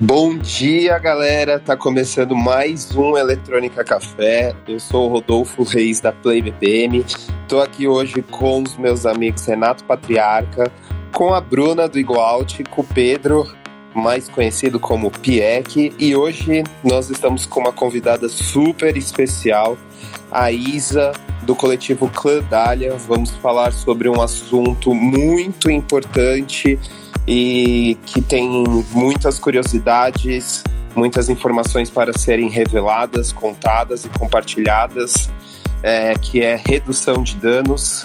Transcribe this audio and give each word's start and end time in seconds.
Bom 0.00 0.38
dia, 0.38 0.96
galera. 0.96 1.58
Tá 1.58 1.76
começando 1.76 2.36
mais 2.36 2.94
um 2.94 3.18
Eletrônica 3.18 3.82
Café. 3.82 4.54
Eu 4.68 4.78
sou 4.78 5.08
o 5.08 5.12
Rodolfo 5.12 5.64
Reis 5.64 6.00
da 6.00 6.12
Play 6.12 6.40
BPM. 6.40 7.04
Tô 7.48 7.60
aqui 7.60 7.88
hoje 7.88 8.22
com 8.22 8.62
os 8.62 8.76
meus 8.76 9.04
amigos 9.04 9.44
Renato 9.44 9.82
Patriarca, 9.82 10.70
com 11.12 11.34
a 11.34 11.40
Bruna 11.40 11.88
do 11.88 11.98
Igualt, 11.98 12.60
com 12.70 12.82
o 12.82 12.84
Pedro, 12.84 13.44
mais 13.92 14.28
conhecido 14.28 14.78
como 14.78 15.10
Pieck, 15.10 15.92
e 15.98 16.14
hoje 16.14 16.62
nós 16.84 17.10
estamos 17.10 17.44
com 17.44 17.58
uma 17.58 17.72
convidada 17.72 18.28
super 18.28 18.96
especial, 18.96 19.76
a 20.30 20.52
Isa 20.52 21.10
do 21.48 21.56
coletivo 21.56 22.10
Clã 22.10 22.42
Dália. 22.42 22.94
Vamos 22.94 23.30
falar 23.30 23.72
sobre 23.72 24.06
um 24.06 24.20
assunto 24.20 24.94
muito 24.94 25.70
importante 25.70 26.78
e 27.26 27.96
que 28.04 28.20
tem 28.20 28.64
muitas 28.92 29.38
curiosidades, 29.38 30.62
muitas 30.94 31.30
informações 31.30 31.88
para 31.88 32.12
serem 32.12 32.50
reveladas, 32.50 33.32
contadas 33.32 34.04
e 34.04 34.10
compartilhadas, 34.10 35.30
é, 35.82 36.12
que 36.20 36.42
é 36.42 36.54
redução 36.54 37.22
de 37.22 37.34
danos. 37.36 38.04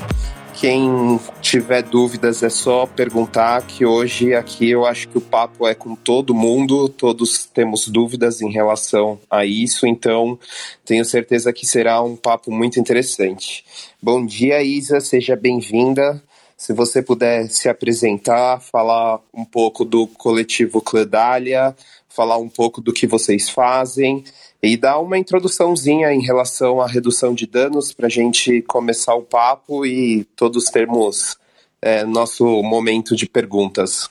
Quem 0.63 1.19
tiver 1.41 1.83
dúvidas 1.83 2.41
é 2.41 2.47
só 2.47 2.85
perguntar, 2.85 3.67
que 3.67 3.85
hoje 3.85 4.33
aqui 4.33 4.69
eu 4.69 4.85
acho 4.85 5.09
que 5.09 5.17
o 5.17 5.21
papo 5.21 5.67
é 5.67 5.75
com 5.75 5.93
todo 5.93 6.33
mundo, 6.33 6.87
todos 6.87 7.45
temos 7.47 7.89
dúvidas 7.89 8.41
em 8.41 8.49
relação 8.49 9.19
a 9.29 9.45
isso, 9.45 9.85
então 9.85 10.39
tenho 10.85 11.03
certeza 11.03 11.51
que 11.51 11.65
será 11.65 12.01
um 12.01 12.15
papo 12.15 12.49
muito 12.49 12.79
interessante. 12.79 13.65
Bom 14.01 14.25
dia, 14.25 14.63
Isa, 14.63 15.01
seja 15.01 15.35
bem-vinda. 15.35 16.23
Se 16.55 16.71
você 16.71 17.01
puder 17.01 17.49
se 17.49 17.67
apresentar, 17.67 18.61
falar 18.61 19.19
um 19.33 19.43
pouco 19.43 19.83
do 19.83 20.07
coletivo 20.07 20.79
Cledália, 20.79 21.75
falar 22.07 22.37
um 22.37 22.47
pouco 22.47 22.79
do 22.79 22.93
que 22.93 23.05
vocês 23.05 23.49
fazem 23.49 24.23
e 24.63 24.77
dar 24.77 24.99
uma 24.99 25.17
introduçãozinha 25.17 26.13
em 26.13 26.21
relação 26.21 26.79
à 26.79 26.87
redução 26.87 27.35
de 27.35 27.45
danos 27.45 27.91
para 27.91 28.07
a 28.07 28.09
gente 28.09 28.61
começar 28.61 29.13
o 29.13 29.21
papo 29.21 29.85
e 29.85 30.23
todos 30.37 30.69
termos 30.69 31.35
é, 31.81 32.05
nosso 32.05 32.45
momento 32.63 33.13
de 33.13 33.27
perguntas. 33.27 34.09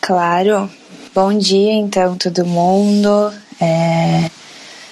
Claro. 0.00 0.70
Bom 1.14 1.36
dia, 1.36 1.74
então, 1.74 2.16
todo 2.16 2.46
mundo. 2.46 3.30
É... 3.60 4.30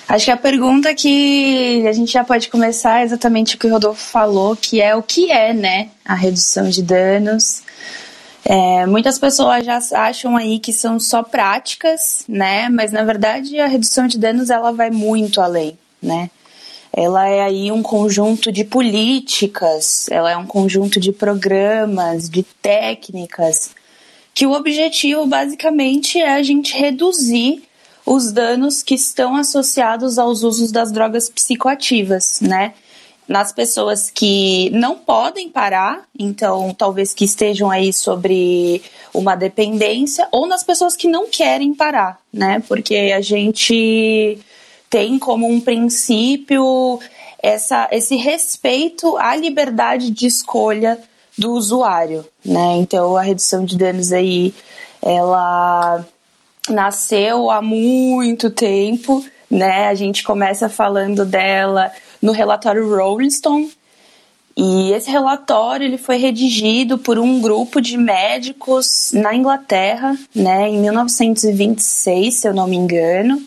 Acho 0.06 0.26
que 0.26 0.30
a 0.30 0.36
pergunta 0.36 0.94
que 0.94 1.86
a 1.88 1.92
gente 1.92 2.12
já 2.12 2.22
pode 2.22 2.50
começar 2.50 3.00
é 3.00 3.04
exatamente 3.04 3.54
o 3.54 3.58
que 3.58 3.66
o 3.66 3.70
Rodolfo 3.70 4.02
falou, 4.02 4.54
que 4.54 4.80
é 4.80 4.94
o 4.94 5.02
que 5.02 5.30
é, 5.30 5.54
né, 5.54 5.88
a 6.04 6.14
redução 6.14 6.68
de 6.68 6.82
danos. 6.82 7.62
É, 8.44 8.86
muitas 8.86 9.18
pessoas 9.18 9.64
já 9.64 9.78
acham 9.92 10.36
aí 10.36 10.58
que 10.58 10.72
são 10.72 10.98
só 10.98 11.22
práticas, 11.22 12.24
né, 12.28 12.68
mas 12.68 12.90
na 12.90 13.04
verdade 13.04 13.58
a 13.60 13.66
redução 13.66 14.06
de 14.06 14.18
danos 14.18 14.50
ela 14.50 14.72
vai 14.72 14.90
muito 14.90 15.40
além, 15.40 15.78
né. 16.02 16.30
Ela 16.92 17.28
é 17.28 17.42
aí 17.42 17.70
um 17.70 17.82
conjunto 17.82 18.50
de 18.50 18.64
políticas, 18.64 20.08
ela 20.10 20.32
é 20.32 20.36
um 20.36 20.46
conjunto 20.46 20.98
de 20.98 21.12
programas, 21.12 22.28
de 22.28 22.42
técnicas, 22.42 23.70
que 24.34 24.46
o 24.46 24.52
objetivo 24.52 25.26
basicamente 25.26 26.18
é 26.18 26.32
a 26.34 26.42
gente 26.42 26.76
reduzir 26.76 27.62
os 28.04 28.32
danos 28.32 28.82
que 28.82 28.94
estão 28.94 29.36
associados 29.36 30.18
aos 30.18 30.42
usos 30.42 30.72
das 30.72 30.90
drogas 30.90 31.28
psicoativas, 31.28 32.40
né? 32.40 32.74
Nas 33.30 33.52
pessoas 33.52 34.10
que 34.10 34.70
não 34.70 34.96
podem 34.98 35.48
parar, 35.48 36.02
então 36.18 36.74
talvez 36.74 37.14
que 37.14 37.24
estejam 37.24 37.70
aí 37.70 37.92
sobre 37.92 38.82
uma 39.14 39.36
dependência, 39.36 40.26
ou 40.32 40.48
nas 40.48 40.64
pessoas 40.64 40.96
que 40.96 41.06
não 41.06 41.28
querem 41.28 41.72
parar, 41.72 42.18
né? 42.32 42.60
Porque 42.66 43.12
a 43.16 43.20
gente 43.20 44.36
tem 44.90 45.16
como 45.16 45.46
um 45.46 45.60
princípio 45.60 46.98
essa, 47.40 47.86
esse 47.92 48.16
respeito 48.16 49.16
à 49.16 49.36
liberdade 49.36 50.10
de 50.10 50.26
escolha 50.26 50.98
do 51.38 51.52
usuário, 51.52 52.26
né? 52.44 52.78
Então 52.78 53.16
a 53.16 53.22
redução 53.22 53.64
de 53.64 53.78
danos 53.78 54.12
aí, 54.12 54.52
ela 55.00 56.04
nasceu 56.68 57.48
há 57.48 57.62
muito 57.62 58.50
tempo, 58.50 59.24
né? 59.48 59.86
A 59.86 59.94
gente 59.94 60.24
começa 60.24 60.68
falando 60.68 61.24
dela 61.24 61.92
no 62.20 62.32
relatório 62.32 62.88
Rolling 62.88 63.30
Stone. 63.30 63.70
E 64.56 64.92
esse 64.92 65.10
relatório 65.10 65.86
ele 65.86 65.96
foi 65.96 66.16
redigido 66.16 66.98
por 66.98 67.18
um 67.18 67.40
grupo 67.40 67.80
de 67.80 67.96
médicos 67.96 69.10
na 69.14 69.34
Inglaterra, 69.34 70.18
né, 70.34 70.68
em 70.68 70.78
1926, 70.78 72.34
se 72.34 72.48
eu 72.48 72.52
não 72.52 72.66
me 72.66 72.76
engano. 72.76 73.40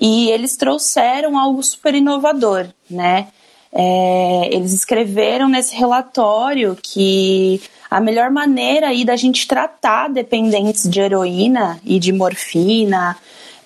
E 0.00 0.30
eles 0.30 0.56
trouxeram 0.56 1.38
algo 1.38 1.62
super 1.62 1.94
inovador, 1.94 2.66
né? 2.90 3.28
É, 3.72 4.48
eles 4.50 4.72
escreveram 4.72 5.48
nesse 5.48 5.74
relatório 5.74 6.76
que 6.82 7.60
a 7.88 8.00
melhor 8.00 8.30
maneira 8.30 8.88
aí 8.88 9.04
da 9.04 9.16
gente 9.16 9.46
tratar 9.46 10.08
dependentes 10.08 10.88
de 10.88 11.00
heroína 11.00 11.80
e 11.84 11.98
de 11.98 12.12
morfina 12.12 13.16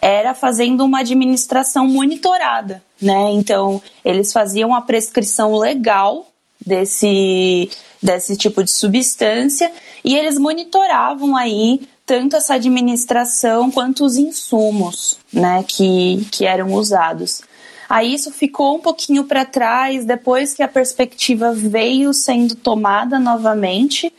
era 0.00 0.34
fazendo 0.34 0.84
uma 0.84 1.00
administração 1.00 1.86
monitorada, 1.86 2.82
né? 3.00 3.30
Então, 3.32 3.82
eles 4.04 4.32
faziam 4.32 4.74
a 4.74 4.82
prescrição 4.82 5.56
legal 5.56 6.26
desse, 6.64 7.70
desse 8.02 8.36
tipo 8.36 8.62
de 8.62 8.70
substância 8.70 9.70
e 10.04 10.14
eles 10.16 10.38
monitoravam 10.38 11.36
aí 11.36 11.80
tanto 12.04 12.36
essa 12.36 12.54
administração 12.54 13.70
quanto 13.70 14.04
os 14.04 14.16
insumos, 14.16 15.18
né, 15.32 15.64
que, 15.66 16.24
que 16.30 16.46
eram 16.46 16.72
usados. 16.72 17.42
Aí 17.88 18.14
isso 18.14 18.30
ficou 18.30 18.76
um 18.76 18.80
pouquinho 18.80 19.24
para 19.24 19.44
trás 19.44 20.04
depois 20.04 20.54
que 20.54 20.62
a 20.62 20.68
perspectiva 20.68 21.52
veio 21.52 22.12
sendo 22.12 22.54
tomada 22.54 23.18
novamente, 23.18 24.12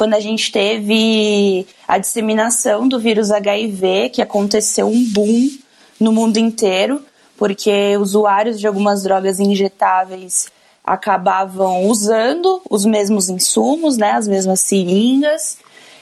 quando 0.00 0.14
a 0.14 0.20
gente 0.20 0.50
teve 0.50 1.66
a 1.86 1.98
disseminação 1.98 2.88
do 2.88 2.98
vírus 2.98 3.30
HIV, 3.30 4.08
que 4.08 4.22
aconteceu 4.22 4.86
um 4.86 5.04
boom 5.04 5.50
no 6.00 6.10
mundo 6.10 6.38
inteiro, 6.38 7.02
porque 7.36 7.98
usuários 7.98 8.58
de 8.58 8.66
algumas 8.66 9.02
drogas 9.02 9.38
injetáveis 9.38 10.48
acabavam 10.82 11.84
usando 11.84 12.62
os 12.70 12.86
mesmos 12.86 13.28
insumos, 13.28 13.98
né, 13.98 14.12
as 14.12 14.26
mesmas 14.26 14.60
seringas, 14.60 15.58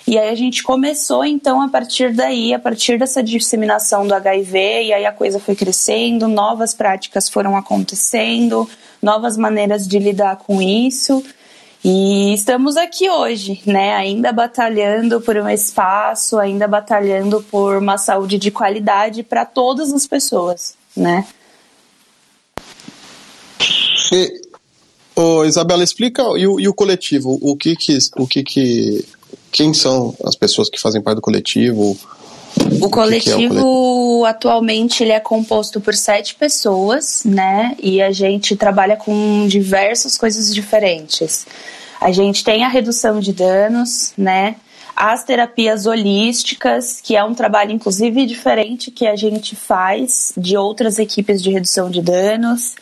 e 0.07 0.17
aí 0.17 0.29
a 0.29 0.37
gente 0.37 0.63
começou 0.63 1.25
então 1.25 1.61
a 1.61 1.69
partir 1.69 2.15
daí, 2.15 2.55
a 2.55 2.59
partir 2.61 3.01
dessa 3.01 3.21
disseminação 3.21 4.07
do 4.07 4.15
HIV, 4.15 4.85
e 4.85 4.93
aí 4.93 5.07
a 5.07 5.13
coisa 5.13 5.41
foi 5.41 5.57
crescendo, 5.57 6.29
novas 6.29 6.73
práticas 6.73 7.29
foram 7.29 7.57
acontecendo, 7.57 8.71
novas 9.03 9.37
maneiras 9.37 9.89
de 9.89 9.99
lidar 9.99 10.37
com 10.37 10.63
isso. 10.63 11.21
E 11.85 12.35
estamos 12.35 12.77
aqui 12.77 13.09
hoje, 13.09 13.61
né, 13.65 13.95
ainda 13.95 14.33
batalhando 14.33 15.21
por 15.21 15.37
um 15.37 15.49
espaço, 15.49 16.37
ainda 16.37 16.67
batalhando 16.67 17.41
por 17.51 17.77
uma 17.77 17.97
saúde 17.97 18.37
de 18.37 18.51
qualidade 18.51 19.23
para 19.23 19.45
todas 19.45 19.93
as 19.93 20.07
pessoas, 20.07 20.75
né? 20.97 21.27
E, 24.13 24.41
oh, 25.15 25.45
Isabela, 25.45 25.85
explica 25.85 26.23
e 26.37 26.47
o, 26.47 26.59
e 26.59 26.69
o 26.69 26.75
coletivo, 26.75 27.39
o 27.41 27.57
que 27.57 27.77
que, 27.77 27.97
o 28.17 28.27
que 28.27 28.43
que 28.43 29.05
quem 29.53 29.73
são 29.73 30.15
as 30.25 30.35
pessoas 30.35 30.69
que 30.69 30.81
fazem 30.81 31.01
parte 31.01 31.17
do 31.17 31.23
coletivo? 31.23 31.97
O 32.81 32.91
coletivo, 32.91 33.37
que 33.37 33.37
que 33.37 33.45
é 33.45 33.47
o 33.47 33.49
coletivo, 33.49 33.65
atualmente 34.25 35.03
ele 35.03 35.13
é 35.13 35.21
composto 35.21 35.81
por 35.81 35.95
sete 35.95 36.35
pessoas, 36.35 37.23
né? 37.25 37.77
E 37.83 38.01
a 38.01 38.11
gente 38.11 38.57
trabalha 38.57 38.97
com 38.97 39.47
diversas 39.47 40.17
coisas 40.17 40.55
diferentes. 40.55 41.47
A 42.01 42.13
gente 42.13 42.45
tem 42.45 42.65
a 42.65 42.69
redução 42.69 43.21
de 43.21 43.33
danos, 43.33 44.13
né? 44.17 44.57
As 44.95 45.23
terapias 45.25 45.87
holísticas, 45.87 47.01
que 47.01 47.17
é 47.17 47.23
um 47.23 47.35
trabalho 47.35 47.73
inclusive 47.73 48.27
diferente 48.27 48.91
que 48.91 49.07
a 49.07 49.15
gente 49.15 49.55
faz 49.55 50.33
de 50.37 50.57
outras 50.57 50.99
equipes 50.99 51.43
de 51.43 51.51
redução 51.51 51.91
de 51.91 52.03
danos. 52.03 52.75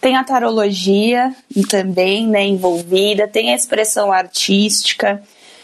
Tem 0.00 0.16
a 0.16 0.24
tarologia 0.24 1.34
também, 1.68 2.26
né, 2.26 2.46
envolvida, 2.46 3.26
tem 3.26 3.52
a 3.52 3.56
expressão 3.56 4.12
artística 4.12 5.22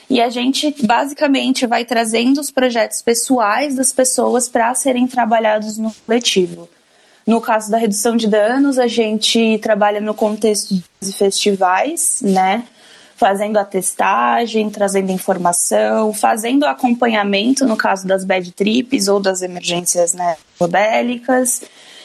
e 0.09 0.21
a 0.21 0.29
gente 0.29 0.75
basicamente 0.83 1.67
vai 1.67 1.85
trazendo 1.85 2.41
os 2.41 2.51
projetos 2.51 3.01
pessoais 3.03 3.75
das 3.75 3.93
pessoas 3.93 4.49
para 4.49 4.75
serem 4.75 5.07
trabalhados 5.07 5.79
no 5.79 5.93
coletivo. 6.07 6.69
No 7.27 7.41
caso 7.41 7.71
da 7.71 7.79
redução 7.79 8.17
de 8.17 8.29
danos, 8.29 8.79
a 8.79 8.87
gente 8.87 9.59
trabalha 9.63 10.01
no 10.01 10.13
contexto 10.13 10.75
de 11.01 11.13
festivais, 11.13 12.21
né? 12.23 12.65
Fazendo 13.17 13.57
a 13.57 13.65
testagem, 13.65 14.69
trazendo 14.69 15.11
informação, 15.11 16.13
fazendo 16.13 16.65
acompanhamento 16.65 17.65
no 17.65 17.77
caso 17.77 18.07
das 18.07 18.25
bad 18.25 18.53
trips 18.53 19.09
ou 19.09 19.21
das 19.21 19.41
emergências 19.41 20.13
né, 20.13 20.37
bélicas. 20.69 21.63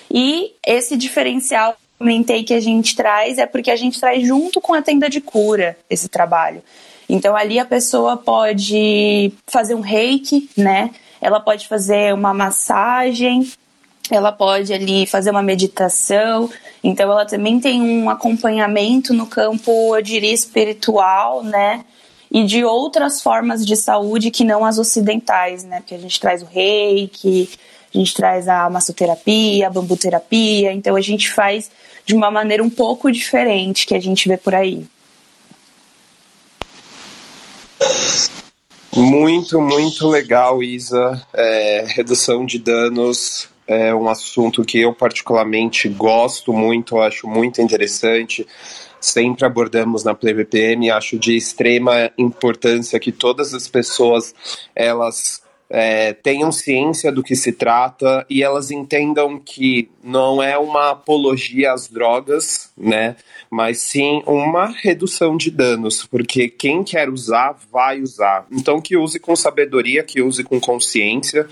E 0.10 0.54
esse 0.66 0.96
diferencial 0.96 1.76
comentei 1.98 2.44
que 2.44 2.54
a 2.54 2.62
gente 2.62 2.96
traz 2.96 3.38
é 3.38 3.46
porque 3.46 3.70
a 3.70 3.76
gente 3.76 4.00
traz 4.00 4.26
junto 4.26 4.62
com 4.62 4.74
a 4.74 4.82
tenda 4.82 5.10
de 5.10 5.20
cura 5.20 5.78
esse 5.90 6.08
trabalho. 6.08 6.64
Então 7.10 7.36
ali 7.36 7.58
a 7.58 7.66
pessoa 7.66 8.16
pode 8.16 9.34
fazer 9.48 9.74
um 9.74 9.82
reiki, 9.82 10.48
né? 10.56 10.92
Ela 11.20 11.40
pode 11.40 11.68
fazer 11.68 12.14
uma 12.14 12.34
massagem, 12.34 13.52
ela 14.12 14.32
pode 14.32 14.72
ali 14.72 15.08
fazer 15.08 15.32
uma 15.32 15.42
meditação. 15.42 16.50
Então 16.84 17.12
ela 17.12 17.26
também 17.26 17.60
tem 17.60 17.82
um 17.82 18.10
acompanhamento 18.10 19.12
no 19.14 19.26
campo, 19.26 19.96
eu 19.96 20.02
diria, 20.02 20.32
espiritual, 20.32 21.44
né? 21.44 21.84
E 22.32 22.44
de 22.44 22.64
outras 22.64 23.22
formas 23.22 23.66
de 23.66 23.76
saúde 23.76 24.30
que 24.30 24.44
não 24.44 24.64
as 24.64 24.78
ocidentais, 24.78 25.64
né? 25.64 25.78
Porque 25.80 25.96
a 25.96 26.00
gente 26.00 26.20
traz 26.20 26.44
o 26.44 26.46
reiki, 26.46 27.50
a 27.94 27.98
gente 27.98 28.14
traz 28.14 28.48
a 28.48 28.70
massoterapia, 28.70 29.66
a 29.66 29.70
bambuterapia, 29.72 30.72
então 30.72 30.96
a 30.96 31.02
gente 31.02 31.30
faz 31.32 31.72
de 32.06 32.14
uma 32.14 32.30
maneira 32.30 32.64
um 32.64 32.70
pouco 32.70 33.12
diferente 33.12 33.88
que 33.88 33.96
a 33.96 34.00
gente 34.00 34.28
vê 34.28 34.38
por 34.38 34.54
aí. 34.54 34.86
Muito, 39.00 39.62
muito 39.62 40.10
legal, 40.10 40.62
Isa. 40.62 41.26
É, 41.34 41.86
redução 41.88 42.46
de 42.46 42.60
danos 42.60 43.48
é 43.66 43.96
um 43.96 44.10
assunto 44.10 44.66
que 44.66 44.80
eu 44.80 44.94
particularmente 44.94 45.88
gosto 45.88 46.52
muito, 46.52 47.00
acho 47.00 47.26
muito 47.26 47.62
interessante. 47.62 48.46
Sempre 49.00 49.46
abordamos 49.46 50.04
na 50.04 50.14
PlayVPM, 50.14 50.92
acho 50.92 51.18
de 51.18 51.38
extrema 51.38 52.12
importância 52.18 53.00
que 53.00 53.14
todas 53.14 53.54
as 53.54 53.70
pessoas 53.70 54.36
elas 54.76 55.42
é, 55.70 56.14
tenham 56.14 56.52
ciência 56.52 57.12
do 57.12 57.22
que 57.22 57.36
se 57.36 57.52
trata 57.52 58.26
e 58.30 58.42
elas 58.42 58.72
entendam 58.72 59.38
que 59.38 59.90
não 60.04 60.42
é 60.42 60.58
uma 60.58 60.92
apologia 60.92 61.74
às 61.74 61.88
drogas, 61.88 62.72
né? 62.76 63.16
Mas 63.52 63.80
sim 63.80 64.24
uma 64.26 64.68
redução 64.68 65.38
de 65.38 65.52
danos, 65.52 66.06
porque 66.06 66.50
quem 66.50 66.84
quer 66.84 67.10
usar, 67.10 67.56
vai 67.72 68.02
usar. 68.02 68.48
Então 68.52 68.82
que 68.82 68.98
use 68.98 69.20
com 69.20 69.36
sabedoria, 69.36 70.04
que 70.04 70.22
use 70.22 70.44
com 70.44 70.60
consciência, 70.60 71.48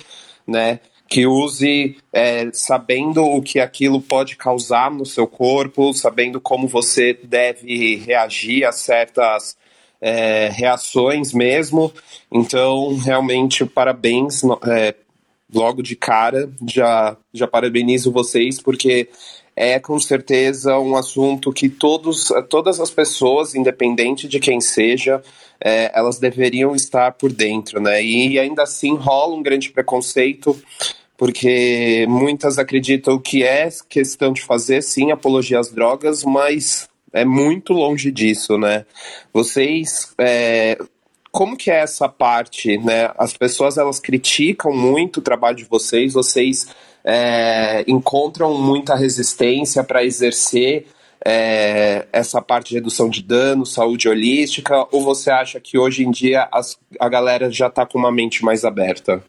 né? 0.45 0.79
que 1.09 1.25
use 1.25 1.97
é, 2.11 2.49
sabendo 2.51 3.23
o 3.23 3.41
que 3.41 3.59
aquilo 3.59 4.01
pode 4.01 4.35
causar 4.35 4.91
no 4.91 5.05
seu 5.05 5.25
corpo, 5.25 5.93
sabendo 5.93 6.41
como 6.41 6.67
você 6.67 7.17
deve 7.23 7.95
reagir 7.95 8.65
a 8.65 8.73
certas 8.73 9.55
é, 10.01 10.49
reações 10.49 11.33
mesmo. 11.33 11.91
Então, 12.31 12.95
realmente, 12.97 13.65
parabéns. 13.65 14.41
É, 14.67 14.95
logo 15.53 15.81
de 15.81 15.95
cara, 15.95 16.49
já, 16.67 17.17
já 17.33 17.47
parabenizo 17.47 18.11
vocês, 18.11 18.61
porque 18.61 19.09
é 19.55 19.79
com 19.79 19.99
certeza 19.99 20.77
um 20.77 20.95
assunto 20.95 21.51
que 21.51 21.67
todos, 21.67 22.29
todas 22.49 22.79
as 22.79 22.91
pessoas, 22.91 23.55
independente 23.55 24.27
de 24.27 24.39
quem 24.39 24.61
seja, 24.61 25.21
é, 25.59 25.91
elas 25.97 26.19
deveriam 26.19 26.75
estar 26.75 27.13
por 27.13 27.31
dentro, 27.31 27.81
né? 27.81 28.03
E 28.03 28.37
ainda 28.37 28.63
assim 28.63 28.95
rola 28.95 29.35
um 29.35 29.41
grande 29.41 29.71
preconceito, 29.71 30.55
porque 31.17 32.05
muitas 32.07 32.59
acreditam 32.59 33.17
que 33.17 33.43
é 33.43 33.67
questão 33.89 34.31
de 34.31 34.43
fazer, 34.43 34.83
sim, 34.83 35.11
apologia 35.11 35.59
às 35.59 35.71
drogas, 35.71 36.23
mas 36.23 36.87
é 37.21 37.25
muito 37.25 37.73
longe 37.73 38.11
disso, 38.11 38.57
né? 38.57 38.85
Vocês, 39.33 40.13
é, 40.17 40.77
como 41.31 41.57
que 41.57 41.71
é 41.71 41.79
essa 41.79 42.07
parte, 42.07 42.77
né? 42.77 43.11
As 43.17 43.33
pessoas 43.33 43.77
elas 43.77 43.99
criticam 43.99 44.71
muito 44.71 45.17
o 45.17 45.21
trabalho 45.21 45.57
de 45.57 45.65
vocês, 45.65 46.13
vocês 46.13 46.67
é, 47.03 47.83
encontram 47.87 48.57
muita 48.57 48.95
resistência 48.95 49.83
para 49.83 50.03
exercer 50.03 50.87
é, 51.25 52.05
essa 52.11 52.41
parte 52.41 52.69
de 52.69 52.75
redução 52.75 53.09
de 53.09 53.21
dano, 53.21 53.65
saúde 53.65 54.07
holística, 54.07 54.87
ou 54.91 55.03
você 55.03 55.31
acha 55.31 55.59
que 55.59 55.77
hoje 55.77 56.03
em 56.03 56.11
dia 56.11 56.47
as, 56.51 56.77
a 56.99 57.09
galera 57.09 57.49
já 57.49 57.67
está 57.67 57.85
com 57.85 57.97
uma 57.97 58.11
mente 58.11 58.43
mais 58.43 58.63
aberta? 58.63 59.23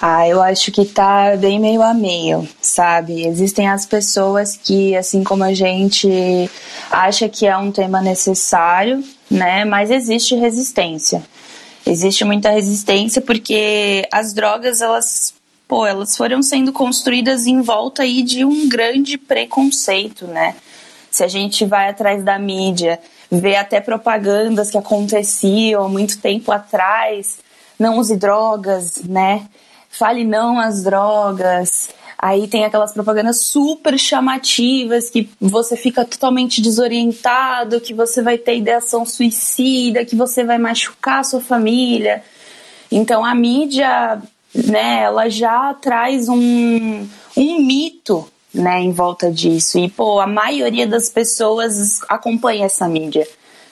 Ah, 0.00 0.28
eu 0.28 0.40
acho 0.40 0.70
que 0.70 0.84
tá 0.84 1.36
bem 1.36 1.58
meio 1.58 1.82
a 1.82 1.92
meio, 1.92 2.48
sabe? 2.60 3.26
Existem 3.26 3.68
as 3.68 3.84
pessoas 3.84 4.56
que, 4.56 4.96
assim 4.96 5.24
como 5.24 5.42
a 5.42 5.52
gente, 5.52 6.48
acha 6.88 7.28
que 7.28 7.46
é 7.46 7.56
um 7.56 7.72
tema 7.72 8.00
necessário, 8.00 9.02
né? 9.28 9.64
Mas 9.64 9.90
existe 9.90 10.36
resistência. 10.36 11.24
Existe 11.84 12.24
muita 12.24 12.50
resistência 12.50 13.20
porque 13.20 14.06
as 14.12 14.32
drogas, 14.32 14.80
elas, 14.80 15.34
pô, 15.66 15.84
elas 15.84 16.16
foram 16.16 16.42
sendo 16.42 16.72
construídas 16.72 17.46
em 17.46 17.60
volta 17.60 18.04
aí 18.04 18.22
de 18.22 18.44
um 18.44 18.68
grande 18.68 19.18
preconceito, 19.18 20.28
né? 20.28 20.54
Se 21.10 21.24
a 21.24 21.28
gente 21.28 21.64
vai 21.64 21.88
atrás 21.88 22.22
da 22.22 22.38
mídia, 22.38 23.00
vê 23.28 23.56
até 23.56 23.80
propagandas 23.80 24.70
que 24.70 24.78
aconteciam 24.78 25.88
muito 25.88 26.20
tempo 26.20 26.52
atrás, 26.52 27.38
não 27.76 27.98
use 27.98 28.16
drogas, 28.16 29.02
né? 29.02 29.48
Fale 29.98 30.24
não 30.24 30.58
às 30.58 30.82
drogas. 30.82 31.90
Aí 32.16 32.48
tem 32.48 32.64
aquelas 32.64 32.92
propagandas 32.92 33.42
super 33.42 33.96
chamativas 33.98 35.08
que 35.08 35.30
você 35.40 35.76
fica 35.76 36.04
totalmente 36.04 36.60
desorientado, 36.60 37.80
que 37.80 37.94
você 37.94 38.20
vai 38.22 38.36
ter 38.36 38.56
ideação 38.56 39.04
suicida, 39.04 40.04
que 40.04 40.16
você 40.16 40.42
vai 40.42 40.58
machucar 40.58 41.20
a 41.20 41.24
sua 41.24 41.40
família. 41.40 42.24
Então 42.90 43.24
a 43.24 43.34
mídia, 43.34 44.20
né, 44.52 45.02
ela 45.02 45.28
já 45.28 45.72
traz 45.74 46.28
um, 46.28 47.06
um 47.36 47.60
mito, 47.60 48.28
né, 48.52 48.80
em 48.80 48.90
volta 48.90 49.30
disso. 49.30 49.78
E 49.78 49.88
pô, 49.88 50.18
a 50.18 50.26
maioria 50.26 50.88
das 50.88 51.08
pessoas 51.08 52.00
acompanha 52.08 52.66
essa 52.66 52.88
mídia, 52.88 53.28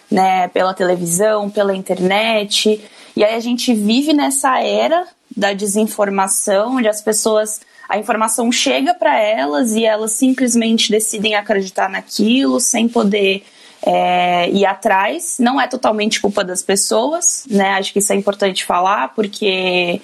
né, 0.08 0.46
pela 0.48 0.72
televisão, 0.72 1.50
pela 1.50 1.74
internet. 1.74 2.80
E 3.16 3.24
aí 3.24 3.34
a 3.34 3.40
gente 3.40 3.74
vive 3.74 4.12
nessa 4.12 4.60
era 4.60 5.15
da 5.36 5.52
desinformação, 5.52 6.76
onde 6.76 6.88
as 6.88 7.00
pessoas 7.00 7.60
a 7.88 7.98
informação 7.98 8.50
chega 8.50 8.94
para 8.94 9.18
elas 9.20 9.72
e 9.74 9.84
elas 9.84 10.12
simplesmente 10.12 10.90
decidem 10.90 11.36
acreditar 11.36 11.88
naquilo 11.88 12.58
sem 12.58 12.88
poder 12.88 13.44
é, 13.82 14.50
ir 14.50 14.66
atrás. 14.66 15.36
Não 15.38 15.60
é 15.60 15.68
totalmente 15.68 16.20
culpa 16.20 16.42
das 16.42 16.62
pessoas, 16.62 17.44
né? 17.48 17.74
Acho 17.74 17.92
que 17.92 18.00
isso 18.00 18.12
é 18.12 18.16
importante 18.16 18.64
falar, 18.64 19.14
porque 19.14 20.00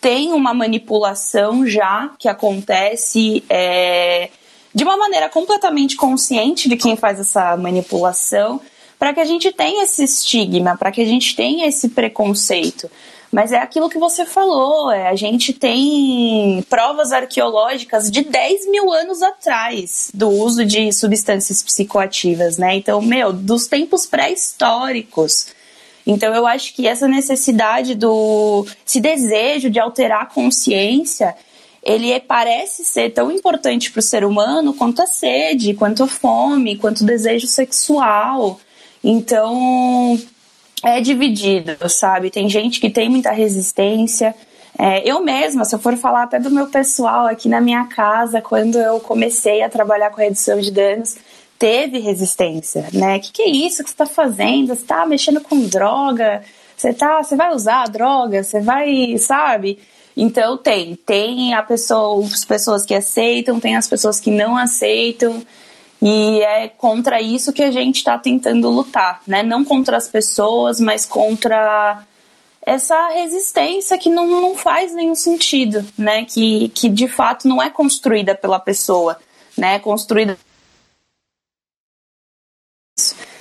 tem 0.00 0.32
uma 0.32 0.54
manipulação 0.54 1.66
já 1.66 2.10
que 2.18 2.28
acontece 2.28 3.44
é, 3.50 4.30
de 4.74 4.84
uma 4.84 4.96
maneira 4.96 5.28
completamente 5.28 5.96
consciente 5.96 6.68
de 6.68 6.76
quem 6.76 6.96
faz 6.96 7.20
essa 7.20 7.56
manipulação, 7.56 8.60
para 8.98 9.12
que 9.12 9.20
a 9.20 9.24
gente 9.24 9.52
tenha 9.52 9.84
esse 9.84 10.02
estigma, 10.02 10.76
para 10.76 10.90
que 10.90 11.02
a 11.02 11.04
gente 11.04 11.36
tenha 11.36 11.66
esse 11.66 11.90
preconceito. 11.90 12.90
Mas 13.30 13.52
é 13.52 13.58
aquilo 13.58 13.90
que 13.90 13.98
você 13.98 14.24
falou, 14.24 14.90
é, 14.90 15.08
a 15.08 15.14
gente 15.14 15.52
tem 15.52 16.64
provas 16.68 17.12
arqueológicas 17.12 18.10
de 18.10 18.22
10 18.22 18.70
mil 18.70 18.90
anos 18.90 19.22
atrás 19.22 20.10
do 20.14 20.30
uso 20.30 20.64
de 20.64 20.90
substâncias 20.92 21.62
psicoativas, 21.62 22.56
né? 22.56 22.76
Então, 22.76 23.02
meu, 23.02 23.32
dos 23.32 23.66
tempos 23.66 24.06
pré-históricos. 24.06 25.48
Então, 26.06 26.34
eu 26.34 26.46
acho 26.46 26.74
que 26.74 26.88
essa 26.88 27.06
necessidade 27.06 27.94
do. 27.94 28.66
esse 28.86 28.98
desejo 28.98 29.68
de 29.68 29.78
alterar 29.78 30.22
a 30.22 30.26
consciência, 30.26 31.36
ele 31.82 32.10
é, 32.10 32.18
parece 32.18 32.82
ser 32.82 33.10
tão 33.10 33.30
importante 33.30 33.90
para 33.90 34.00
o 34.00 34.02
ser 34.02 34.24
humano 34.24 34.72
quanto 34.72 35.02
a 35.02 35.06
sede, 35.06 35.74
quanto 35.74 36.02
a 36.02 36.06
fome, 36.06 36.76
quanto 36.78 37.02
o 37.02 37.06
desejo 37.06 37.46
sexual. 37.46 38.58
Então, 39.04 40.18
é 40.84 41.00
dividido, 41.00 41.76
sabe? 41.88 42.30
Tem 42.30 42.48
gente 42.48 42.80
que 42.80 42.90
tem 42.90 43.08
muita 43.08 43.30
resistência. 43.30 44.34
É, 44.78 45.08
eu 45.08 45.20
mesma, 45.20 45.64
se 45.64 45.74
eu 45.74 45.78
for 45.78 45.96
falar 45.96 46.24
até 46.24 46.38
do 46.38 46.50
meu 46.50 46.68
pessoal 46.68 47.26
aqui 47.26 47.48
na 47.48 47.60
minha 47.60 47.84
casa, 47.86 48.40
quando 48.40 48.78
eu 48.78 49.00
comecei 49.00 49.62
a 49.62 49.68
trabalhar 49.68 50.10
com 50.10 50.20
redução 50.20 50.60
de 50.60 50.70
danos, 50.70 51.16
teve 51.58 51.98
resistência, 51.98 52.86
né? 52.92 53.18
Que 53.18 53.32
que 53.32 53.42
é 53.42 53.48
isso 53.48 53.82
que 53.82 53.90
você 53.90 53.94
está 53.94 54.06
fazendo? 54.06 54.68
Você 54.68 54.82
está 54.82 55.04
mexendo 55.04 55.40
com 55.40 55.60
droga? 55.66 56.42
Você 56.76 56.92
tá, 56.92 57.20
você 57.22 57.34
vai 57.34 57.52
usar 57.52 57.82
a 57.82 57.86
droga? 57.86 58.44
Você 58.44 58.60
vai, 58.60 59.18
sabe? 59.18 59.80
Então 60.16 60.56
tem, 60.56 60.94
tem 60.94 61.54
a 61.54 61.62
pessoa, 61.62 62.24
as 62.24 62.44
pessoas 62.44 62.84
que 62.84 62.94
aceitam, 62.94 63.58
tem 63.58 63.76
as 63.76 63.88
pessoas 63.88 64.20
que 64.20 64.30
não 64.30 64.56
aceitam. 64.56 65.42
E 66.00 66.40
é 66.42 66.68
contra 66.68 67.20
isso 67.20 67.52
que 67.52 67.62
a 67.62 67.70
gente 67.70 67.96
está 67.96 68.16
tentando 68.16 68.70
lutar, 68.70 69.20
né? 69.26 69.42
Não 69.42 69.64
contra 69.64 69.96
as 69.96 70.08
pessoas, 70.08 70.78
mas 70.78 71.04
contra 71.04 72.04
essa 72.62 73.08
resistência 73.08 73.98
que 73.98 74.08
não, 74.08 74.26
não 74.26 74.56
faz 74.56 74.94
nenhum 74.94 75.14
sentido, 75.14 75.84
né? 75.96 76.24
Que, 76.24 76.68
que 76.68 76.88
de 76.88 77.08
fato 77.08 77.48
não 77.48 77.62
é 77.62 77.68
construída 77.68 78.34
pela 78.34 78.60
pessoa, 78.60 79.18
né? 79.56 79.74
É 79.74 79.78
construída. 79.78 80.38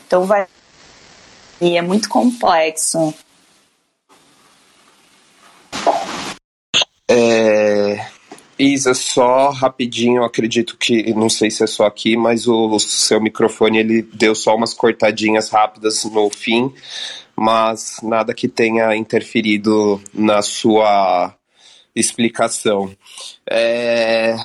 Então 0.08 0.26
vai. 0.26 0.48
E 1.60 1.78
é 1.78 1.82
muito 1.82 2.08
complexo. 2.10 3.14
É, 7.10 7.67
Isa, 8.60 8.94
só 8.94 9.52
rapidinho, 9.52 10.24
acredito 10.24 10.78
que, 10.78 11.14
não 11.14 11.30
sei 11.30 11.52
se 11.52 11.64
é 11.64 11.68
só 11.68 11.86
aqui, 11.86 12.18
mas 12.18 12.48
o, 12.48 12.70
o 12.70 12.80
seu 12.80 13.22
microfone 13.22 13.78
ele 13.78 14.02
deu 14.02 14.34
só 14.34 14.56
umas 14.56 14.74
cortadinhas 14.74 15.50
rápidas 15.50 16.04
no 16.06 16.30
fim, 16.30 16.74
mas 17.36 17.98
nada 18.02 18.34
que 18.34 18.48
tenha 18.48 18.96
interferido 18.96 20.02
na 20.12 20.42
sua 20.42 21.36
explicação. 21.96 22.92
É, 23.48 24.36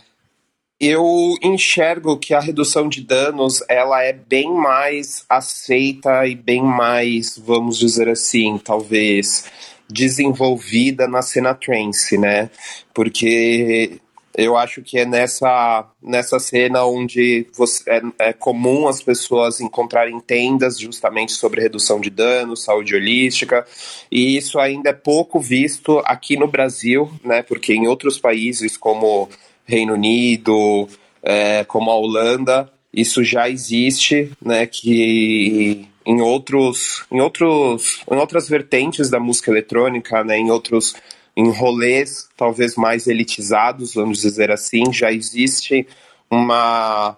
eu 0.79 1.37
enxergo 1.43 2.19
que 2.19 2.35
a 2.35 2.41
redução 2.41 2.89
de 2.89 3.03
danos 3.03 3.63
ela 3.69 4.03
é 4.03 4.13
bem 4.13 4.53
mais 4.53 5.25
aceita 5.29 6.27
e 6.27 6.35
bem 6.35 6.61
mais, 6.61 7.39
vamos 7.39 7.79
dizer 7.79 8.09
assim, 8.09 8.59
talvez 8.59 9.45
desenvolvida 9.93 11.07
na 11.07 11.23
cena 11.23 11.55
trance, 11.55 12.17
né? 12.19 12.51
Porque 12.95 14.01
eu 14.35 14.57
acho 14.57 14.81
que 14.83 14.99
é 14.99 15.05
nessa, 15.05 15.87
nessa 16.03 16.39
cena 16.39 16.85
onde 16.85 17.47
você, 17.53 17.83
é, 17.91 18.03
é, 18.19 18.33
comum 18.33 18.89
as 18.89 19.03
pessoas 19.03 19.61
encontrarem 19.61 20.19
tendas 20.21 20.79
justamente 20.79 21.33
sobre 21.33 21.61
redução 21.61 22.01
de 22.01 22.09
danos, 22.09 22.65
saúde 22.65 22.95
holística, 22.95 23.67
e 24.11 24.37
isso 24.37 24.59
ainda 24.59 24.91
é 24.91 24.95
pouco 24.95 25.39
visto 25.39 26.01
aqui 26.05 26.37
no 26.37 26.49
Brasil, 26.49 27.11
né? 27.23 27.43
Porque 27.43 27.75
em 27.75 27.87
outros 27.87 28.19
países 28.19 28.77
como 28.77 29.29
Reino 29.67 29.95
Unido, 29.95 30.89
é, 31.23 31.65
como 31.65 31.91
a 31.91 31.95
Holanda, 31.95 32.73
isso 32.93 33.23
já 33.23 33.49
existe, 33.51 34.33
né? 34.41 34.67
Que 34.67 35.87
em 36.05 36.21
outros, 36.21 37.05
em 37.11 37.21
outros, 37.21 38.03
em 38.11 38.17
outras 38.17 38.49
vertentes 38.49 39.11
da 39.11 39.21
música 39.21 39.51
eletrônica, 39.51 40.23
né? 40.25 40.39
Em 40.39 40.51
outros 40.51 40.95
em 41.35 41.51
rolês 41.51 42.29
talvez 42.37 42.77
mais 42.77 43.07
elitizados, 43.07 43.95
vamos 43.95 44.21
dizer 44.21 44.51
assim, 44.51 44.93
já 44.93 45.11
existe 45.11 45.87
uma 46.31 47.17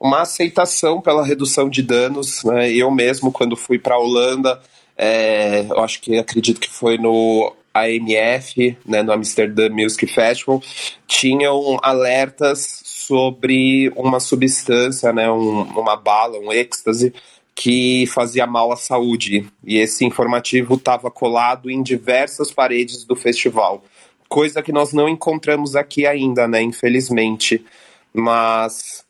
uma 0.00 0.20
aceitação 0.22 1.00
pela 1.00 1.26
redução 1.26 1.68
de 1.68 1.82
danos. 1.82 2.44
Né? 2.44 2.70
Eu 2.70 2.90
mesmo, 2.90 3.32
quando 3.32 3.56
fui 3.56 3.78
para 3.78 3.96
a 3.96 3.98
Holanda, 3.98 4.60
é, 4.96 5.66
eu 5.68 5.80
acho 5.80 6.00
que 6.00 6.16
acredito 6.16 6.60
que 6.60 6.70
foi 6.70 6.96
no 6.96 7.52
AMF, 7.74 8.76
né, 8.86 9.02
no 9.02 9.12
Amsterdam 9.12 9.70
Music 9.70 10.06
Festival, 10.06 10.62
tinham 11.06 11.78
alertas 11.82 12.80
sobre 12.84 13.90
uma 13.96 14.20
substância, 14.20 15.12
né, 15.12 15.30
um, 15.30 15.62
uma 15.62 15.96
bala, 15.96 16.38
um 16.38 16.52
êxtase, 16.52 17.12
que 17.58 18.06
fazia 18.06 18.46
mal 18.46 18.70
à 18.70 18.76
saúde. 18.76 19.44
E 19.64 19.78
esse 19.78 20.04
informativo 20.04 20.74
estava 20.76 21.10
colado 21.10 21.68
em 21.68 21.82
diversas 21.82 22.52
paredes 22.52 23.02
do 23.04 23.16
festival. 23.16 23.82
Coisa 24.28 24.62
que 24.62 24.70
nós 24.70 24.92
não 24.92 25.08
encontramos 25.08 25.74
aqui 25.74 26.06
ainda, 26.06 26.46
né? 26.46 26.62
Infelizmente. 26.62 27.64
Mas 28.14 29.04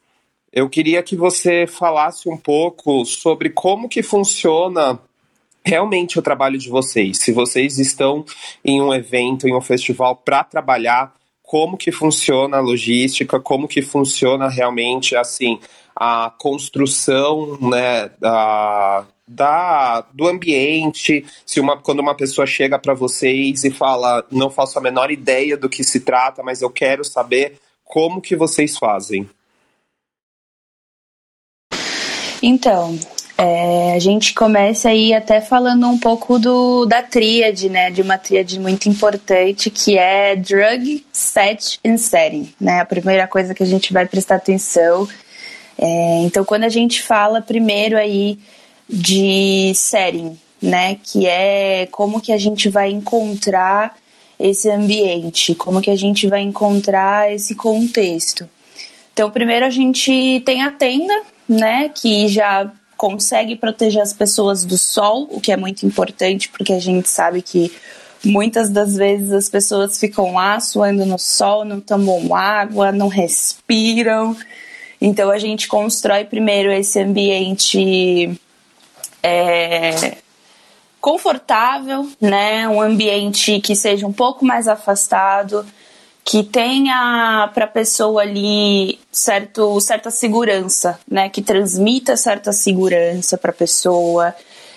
eu 0.50 0.66
queria 0.66 1.02
que 1.02 1.14
você 1.14 1.66
falasse 1.66 2.26
um 2.26 2.38
pouco 2.38 3.04
sobre 3.04 3.50
como 3.50 3.86
que 3.86 4.02
funciona 4.02 4.98
realmente 5.62 6.18
o 6.18 6.22
trabalho 6.22 6.58
de 6.58 6.70
vocês. 6.70 7.18
Se 7.18 7.32
vocês 7.32 7.78
estão 7.78 8.24
em 8.64 8.80
um 8.80 8.94
evento, 8.94 9.46
em 9.46 9.54
um 9.54 9.60
festival 9.60 10.16
para 10.16 10.42
trabalhar, 10.42 11.12
como 11.48 11.78
que 11.78 11.90
funciona 11.90 12.58
a 12.58 12.60
logística, 12.60 13.40
como 13.40 13.66
que 13.66 13.80
funciona 13.80 14.50
realmente 14.50 15.16
assim 15.16 15.58
a 15.96 16.30
construção 16.38 17.56
né, 17.58 18.10
da, 18.20 19.06
da, 19.26 20.02
do 20.12 20.28
ambiente, 20.28 21.24
se 21.46 21.58
uma, 21.58 21.78
quando 21.78 22.00
uma 22.00 22.14
pessoa 22.14 22.46
chega 22.46 22.78
para 22.78 22.92
vocês 22.92 23.64
e 23.64 23.70
fala, 23.70 24.22
não 24.30 24.50
faço 24.50 24.78
a 24.78 24.82
menor 24.82 25.10
ideia 25.10 25.56
do 25.56 25.70
que 25.70 25.82
se 25.82 26.00
trata, 26.00 26.42
mas 26.42 26.60
eu 26.60 26.68
quero 26.68 27.02
saber 27.02 27.58
como 27.82 28.20
que 28.20 28.36
vocês 28.36 28.76
fazem. 28.76 29.26
Então, 32.42 32.98
é, 33.38 33.94
a 33.94 33.98
gente 34.00 34.34
começa 34.34 34.88
aí 34.88 35.14
até 35.14 35.40
falando 35.40 35.86
um 35.86 35.98
pouco 35.98 36.38
do, 36.38 36.84
da 36.84 37.02
tríade, 37.02 37.70
né? 37.70 37.90
De 37.90 38.02
uma 38.02 38.18
tríade 38.18 38.58
muito 38.58 38.88
importante 38.88 39.70
que 39.70 39.96
é 39.96 40.34
drug, 40.36 41.06
set 41.12 41.78
and 41.86 41.96
setting, 41.96 42.52
né? 42.60 42.80
A 42.80 42.84
primeira 42.84 43.26
coisa 43.28 43.54
que 43.54 43.62
a 43.62 43.66
gente 43.66 43.92
vai 43.92 44.06
prestar 44.06 44.34
atenção 44.34 45.08
é, 45.78 46.22
então, 46.24 46.44
quando 46.44 46.64
a 46.64 46.68
gente 46.68 47.00
fala 47.00 47.40
primeiro 47.40 47.96
aí 47.96 48.36
de 48.88 49.72
setting, 49.74 50.36
né, 50.60 50.96
que 50.96 51.24
é 51.26 51.86
como 51.86 52.20
que 52.20 52.32
a 52.32 52.38
gente 52.38 52.68
vai 52.68 52.90
encontrar 52.90 53.96
esse 54.40 54.68
ambiente, 54.68 55.54
como 55.54 55.80
que 55.80 55.90
a 55.90 55.96
gente 55.96 56.26
vai 56.26 56.40
encontrar 56.40 57.32
esse 57.32 57.54
contexto. 57.54 58.48
Então, 59.12 59.30
primeiro 59.30 59.64
a 59.64 59.70
gente 59.70 60.42
tem 60.44 60.62
a 60.62 60.72
tenda, 60.72 61.22
né, 61.48 61.90
que 61.94 62.26
já 62.26 62.70
consegue 62.98 63.54
proteger 63.54 64.02
as 64.02 64.12
pessoas 64.12 64.64
do 64.64 64.76
sol, 64.76 65.28
o 65.30 65.40
que 65.40 65.52
é 65.52 65.56
muito 65.56 65.86
importante, 65.86 66.48
porque 66.48 66.72
a 66.72 66.80
gente 66.80 67.08
sabe 67.08 67.40
que 67.40 67.72
muitas 68.24 68.68
das 68.68 68.96
vezes 68.96 69.32
as 69.32 69.48
pessoas 69.48 69.98
ficam 69.98 70.34
lá 70.34 70.58
suando 70.58 71.06
no 71.06 71.16
sol, 71.16 71.64
não 71.64 71.80
tomam 71.80 72.34
água, 72.34 72.90
não 72.90 73.06
respiram. 73.06 74.36
Então 75.00 75.30
a 75.30 75.38
gente 75.38 75.68
constrói 75.68 76.24
primeiro 76.24 76.72
esse 76.72 77.00
ambiente 77.00 78.36
é, 79.22 80.16
confortável, 81.00 82.10
né? 82.20 82.68
Um 82.68 82.82
ambiente 82.82 83.60
que 83.60 83.76
seja 83.76 84.08
um 84.08 84.12
pouco 84.12 84.44
mais 84.44 84.66
afastado, 84.66 85.64
que 86.28 86.44
tenha 86.44 87.50
para 87.54 87.64
a 87.64 87.68
pessoa 87.68 88.20
ali 88.20 88.98
certo, 89.10 89.80
certa 89.80 90.10
segurança, 90.10 91.00
né? 91.10 91.30
Que 91.30 91.40
transmita 91.40 92.18
certa 92.18 92.52
segurança 92.52 93.38
para 93.38 93.50
a 93.50 93.54
pessoa 93.54 94.34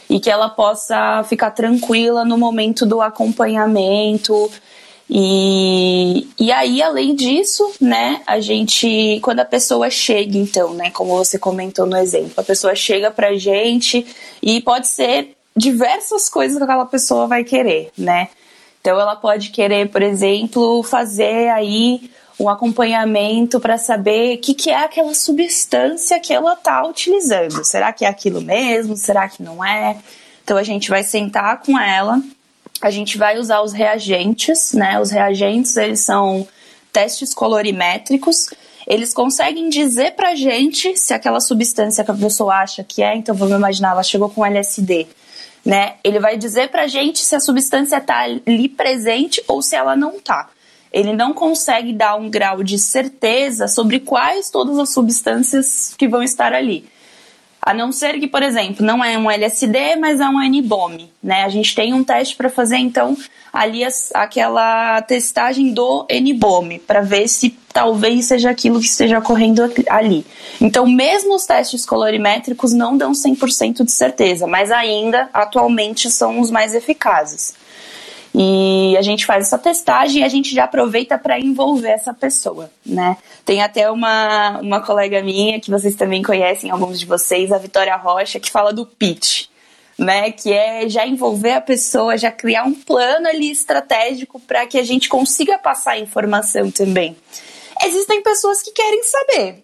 e 0.10 0.18
que 0.18 0.30
ela 0.30 0.48
possa 0.48 1.26
ficar 1.28 1.52
tranquila 1.52 2.24
no 2.24 2.38
momento 2.38 2.86
do 2.86 3.02
acompanhamento 3.02 4.50
e, 5.10 6.26
e 6.40 6.54
aí, 6.54 6.82
além 6.82 7.14
disso, 7.14 7.70
né, 7.82 8.22
a 8.26 8.40
gente, 8.40 9.20
quando 9.22 9.42
a 9.42 9.46
pessoa 9.46 9.90
chega, 9.90 10.38
então, 10.38 10.74
né, 10.74 10.90
como 10.90 11.18
você 11.18 11.38
comentou 11.38 11.86
no 11.86 11.98
exemplo, 11.98 12.32
a 12.38 12.44
pessoa 12.44 12.74
chega 12.76 13.12
pra 13.12 13.36
gente 13.36 14.06
e 14.42 14.62
pode 14.62 14.88
ser 14.88 15.36
diversas 15.54 16.30
coisas 16.30 16.56
que 16.56 16.64
aquela 16.64 16.86
pessoa 16.86 17.28
vai 17.28 17.44
querer, 17.44 17.92
né? 17.98 18.30
Então, 18.82 19.00
ela 19.00 19.16
pode 19.16 19.52
querer, 19.52 19.90
por 19.90 20.02
exemplo, 20.02 20.84
fazer 20.84 21.50
aí 21.50 22.12
um 22.40 22.50
acompanhamento 22.50 23.60
para 23.60 23.78
saber 23.78 24.36
o 24.36 24.42
que, 24.42 24.54
que 24.54 24.70
é 24.70 24.84
aquela 24.84 25.14
substância 25.14 26.20
que 26.20 26.34
ela 26.34 26.54
está 26.54 26.86
utilizando. 26.86 27.64
Será 27.64 27.94
que 27.94 28.04
é 28.04 28.08
aquilo 28.08 28.42
mesmo? 28.42 28.98
Será 28.98 29.30
que 29.30 29.42
não 29.42 29.64
é? 29.64 29.98
Então, 30.44 30.58
a 30.58 30.64
gente 30.64 30.90
vai 30.90 31.04
sentar 31.04 31.62
com 31.62 31.80
ela 31.80 32.22
a 32.82 32.90
gente 32.90 33.18
vai 33.18 33.38
usar 33.38 33.62
os 33.62 33.72
reagentes, 33.72 34.74
né? 34.74 35.00
Os 35.00 35.12
reagentes, 35.12 35.78
eles 35.78 36.00
são 36.00 36.48
testes 36.92 37.34
colorimétricos. 37.34 38.50
Eles 38.88 39.14
conseguem 39.14 39.70
dizer 39.70 40.16
pra 40.16 40.34
gente 40.34 40.98
se 40.98 41.14
aquela 41.14 41.40
substância 41.40 42.04
que 42.04 42.10
a 42.10 42.16
pessoa 42.16 42.56
acha 42.56 42.84
que 42.84 43.04
é, 43.04 43.16
então 43.16 43.36
vamos 43.36 43.56
imaginar, 43.56 43.92
ela 43.92 44.04
chegou 44.04 44.28
com 44.28 44.44
LSD, 44.44 45.08
né? 45.66 45.96
Ele 46.04 46.20
vai 46.20 46.38
dizer 46.38 46.70
pra 46.70 46.88
gente 46.88 47.20
se 47.20 47.36
a 47.36 47.40
substância 47.40 48.00
tá 48.02 48.20
ali 48.20 48.70
presente 48.70 49.44
ou 49.48 49.62
se 49.62 49.76
ela 49.76 49.96
não 49.96 50.20
tá. 50.20 50.50
Ele 50.92 51.14
não 51.14 51.34
consegue 51.34 51.94
dar 51.94 52.16
um 52.16 52.30
grau 52.30 52.64
de 52.64 52.78
certeza 52.78 53.68
sobre 53.68 54.00
quais 54.00 54.50
todas 54.50 54.78
as 54.78 54.92
substâncias 54.92 55.96
que 55.98 56.08
vão 56.08 56.22
estar 56.22 56.54
ali. 56.54 56.86
A 57.62 57.76
não 57.76 57.92
ser 57.92 58.20
que, 58.20 58.28
por 58.28 58.42
exemplo, 58.42 58.84
não 58.84 59.04
é 59.04 59.16
um 59.18 59.30
LSD, 59.30 59.96
mas 59.98 60.20
é 60.20 60.28
um 60.28 60.42
N-BOM, 60.42 61.08
né? 61.22 61.44
A 61.44 61.50
gente 61.50 61.76
tem 61.76 61.94
um 61.94 62.04
teste 62.04 62.36
para 62.36 62.50
fazer, 62.50 62.78
então, 62.78 63.16
ali 63.54 63.84
as, 63.84 64.10
aquela 64.16 65.00
testagem 65.04 65.72
do 65.72 66.04
N-BOM, 66.10 66.80
para 66.88 67.02
ver 67.02 67.28
se 67.28 67.56
talvez 67.72 68.26
seja 68.26 68.50
aquilo 68.50 68.80
que 68.80 68.88
esteja 68.88 69.20
ocorrendo 69.20 69.62
ali. 69.90 70.26
Então, 70.60 70.88
mesmo 70.88 71.36
os 71.36 71.46
testes 71.46 71.86
colorimétricos 71.86 72.74
não 72.74 72.98
dão 72.98 73.12
100% 73.12 73.86
de 73.86 73.92
certeza, 73.92 74.48
mas 74.48 74.72
ainda, 74.72 75.30
atualmente, 75.32 76.10
são 76.10 76.40
os 76.40 76.50
mais 76.50 76.74
eficazes. 76.74 77.54
E 78.34 78.96
a 78.98 79.02
gente 79.02 79.26
faz 79.26 79.48
essa 79.48 79.58
testagem 79.58 80.22
e 80.22 80.24
a 80.24 80.30
gente 80.30 80.56
já 80.56 80.64
aproveita 80.64 81.18
para 81.18 81.40
envolver 81.40 81.90
essa 81.90 82.14
pessoa, 82.14 82.72
né? 82.86 83.18
Tem 83.44 83.62
até 83.62 83.92
uma, 83.92 84.60
uma 84.62 84.80
colega 84.80 85.22
minha, 85.22 85.60
que 85.60 85.70
vocês 85.70 85.96
também 85.96 86.24
conhecem, 86.24 86.72
alguns 86.72 87.00
de 87.00 87.06
vocês, 87.06 87.52
a 87.52 87.58
Vitória 87.58 87.96
Rocha, 87.98 88.40
que 88.40 88.50
fala 88.50 88.72
do 88.72 88.86
pitch, 88.86 89.48
né? 89.98 90.32
Que 90.32 90.54
é 90.54 90.88
já 90.88 91.06
envolver 91.06 91.54
a 91.54 91.62
pessoa, 91.62 92.18
já 92.18 92.32
criar 92.32 92.64
um 92.64 92.74
plano 92.74 93.28
ali 93.28 93.52
estratégico 93.52 94.40
para 94.40 94.66
que 94.66 94.78
a 94.78 94.84
gente 94.84 95.10
consiga 95.10 95.58
passar 95.60 95.92
a 95.92 96.00
informação 96.00 96.72
também. 96.72 97.18
Existem 97.84 98.24
pessoas 98.24 98.62
que 98.62 98.72
querem 98.72 99.04
saber, 99.04 99.64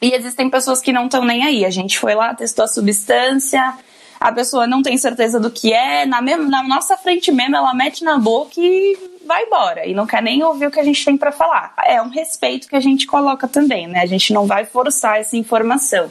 e 0.00 0.14
existem 0.14 0.48
pessoas 0.48 0.80
que 0.80 0.92
não 0.92 1.06
estão 1.06 1.24
nem 1.24 1.44
aí. 1.44 1.64
A 1.64 1.70
gente 1.70 1.98
foi 1.98 2.14
lá, 2.14 2.34
testou 2.34 2.64
a 2.64 2.68
substância, 2.68 3.76
a 4.20 4.32
pessoa 4.32 4.66
não 4.66 4.82
tem 4.82 4.96
certeza 4.96 5.38
do 5.38 5.50
que 5.50 5.72
é, 5.72 6.04
na, 6.04 6.20
mesma, 6.20 6.44
na 6.44 6.62
nossa 6.62 6.96
frente 6.96 7.30
mesmo, 7.30 7.56
ela 7.56 7.72
mete 7.74 8.02
na 8.02 8.18
boca 8.18 8.54
e 8.56 8.96
vai 9.26 9.44
embora. 9.44 9.86
E 9.86 9.94
não 9.94 10.06
quer 10.06 10.22
nem 10.22 10.42
ouvir 10.42 10.66
o 10.66 10.70
que 10.70 10.80
a 10.80 10.84
gente 10.84 11.04
tem 11.04 11.16
para 11.16 11.30
falar. 11.30 11.72
É 11.84 12.02
um 12.02 12.08
respeito 12.08 12.68
que 12.68 12.76
a 12.76 12.80
gente 12.80 13.06
coloca 13.06 13.46
também, 13.46 13.86
né? 13.86 14.00
A 14.00 14.06
gente 14.06 14.32
não 14.32 14.46
vai 14.46 14.64
forçar 14.64 15.20
essa 15.20 15.36
informação. 15.36 16.10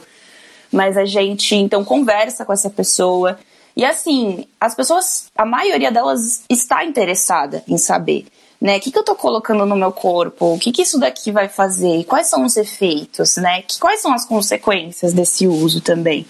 Mas 0.72 0.96
a 0.96 1.04
gente, 1.04 1.54
então, 1.54 1.84
conversa 1.84 2.44
com 2.44 2.52
essa 2.52 2.70
pessoa. 2.70 3.38
E 3.76 3.84
assim, 3.84 4.46
as 4.60 4.74
pessoas, 4.74 5.30
a 5.36 5.44
maioria 5.44 5.90
delas 5.90 6.44
está 6.48 6.84
interessada 6.84 7.62
em 7.68 7.76
saber 7.76 8.26
né? 8.60 8.76
O 8.76 8.80
que, 8.80 8.90
que 8.90 8.98
eu 8.98 9.04
tô 9.04 9.14
colocando 9.14 9.64
no 9.64 9.76
meu 9.76 9.92
corpo? 9.92 10.54
O 10.54 10.58
que, 10.58 10.72
que 10.72 10.82
isso 10.82 10.98
daqui 10.98 11.30
vai 11.30 11.48
fazer? 11.48 12.04
Quais 12.04 12.26
são 12.26 12.44
os 12.44 12.56
efeitos, 12.56 13.36
né? 13.36 13.62
Que, 13.62 13.78
quais 13.78 14.00
são 14.00 14.12
as 14.12 14.24
consequências 14.24 15.12
desse 15.12 15.46
uso 15.46 15.80
também? 15.80 16.26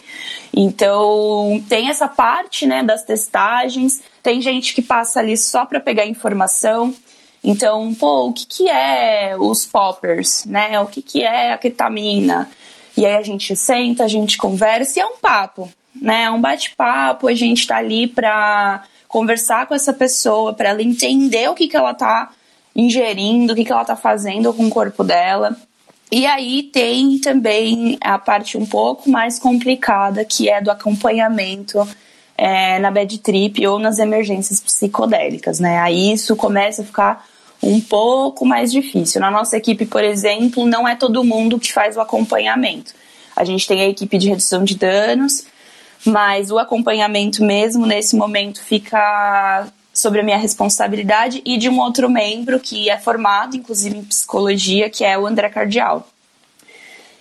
Então, 0.55 1.63
tem 1.69 1.89
essa 1.89 2.07
parte, 2.07 2.67
né, 2.67 2.83
das 2.83 3.03
testagens. 3.03 4.03
Tem 4.23 4.43
gente 4.43 4.75
que 4.75 4.83
passa 4.83 5.21
ali 5.21 5.37
só 5.37 5.65
para 5.65 5.81
pegar 5.81 6.07
informação. 6.07 6.95
Então, 7.43 7.95
pô, 7.95 8.27
o 8.27 8.33
que, 8.33 8.47
que 8.47 8.69
é 8.69 9.35
os 9.39 9.65
poppers, 9.65 10.45
né? 10.45 10.79
O 10.81 10.87
que, 10.87 11.01
que 11.01 11.23
é 11.23 11.53
a 11.53 11.59
ketamina? 11.59 12.51
E 12.95 13.07
aí 13.07 13.15
a 13.15 13.23
gente 13.23 13.55
senta, 13.57 14.05
a 14.05 14.09
gente 14.09 14.37
conversa 14.37 14.99
e 14.99 15.03
é 15.03 15.07
um 15.07 15.17
papo, 15.17 15.71
né? 15.95 16.25
É 16.25 16.31
um 16.31 16.41
bate-papo, 16.41 17.29
a 17.29 17.35
gente 17.35 17.67
tá 17.67 17.77
ali 17.77 18.07
para 18.07 18.83
conversar 19.09 19.67
com 19.67 19.75
essa 19.75 19.93
pessoa 19.93 20.53
para 20.53 20.69
ela 20.69 20.83
entender 20.83 21.49
o 21.49 21.55
que, 21.55 21.67
que 21.67 21.77
ela 21.77 21.93
está 21.93 22.31
ingerindo, 22.77 23.53
o 23.53 23.57
que, 23.57 23.65
que 23.65 23.73
ela 23.73 23.83
está 23.83 23.97
fazendo 23.97 24.53
com 24.53 24.67
o 24.67 24.71
corpo 24.71 25.03
dela. 25.03 25.57
E 26.13 26.27
aí 26.27 26.63
tem 26.63 27.19
também 27.19 27.99
a 28.01 28.19
parte 28.19 28.57
um 28.57 28.65
pouco 28.65 29.11
mais 29.11 29.39
complicada, 29.39 30.25
que 30.25 30.49
é 30.49 30.61
do 30.61 30.71
acompanhamento 30.71 31.87
é, 32.37 32.79
na 32.79 32.91
bad 32.91 33.19
trip 33.19 33.67
ou 33.67 33.79
nas 33.79 33.99
emergências 33.99 34.61
psicodélicas, 34.61 35.59
né? 35.59 35.79
Aí 35.79 36.13
isso 36.13 36.37
começa 36.37 36.83
a 36.83 36.85
ficar 36.85 37.27
um 37.63 37.81
pouco 37.81 38.47
mais 38.47 38.71
difícil. 38.71 39.21
Na 39.21 39.31
nossa 39.31 39.57
equipe, 39.57 39.85
por 39.85 40.05
exemplo, 40.05 40.65
não 40.65 40.87
é 40.87 40.95
todo 40.95 41.25
mundo 41.25 41.59
que 41.59 41.73
faz 41.73 41.97
o 41.97 42.01
acompanhamento. 42.01 42.95
A 43.35 43.45
gente 43.45 43.67
tem 43.67 43.81
a 43.81 43.89
equipe 43.89 44.17
de 44.17 44.29
redução 44.29 44.65
de 44.65 44.77
danos, 44.77 45.45
mas 46.05 46.51
o 46.51 46.59
acompanhamento 46.59 47.43
mesmo 47.45 47.87
nesse 47.87 48.17
momento 48.17 48.63
fica 48.63 49.67
sobre 49.93 50.21
a 50.21 50.25
minha 50.25 50.39
responsabilidade 50.39 51.43
e 51.45 51.57
de 51.57 51.69
um 51.69 51.81
outro 51.81 52.09
membro 52.09 52.61
que 52.61 52.89
é 52.89 52.97
formado, 52.97 53.57
inclusive 53.57 53.99
em 53.99 54.05
psicologia, 54.05 54.89
que 54.89 55.05
é 55.05 55.19
o 55.19 55.27
André 55.27 55.49
Cardial. 55.49 56.07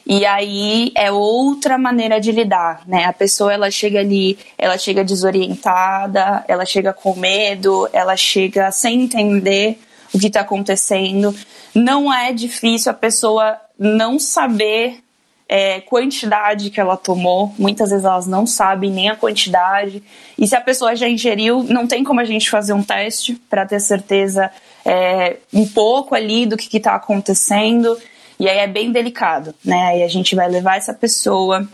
E 0.09 0.25
aí 0.25 0.91
é 0.95 1.11
outra 1.11 1.77
maneira 1.77 2.21
de 2.21 2.31
lidar, 2.31 2.83
né? 2.87 3.03
A 3.05 3.11
pessoa 3.11 3.51
ela 3.51 3.69
chega 3.69 3.99
ali, 3.99 4.37
ela 4.57 4.77
chega 4.77 5.03
desorientada, 5.03 6.45
ela 6.47 6.65
chega 6.65 6.93
com 6.93 7.13
medo, 7.13 7.89
ela 7.91 8.15
chega 8.15 8.71
sem 8.71 9.01
entender 9.01 9.77
o 10.13 10.19
que 10.19 10.27
está 10.27 10.41
acontecendo. 10.41 11.35
Não 11.75 12.13
é 12.13 12.31
difícil 12.31 12.89
a 12.89 12.95
pessoa 12.95 13.59
não 13.77 14.17
saber 14.17 15.03
é, 15.49 15.79
quantidade 15.81 16.69
que 16.69 16.79
ela 16.79 16.97
tomou. 16.97 17.53
Muitas 17.57 17.89
vezes 17.89 18.05
elas 18.05 18.27
não 18.27 18.45
sabem 18.45 18.91
nem 18.91 19.09
a 19.09 19.15
quantidade. 19.15 20.03
E 20.37 20.47
se 20.47 20.55
a 20.55 20.61
pessoa 20.61 20.95
já 20.95 21.07
ingeriu, 21.07 21.63
não 21.63 21.87
tem 21.87 22.03
como 22.03 22.19
a 22.19 22.25
gente 22.25 22.49
fazer 22.49 22.73
um 22.73 22.83
teste 22.83 23.35
para 23.49 23.65
ter 23.65 23.79
certeza 23.79 24.51
é, 24.85 25.37
um 25.53 25.67
pouco 25.67 26.15
ali 26.15 26.45
do 26.45 26.57
que 26.57 26.75
está 26.75 26.95
acontecendo. 26.95 27.97
E 28.39 28.47
aí 28.47 28.59
é 28.59 28.67
bem 28.67 28.91
delicado, 28.91 29.55
né? 29.63 29.87
Aí 29.87 30.03
a 30.03 30.07
gente 30.07 30.35
vai 30.35 30.47
levar 30.49 30.77
essa 30.77 30.93
pessoa 30.93 31.67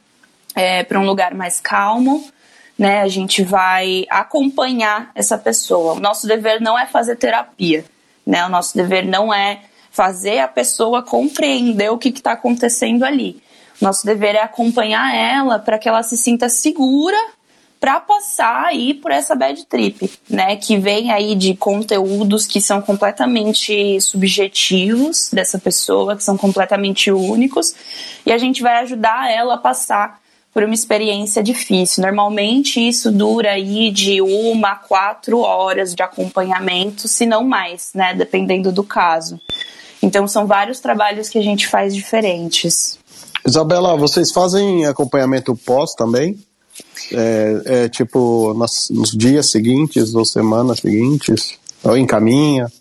é, 0.56 0.84
para 0.84 1.00
um 1.00 1.06
lugar 1.06 1.34
mais 1.34 1.60
calmo, 1.60 2.24
né? 2.78 3.02
A 3.02 3.08
gente 3.08 3.44
vai 3.44 4.06
acompanhar 4.10 5.12
essa 5.14 5.38
pessoa. 5.38 5.94
O 5.94 6.00
nosso 6.00 6.28
dever 6.28 6.62
não 6.62 6.78
é 6.78 6.86
fazer 6.86 7.16
terapia, 7.18 7.84
né? 8.26 8.46
O 8.46 8.50
nosso 8.50 8.78
dever 8.78 9.06
não 9.06 9.34
é 9.34 9.62
fazer 9.92 10.40
a 10.40 10.48
pessoa 10.48 11.04
compreender 11.04 11.92
o 11.92 11.98
que 11.98 12.10
está 12.10 12.32
acontecendo 12.32 13.04
ali. 13.04 13.43
Nosso 13.84 14.06
dever 14.06 14.36
é 14.36 14.42
acompanhar 14.42 15.14
ela 15.14 15.60
para 15.60 15.78
que 15.78 15.90
ela 15.90 16.02
se 16.04 16.16
sinta 16.16 16.48
segura 16.48 17.18
para 17.82 18.00
passar 18.00 18.68
aí 18.68 18.94
por 18.94 19.12
essa 19.12 19.36
bad 19.36 19.66
trip, 19.66 20.10
né? 20.30 20.56
Que 20.56 20.78
vem 20.78 21.12
aí 21.12 21.36
de 21.36 21.54
conteúdos 21.54 22.46
que 22.46 22.62
são 22.62 22.82
completamente 22.82 24.00
subjetivos 24.00 25.30
dessa 25.34 25.60
pessoa, 25.60 26.16
que 26.16 26.24
são 26.24 26.38
completamente 26.38 27.12
únicos, 27.12 27.76
e 28.26 28.32
a 28.32 28.38
gente 28.38 28.64
vai 28.64 28.78
ajudar 28.84 29.30
ela 29.30 29.56
a 29.56 29.58
passar 29.58 30.18
por 30.54 30.64
uma 30.64 30.74
experiência 30.74 31.44
difícil. 31.44 32.04
Normalmente 32.04 32.80
isso 32.80 33.12
dura 33.12 33.52
aí 33.52 33.92
de 33.92 34.22
uma 34.22 34.70
a 34.70 34.76
quatro 34.76 35.40
horas 35.40 35.94
de 35.94 36.02
acompanhamento, 36.02 37.10
se 37.10 37.26
não 37.26 37.44
mais, 37.44 37.92
né? 37.94 38.14
Dependendo 38.14 38.72
do 38.72 38.86
caso. 38.86 39.38
Então 40.02 40.26
são 40.26 40.48
vários 40.48 40.80
trabalhos 40.80 41.28
que 41.28 41.38
a 41.38 41.44
gente 41.44 41.68
faz 41.68 41.94
diferentes. 41.94 43.03
Isabela, 43.46 43.98
vocês 43.98 44.32
fazem 44.32 44.86
acompanhamento 44.86 45.56
pós 45.56 45.94
também? 45.94 46.38
É, 47.12 47.62
é 47.66 47.90
tipo 47.90 48.54
nas, 48.54 48.90
nos 48.90 49.12
dias 49.12 49.52
seguintes 49.52 50.16
ou 50.16 50.26
semanas 50.26 50.80
seguintes? 50.80 51.60
Ou 51.84 51.98
encaminha? 51.98 52.72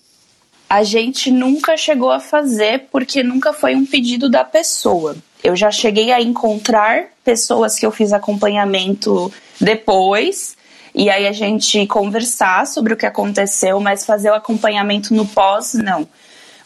A 0.68 0.82
gente 0.84 1.30
nunca 1.30 1.76
chegou 1.76 2.10
a 2.10 2.20
fazer 2.20 2.86
porque 2.90 3.22
nunca 3.22 3.52
foi 3.52 3.74
um 3.74 3.84
pedido 3.84 4.30
da 4.30 4.44
pessoa. 4.44 5.16
Eu 5.42 5.54
já 5.56 5.70
cheguei 5.70 6.12
a 6.12 6.22
encontrar 6.22 7.08
pessoas 7.24 7.78
que 7.78 7.84
eu 7.84 7.90
fiz 7.90 8.12
acompanhamento 8.12 9.30
depois 9.60 10.56
e 10.94 11.10
aí 11.10 11.26
a 11.26 11.32
gente 11.32 11.86
conversar 11.86 12.66
sobre 12.66 12.94
o 12.94 12.96
que 12.96 13.06
aconteceu, 13.06 13.80
mas 13.80 14.04
fazer 14.06 14.30
o 14.30 14.34
acompanhamento 14.34 15.14
no 15.14 15.26
pós, 15.26 15.74
não. 15.74 16.06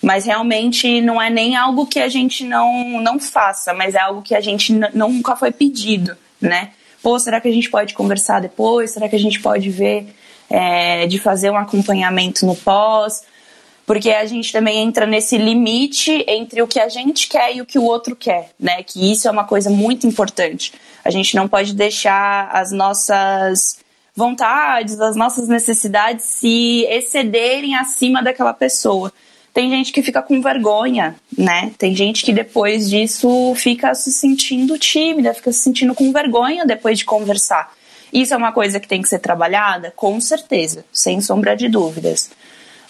Mas 0.03 0.27
realmente 0.27 1.01
não 1.01 1.21
é 1.21 1.31
nem 1.31 1.57
algo 1.57 1.87
que 1.87 2.01
a 2.01 2.09
gente 2.09 2.45
não, 2.45 3.01
não 3.01 3.19
faça, 3.19 3.73
mas 3.73 3.95
é 3.95 4.01
algo 4.01 4.23
que 4.23 4.35
a 4.35 4.41
gente 4.41 4.73
nunca 4.93 5.37
foi 5.37 5.51
pedido, 5.51 6.17
né? 6.41 6.71
Pô, 7.03 7.19
será 7.19 7.41
que 7.41 7.49
a 7.49 7.53
gente 7.53 7.71
pode 7.71 7.95
conversar 7.95 8.41
depois? 8.41 8.91
Será 8.91 9.09
que 9.09 9.17
a 9.17 9.19
gente 9.19 9.41
pode 9.41 9.71
ver 9.71 10.15
é, 10.51 11.07
de 11.07 11.19
fazer 11.19 11.51
um 11.51 11.57
acompanhamento 11.57 12.45
no 12.45 12.57
pós? 12.57 13.23
Porque 13.87 14.11
a 14.11 14.27
gente 14.27 14.53
também 14.53 14.79
entra 14.79 15.07
nesse 15.07 15.39
limite 15.39 16.25
entre 16.27 16.61
o 16.61 16.67
que 16.67 16.81
a 16.81 16.89
gente 16.89 17.29
quer 17.29 17.55
e 17.55 17.61
o 17.61 17.67
que 17.67 17.79
o 17.79 17.85
outro 17.85 18.17
quer, 18.17 18.51
né? 18.59 18.83
Que 18.83 19.13
isso 19.13 19.29
é 19.29 19.31
uma 19.31 19.45
coisa 19.45 19.71
muito 19.71 20.07
importante. 20.07 20.73
A 21.05 21.11
gente 21.11 21.37
não 21.37 21.47
pode 21.47 21.73
deixar 21.73 22.49
as 22.53 22.73
nossas 22.73 23.79
vontades, 24.17 25.01
as 25.01 25.15
nossas 25.15 25.47
necessidades 25.47 26.25
se 26.25 26.85
excederem 26.89 27.77
acima 27.77 28.21
daquela 28.21 28.53
pessoa. 28.53 29.13
Tem 29.57 29.71
gente 29.71 29.91
que 29.91 30.03
fica 30.03 30.21
com 30.21 30.43
vergonha, 30.43 31.17
né? 31.37 31.73
Tem 31.79 31.97
gente 31.97 32.23
que 32.23 32.31
depois 32.31 32.91
disso 32.91 33.55
fica 33.57 33.95
se 33.95 34.13
sentindo 34.13 34.79
tímida, 34.79 35.33
fica 35.33 35.51
se 35.51 35.61
sentindo 35.61 35.95
com 35.95 36.13
vergonha 36.13 36.67
depois 36.67 36.99
de 36.99 37.07
conversar. 37.07 37.73
Isso 38.13 38.35
é 38.35 38.37
uma 38.37 38.53
coisa 38.53 38.79
que 38.79 38.87
tem 38.87 39.01
que 39.01 39.09
ser 39.09 39.19
trabalhada? 39.19 39.95
Com 39.97 40.21
certeza, 40.21 40.85
sem 40.93 41.23
sombra 41.23 41.57
de 41.57 41.71
dúvidas. 41.71 42.29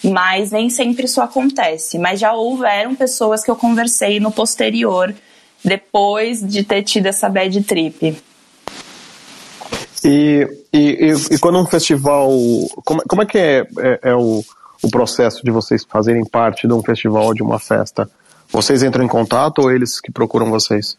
Mas 0.03 0.51
nem 0.51 0.69
sempre 0.69 1.05
isso 1.05 1.21
acontece. 1.21 1.97
Mas 1.97 2.19
já 2.19 2.33
houveram 2.33 2.95
pessoas 2.95 3.45
que 3.45 3.49
eu 3.49 3.55
conversei 3.55 4.19
no 4.19 4.29
posterior, 4.29 5.15
depois 5.63 6.45
de 6.45 6.65
ter 6.65 6.83
tido 6.83 7.05
essa 7.05 7.29
bad 7.29 7.63
trip. 7.63 8.21
E, 10.03 10.47
e, 10.73 11.13
e, 11.31 11.39
quando 11.39 11.59
um 11.59 11.65
festival. 11.65 12.29
Como, 12.83 13.01
como 13.07 13.21
é 13.21 13.25
que 13.25 13.37
é, 13.37 13.65
é, 13.79 13.99
é 14.09 14.15
o 14.15 14.43
o 14.83 14.89
processo 14.89 15.43
de 15.43 15.51
vocês 15.51 15.85
fazerem 15.87 16.25
parte 16.25 16.67
de 16.67 16.73
um 16.73 16.81
festival, 16.81 17.33
de 17.33 17.43
uma 17.43 17.59
festa? 17.59 18.09
Vocês 18.49 18.83
entram 18.83 19.03
em 19.03 19.07
contato 19.07 19.59
ou 19.59 19.71
eles 19.71 19.99
que 19.99 20.11
procuram 20.11 20.49
vocês? 20.49 20.97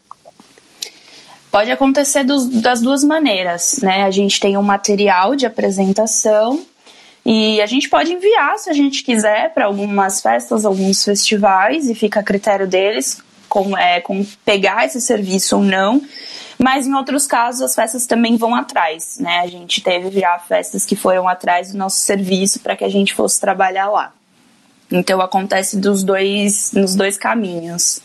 Pode 1.51 1.71
acontecer 1.71 2.23
dos, 2.23 2.47
das 2.47 2.79
duas 2.79 3.03
maneiras, 3.03 3.79
né? 3.81 4.03
A 4.03 4.11
gente 4.11 4.39
tem 4.39 4.55
um 4.55 4.61
material 4.61 5.35
de 5.35 5.47
apresentação 5.47 6.63
e 7.25 7.59
a 7.59 7.65
gente 7.65 7.89
pode 7.89 8.13
enviar, 8.13 8.57
se 8.59 8.69
a 8.69 8.73
gente 8.73 9.03
quiser, 9.03 9.53
para 9.53 9.65
algumas 9.65 10.21
festas, 10.21 10.63
alguns 10.63 11.03
festivais, 11.03 11.89
e 11.89 11.95
fica 11.95 12.19
a 12.19 12.23
critério 12.23 12.67
deles 12.67 13.21
com, 13.47 13.75
é, 13.77 13.99
com 13.99 14.25
pegar 14.45 14.85
esse 14.85 15.01
serviço 15.01 15.57
ou 15.57 15.63
não. 15.63 16.01
Mas 16.61 16.85
em 16.85 16.93
outros 16.93 17.25
casos 17.25 17.61
as 17.61 17.73
festas 17.73 18.05
também 18.05 18.35
vão 18.35 18.53
atrás, 18.53 19.17
né? 19.17 19.39
A 19.39 19.47
gente 19.47 19.81
teve 19.81 20.19
já 20.19 20.37
festas 20.39 20.85
que 20.85 20.95
foram 20.95 21.25
atrás 21.25 21.71
do 21.71 21.77
nosso 21.77 22.01
serviço 22.01 22.59
para 22.59 22.75
que 22.75 22.83
a 22.83 22.89
gente 22.89 23.13
fosse 23.13 23.39
trabalhar 23.39 23.89
lá. 23.89 24.11
Então 24.91 25.21
acontece 25.21 25.77
dos 25.77 26.03
dois, 26.03 26.73
nos 26.73 26.95
dois 26.95 27.17
caminhos. 27.17 28.01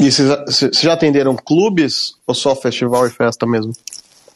E 0.00 0.10
vocês 0.10 0.80
já 0.80 0.92
atenderam 0.92 1.36
clubes 1.36 2.16
ou 2.26 2.34
só 2.34 2.54
festival 2.56 3.06
e 3.06 3.10
festa 3.10 3.46
mesmo? 3.46 3.72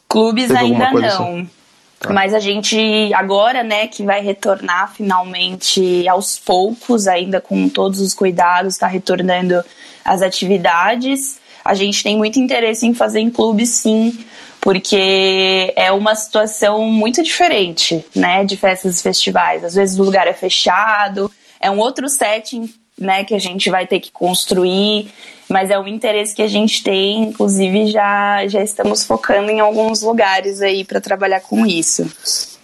Clubes 0.08 0.46
Teve 0.46 0.58
ainda 0.58 0.92
não. 0.92 1.00
Assim? 1.04 1.50
Tá. 1.98 2.12
Mas 2.12 2.32
a 2.32 2.38
gente 2.38 3.12
agora, 3.12 3.62
né, 3.62 3.88
que 3.88 4.04
vai 4.04 4.22
retornar 4.22 4.94
finalmente 4.94 6.08
aos 6.08 6.38
poucos, 6.38 7.06
ainda 7.06 7.40
com 7.40 7.68
todos 7.68 8.00
os 8.00 8.14
cuidados, 8.14 8.74
está 8.74 8.86
retornando 8.86 9.62
as 10.04 10.22
atividades. 10.22 11.39
A 11.64 11.74
gente 11.74 12.02
tem 12.02 12.16
muito 12.16 12.38
interesse 12.38 12.86
em 12.86 12.94
fazer 12.94 13.20
em 13.20 13.30
clubes, 13.30 13.68
sim, 13.68 14.18
porque 14.60 15.72
é 15.76 15.90
uma 15.92 16.14
situação 16.14 16.84
muito 16.84 17.22
diferente, 17.22 18.04
né, 18.14 18.44
de 18.44 18.56
festas 18.56 19.00
e 19.00 19.02
festivais. 19.02 19.64
Às 19.64 19.74
vezes 19.74 19.98
o 19.98 20.02
lugar 20.02 20.26
é 20.26 20.32
fechado, 20.32 21.30
é 21.60 21.70
um 21.70 21.78
outro 21.78 22.08
setting, 22.08 22.72
né, 22.98 23.24
que 23.24 23.34
a 23.34 23.38
gente 23.38 23.70
vai 23.70 23.86
ter 23.86 24.00
que 24.00 24.10
construir, 24.10 25.10
mas 25.48 25.70
é 25.70 25.78
um 25.78 25.88
interesse 25.88 26.34
que 26.34 26.42
a 26.42 26.48
gente 26.48 26.82
tem, 26.82 27.22
inclusive 27.24 27.90
já 27.90 28.46
já 28.46 28.62
estamos 28.62 29.04
focando 29.04 29.50
em 29.50 29.60
alguns 29.60 30.02
lugares 30.02 30.60
aí 30.60 30.84
para 30.84 31.00
trabalhar 31.00 31.40
com 31.40 31.64
isso. 31.66 32.06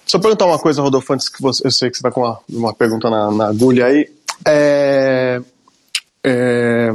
Só 0.06 0.20
perguntar 0.20 0.46
uma 0.46 0.59
coisa, 0.59 0.80
Rodolfo, 0.80 1.12
antes 1.12 1.28
que 1.28 1.42
você, 1.42 1.66
eu 1.66 1.70
sei 1.70 1.90
que 1.90 1.96
você 1.96 2.00
está 2.00 2.12
com 2.12 2.20
uma, 2.20 2.38
uma 2.48 2.74
pergunta 2.74 3.11
na, 3.11 3.30
na 3.30 3.48
agulha 3.48 3.87
aí. 3.87 4.09
É, 4.46 5.40
é, 6.22 6.92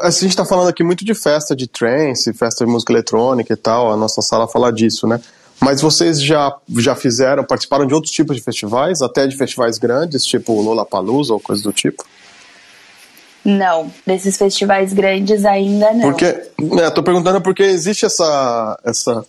a 0.00 0.10
gente 0.10 0.28
está 0.28 0.44
falando 0.44 0.68
aqui 0.68 0.82
muito 0.82 1.04
de 1.04 1.14
festa 1.14 1.54
de 1.54 1.66
trance, 1.66 2.32
festa 2.32 2.64
de 2.64 2.70
música 2.70 2.92
eletrônica 2.92 3.52
e 3.52 3.56
tal, 3.56 3.92
a 3.92 3.96
nossa 3.96 4.22
sala 4.22 4.48
fala 4.48 4.72
disso, 4.72 5.06
né? 5.06 5.20
Mas 5.60 5.80
vocês 5.80 6.22
já, 6.22 6.54
já 6.76 6.94
fizeram, 6.94 7.44
participaram 7.44 7.86
de 7.86 7.94
outros 7.94 8.12
tipos 8.12 8.36
de 8.36 8.42
festivais, 8.42 9.02
até 9.02 9.26
de 9.26 9.36
festivais 9.36 9.78
grandes, 9.78 10.24
tipo 10.24 10.60
Lollapalooza 10.60 11.32
ou 11.32 11.40
coisa 11.40 11.62
do 11.62 11.72
tipo? 11.72 12.04
Não, 13.44 13.92
desses 14.06 14.38
festivais 14.38 14.92
grandes 14.92 15.44
ainda 15.44 15.92
não. 15.92 16.10
Porque, 16.10 16.50
né, 16.58 16.90
tô 16.90 17.02
perguntando 17.02 17.42
porque 17.42 17.62
existe 17.62 18.06
essa, 18.06 18.80
essa 18.82 19.24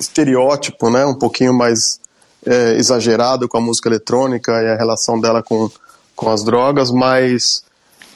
estereótipo, 0.00 0.90
né, 0.90 1.04
um 1.04 1.14
pouquinho 1.14 1.52
mais 1.52 2.00
é, 2.44 2.74
exagerado 2.76 3.46
com 3.48 3.58
a 3.58 3.60
música 3.60 3.88
eletrônica 3.88 4.50
e 4.62 4.66
a 4.66 4.76
relação 4.76 5.20
dela 5.20 5.42
com, 5.42 5.70
com 6.16 6.30
as 6.30 6.42
drogas, 6.42 6.90
mas 6.90 7.62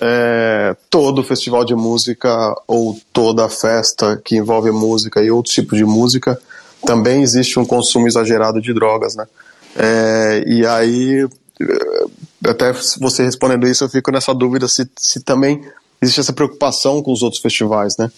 é, 0.00 0.76
todo 0.90 1.24
festival 1.24 1.64
de 1.64 1.74
música 1.74 2.54
ou 2.66 2.98
toda 3.12 3.48
festa 3.48 4.20
que 4.22 4.36
envolve 4.36 4.70
música 4.70 5.22
e 5.22 5.30
outros 5.30 5.54
tipos 5.54 5.78
de 5.78 5.84
música 5.84 6.38
também 6.84 7.22
existe 7.22 7.58
um 7.58 7.64
consumo 7.64 8.06
exagerado 8.06 8.60
de 8.60 8.72
drogas, 8.74 9.16
né? 9.16 9.26
É, 9.74 10.44
e 10.46 10.66
aí, 10.66 11.26
é, 11.60 12.48
até 12.48 12.72
você 13.00 13.24
respondendo 13.24 13.66
isso, 13.66 13.84
eu 13.84 13.88
fico 13.88 14.10
nessa 14.10 14.34
dúvida 14.34 14.68
se, 14.68 14.88
se 14.96 15.20
também 15.20 15.62
existe 16.00 16.20
essa 16.20 16.32
preocupação 16.32 17.02
com 17.02 17.12
os 17.12 17.22
outros 17.22 17.40
festivais, 17.40 17.96
né? 17.96 18.10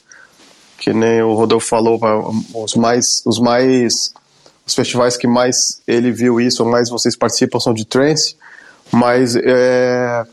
Que 0.78 0.92
nem 0.92 1.22
o 1.22 1.34
Rodolfo 1.34 1.66
falou, 1.66 2.00
os 2.54 2.74
mais, 2.74 3.22
os 3.24 3.38
mais, 3.38 4.12
os 4.66 4.74
festivais 4.74 5.16
que 5.16 5.26
mais 5.26 5.80
ele 5.86 6.12
viu 6.12 6.40
isso, 6.40 6.62
ou 6.62 6.70
mais 6.70 6.90
vocês 6.90 7.16
participam 7.16 7.58
são 7.58 7.74
de 7.74 7.84
trance, 7.84 8.36
mas 8.92 9.34
é, 9.36 10.24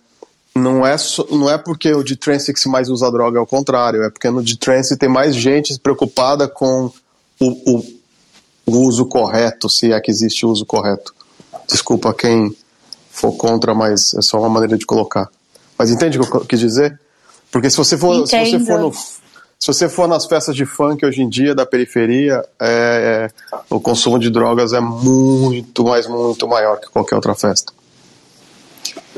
não 0.55 0.87
é, 0.87 0.95
não 1.29 1.49
é 1.49 1.57
porque 1.57 1.93
o 1.93 2.03
de 2.03 2.15
trance 2.15 2.53
que 2.53 2.59
se 2.59 2.69
mais 2.69 2.89
usa 2.89 3.11
droga, 3.11 3.37
é 3.37 3.41
o 3.41 3.45
contrário, 3.45 4.03
é 4.03 4.09
porque 4.09 4.29
no 4.29 4.41
de 4.41 4.57
trance 4.57 4.95
tem 4.95 5.09
mais 5.09 5.35
gente 5.35 5.77
preocupada 5.77 6.47
com 6.47 6.89
o, 7.39 7.45
o, 7.45 7.85
o 8.65 8.77
uso 8.87 9.05
correto, 9.05 9.69
se 9.69 9.91
é 9.91 9.99
que 9.99 10.09
existe 10.09 10.45
o 10.45 10.49
uso 10.49 10.65
correto. 10.65 11.13
Desculpa 11.67 12.13
quem 12.13 12.55
for 13.11 13.33
contra, 13.33 13.73
mas 13.73 14.13
é 14.13 14.21
só 14.21 14.39
uma 14.39 14.49
maneira 14.49 14.77
de 14.77 14.85
colocar. 14.85 15.29
Mas 15.77 15.91
entende 15.91 16.17
o 16.17 16.29
que 16.29 16.35
eu 16.35 16.45
quis 16.45 16.59
dizer? 16.59 16.97
Porque 17.51 17.69
se 17.69 17.77
você 17.77 17.97
for, 17.97 18.25
se 18.25 18.37
você 18.37 18.59
for 18.59 18.79
no, 18.79 18.93
se 18.93 19.67
você 19.67 19.89
for 19.89 20.07
nas 20.07 20.25
festas 20.25 20.55
de 20.55 20.65
funk 20.65 21.05
hoje 21.05 21.21
em 21.21 21.29
dia 21.29 21.53
da 21.53 21.65
periferia, 21.65 22.45
é, 22.59 23.29
é, 23.31 23.53
o 23.69 23.79
consumo 23.79 24.19
de 24.19 24.29
drogas 24.29 24.73
é 24.73 24.79
muito, 24.79 25.83
mais 25.83 26.07
muito 26.07 26.47
maior 26.47 26.79
que 26.79 26.87
qualquer 26.89 27.15
outra 27.15 27.35
festa. 27.35 27.73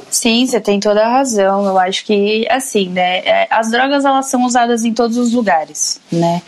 Sim, 0.10 0.46
você 0.46 0.60
tem 0.60 0.80
toda 0.80 1.06
a 1.06 1.10
razão. 1.10 1.66
Eu 1.66 1.78
acho 1.78 2.06
que, 2.06 2.48
assim, 2.50 2.90
né, 2.90 3.20
é, 3.20 3.48
as 3.50 3.70
drogas 3.70 4.06
elas 4.06 4.28
são 4.28 4.46
usadas 4.46 4.86
em 4.86 4.94
todos 4.94 5.18
os 5.18 5.34
lugares, 5.34 6.00
né? 6.12 6.42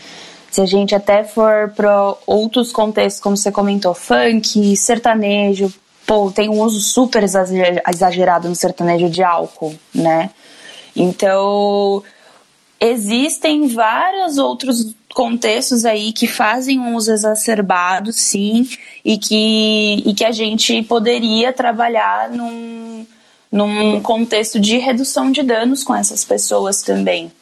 Se 0.50 0.60
a 0.60 0.66
gente 0.66 0.94
até 0.94 1.22
for 1.22 1.72
para 1.76 2.14
outros 2.26 2.72
contextos, 2.72 3.22
como 3.22 3.36
você 3.36 3.52
comentou, 3.52 3.94
funk, 3.94 4.76
sertanejo, 4.76 5.72
pô, 6.04 6.30
tem 6.30 6.48
um 6.48 6.60
uso 6.60 6.80
super 6.80 7.22
exagerado 7.22 8.48
no 8.48 8.54
sertanejo 8.56 9.08
de 9.08 9.22
álcool, 9.22 9.74
né? 9.94 10.30
Então, 10.96 12.02
existem 12.80 13.68
vários 13.68 14.38
outros 14.38 14.92
contextos 15.14 15.84
aí 15.84 16.12
que 16.12 16.26
fazem 16.26 16.80
um 16.80 16.96
uso 16.96 17.12
exacerbado, 17.12 18.12
sim, 18.12 18.68
e 19.04 19.18
que, 19.18 20.02
e 20.04 20.14
que 20.14 20.24
a 20.24 20.32
gente 20.32 20.82
poderia 20.82 21.52
trabalhar 21.52 22.28
num 22.30 23.06
num 23.50 24.00
contexto 24.00 24.60
de 24.60 24.78
redução 24.78 25.30
de 25.32 25.42
danos 25.42 25.82
com 25.82 25.94
essas 25.94 26.24
pessoas 26.24 26.82
também. 26.82 27.32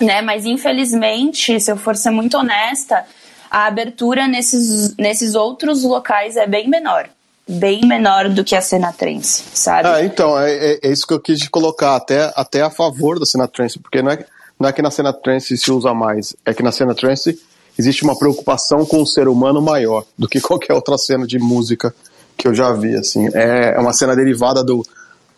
Né? 0.00 0.20
Mas 0.20 0.44
infelizmente, 0.44 1.58
se 1.58 1.70
eu 1.70 1.76
for 1.76 1.96
ser 1.96 2.10
muito 2.10 2.36
honesta, 2.36 3.04
a 3.50 3.66
abertura 3.66 4.28
nesses, 4.28 4.94
nesses 4.96 5.34
outros 5.34 5.82
locais 5.82 6.36
é 6.36 6.46
bem 6.46 6.68
menor. 6.68 7.08
Bem 7.48 7.86
menor 7.86 8.28
do 8.28 8.44
que 8.44 8.56
a 8.56 8.60
cena 8.60 8.92
trance, 8.92 9.44
sabe? 9.54 9.88
Ah, 9.88 10.04
então, 10.04 10.38
é, 10.38 10.52
é, 10.52 10.80
é, 10.82 10.92
isso 10.92 11.06
que 11.06 11.14
eu 11.14 11.20
quis 11.20 11.48
colocar, 11.48 11.94
até, 11.94 12.32
até 12.34 12.60
a 12.60 12.70
favor 12.70 13.20
da 13.20 13.24
cena 13.24 13.46
trance, 13.46 13.78
porque 13.78 14.02
não 14.02 14.10
é, 14.10 14.26
não 14.58 14.68
é 14.68 14.72
que 14.72 14.82
na 14.82 14.90
cena 14.90 15.12
trance 15.12 15.56
se 15.56 15.70
usa 15.70 15.94
mais, 15.94 16.34
é 16.44 16.52
que 16.52 16.62
na 16.62 16.72
cena 16.72 16.92
trance 16.92 17.38
existe 17.78 18.02
uma 18.02 18.18
preocupação 18.18 18.84
com 18.84 19.00
o 19.00 19.06
ser 19.06 19.28
humano 19.28 19.62
maior 19.62 20.04
do 20.18 20.26
que 20.26 20.40
qualquer 20.40 20.72
outra 20.72 20.98
cena 20.98 21.24
de 21.24 21.38
música 21.38 21.94
que 22.36 22.48
eu 22.48 22.54
já 22.54 22.72
vi, 22.72 22.96
assim. 22.96 23.28
É, 23.32 23.74
é 23.76 23.78
uma 23.78 23.92
cena 23.92 24.16
derivada 24.16 24.64
do, 24.64 24.84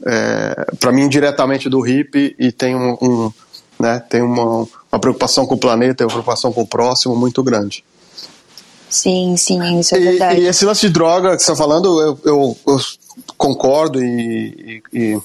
é, 0.05 0.67
para 0.79 0.93
mim 0.93 1.09
diretamente 1.09 1.69
do 1.69 1.87
hip 1.87 2.35
e 2.39 2.53
tem 2.53 2.75
um, 2.75 2.97
um 3.01 3.33
né, 3.79 4.03
tem 4.09 4.23
uma, 4.23 4.67
uma, 4.91 5.01
preocupação 5.01 5.47
com 5.47 5.55
o 5.55 5.59
planeta, 5.59 6.05
uma 6.05 6.11
preocupação 6.11 6.53
com 6.53 6.63
o 6.63 6.67
próximo 6.67 7.15
muito 7.15 7.43
grande. 7.43 7.85
Sim, 8.91 9.37
sim, 9.37 9.79
isso 9.79 9.95
é 9.95 10.01
verdade. 10.01 10.41
E, 10.41 10.47
esse 10.47 10.65
lance 10.65 10.81
de 10.81 10.93
droga 10.93 11.37
que 11.37 11.43
você 11.43 11.53
está 11.53 11.57
falando, 11.57 12.01
eu, 12.01 12.19
eu, 12.25 12.57
eu 12.67 12.81
concordo 13.37 14.03
e, 14.03 14.83
e, 14.93 15.19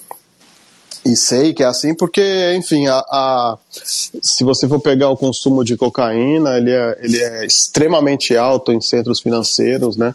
e, 1.06 1.16
sei 1.16 1.54
que 1.54 1.64
é 1.64 1.66
assim, 1.66 1.96
porque, 1.96 2.54
enfim, 2.56 2.88
a, 2.88 2.98
a, 3.00 3.58
se 3.72 4.44
você 4.44 4.68
for 4.68 4.80
pegar 4.80 5.10
o 5.10 5.18
consumo 5.18 5.64
de 5.64 5.78
cocaína, 5.78 6.58
ele 6.58 6.72
é, 6.72 7.00
ele 7.02 7.24
é 7.24 7.46
extremamente 7.46 8.36
alto 8.36 8.72
em 8.72 8.82
centros 8.82 9.22
financeiros, 9.22 9.98
né? 9.98 10.14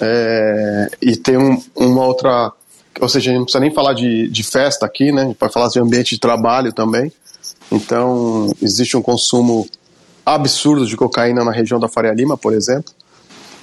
É, 0.00 0.90
e 1.00 1.16
tem 1.16 1.36
um, 1.36 1.62
uma 1.76 2.04
outra 2.04 2.52
ou 3.02 3.08
seja, 3.08 3.30
a 3.30 3.32
gente 3.32 3.38
não 3.38 3.44
precisa 3.44 3.60
nem 3.60 3.74
falar 3.74 3.94
de, 3.94 4.28
de 4.28 4.42
festa 4.44 4.86
aqui, 4.86 5.10
né? 5.10 5.22
A 5.22 5.24
gente 5.24 5.36
pode 5.36 5.52
falar 5.52 5.68
de 5.68 5.80
ambiente 5.80 6.10
de 6.14 6.20
trabalho 6.20 6.72
também. 6.72 7.12
Então, 7.70 8.54
existe 8.62 8.96
um 8.96 9.02
consumo 9.02 9.68
absurdo 10.24 10.86
de 10.86 10.96
cocaína 10.96 11.44
na 11.44 11.50
região 11.50 11.80
da 11.80 11.88
Faria 11.88 12.12
Lima, 12.12 12.38
por 12.38 12.52
exemplo. 12.52 12.94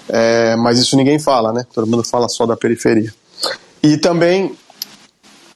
É, 0.10 0.58
mas 0.58 0.78
isso 0.78 0.98
ninguém 0.98 1.20
fala, 1.20 1.54
né? 1.54 1.66
Todo 1.74 1.88
mundo 1.88 2.04
fala 2.04 2.28
só 2.28 2.46
da 2.46 2.58
periferia. 2.58 3.14
E 3.82 3.98
também 3.98 4.58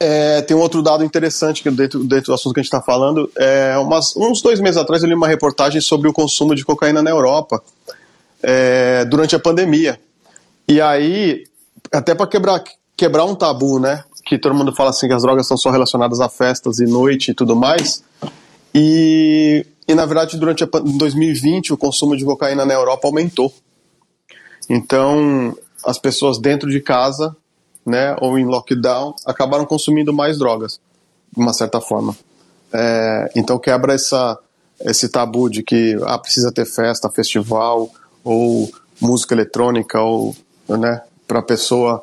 é, 0.00 0.40
tem 0.40 0.56
um 0.56 0.60
outro 0.60 0.82
dado 0.82 1.04
interessante 1.04 1.62
que 1.62 1.70
dentro, 1.70 2.02
dentro 2.04 2.28
do 2.28 2.34
assunto 2.34 2.54
que 2.54 2.60
a 2.60 2.62
gente 2.62 2.72
está 2.72 2.80
falando. 2.80 3.30
É, 3.36 3.76
umas, 3.76 4.16
uns 4.16 4.40
dois 4.40 4.60
meses 4.60 4.78
atrás 4.78 5.02
eu 5.02 5.08
li 5.10 5.14
uma 5.14 5.28
reportagem 5.28 5.82
sobre 5.82 6.08
o 6.08 6.12
consumo 6.12 6.54
de 6.54 6.64
cocaína 6.64 7.02
na 7.02 7.10
Europa 7.10 7.62
é, 8.42 9.04
durante 9.04 9.36
a 9.36 9.38
pandemia. 9.38 10.00
E 10.66 10.80
aí, 10.80 11.44
até 11.92 12.14
para 12.14 12.26
quebrar 12.26 12.64
quebrar 12.96 13.24
um 13.24 13.34
tabu, 13.34 13.78
né? 13.78 14.04
Que 14.24 14.38
todo 14.38 14.54
mundo 14.54 14.74
fala 14.74 14.90
assim 14.90 15.06
que 15.06 15.12
as 15.12 15.22
drogas 15.22 15.46
são 15.46 15.56
só 15.56 15.70
relacionadas 15.70 16.20
a 16.20 16.28
festas 16.28 16.78
e 16.78 16.86
noite 16.86 17.30
e 17.30 17.34
tudo 17.34 17.54
mais. 17.54 18.02
E, 18.74 19.66
e 19.86 19.94
na 19.94 20.06
verdade, 20.06 20.36
durante 20.38 20.64
a, 20.64 20.66
2020, 20.66 21.72
o 21.72 21.76
consumo 21.76 22.16
de 22.16 22.24
cocaína 22.24 22.64
na 22.64 22.74
Europa 22.74 23.06
aumentou. 23.06 23.52
Então, 24.68 25.54
as 25.84 25.98
pessoas 25.98 26.38
dentro 26.38 26.70
de 26.70 26.80
casa, 26.80 27.36
né, 27.84 28.16
ou 28.20 28.38
em 28.38 28.46
lockdown, 28.46 29.14
acabaram 29.26 29.66
consumindo 29.66 30.12
mais 30.12 30.38
drogas, 30.38 30.80
de 31.30 31.40
uma 31.40 31.52
certa 31.52 31.80
forma. 31.80 32.16
É, 32.72 33.30
então, 33.36 33.58
quebra 33.58 33.92
essa, 33.92 34.38
esse 34.80 35.08
tabu 35.08 35.50
de 35.50 35.62
que 35.62 35.96
ah, 36.06 36.18
precisa 36.18 36.50
ter 36.50 36.64
festa, 36.64 37.10
festival, 37.10 37.90
ou 38.24 38.70
música 39.00 39.34
eletrônica, 39.34 40.00
ou, 40.00 40.34
né, 40.68 41.02
para 41.28 41.40
a 41.40 41.42
pessoa 41.42 42.02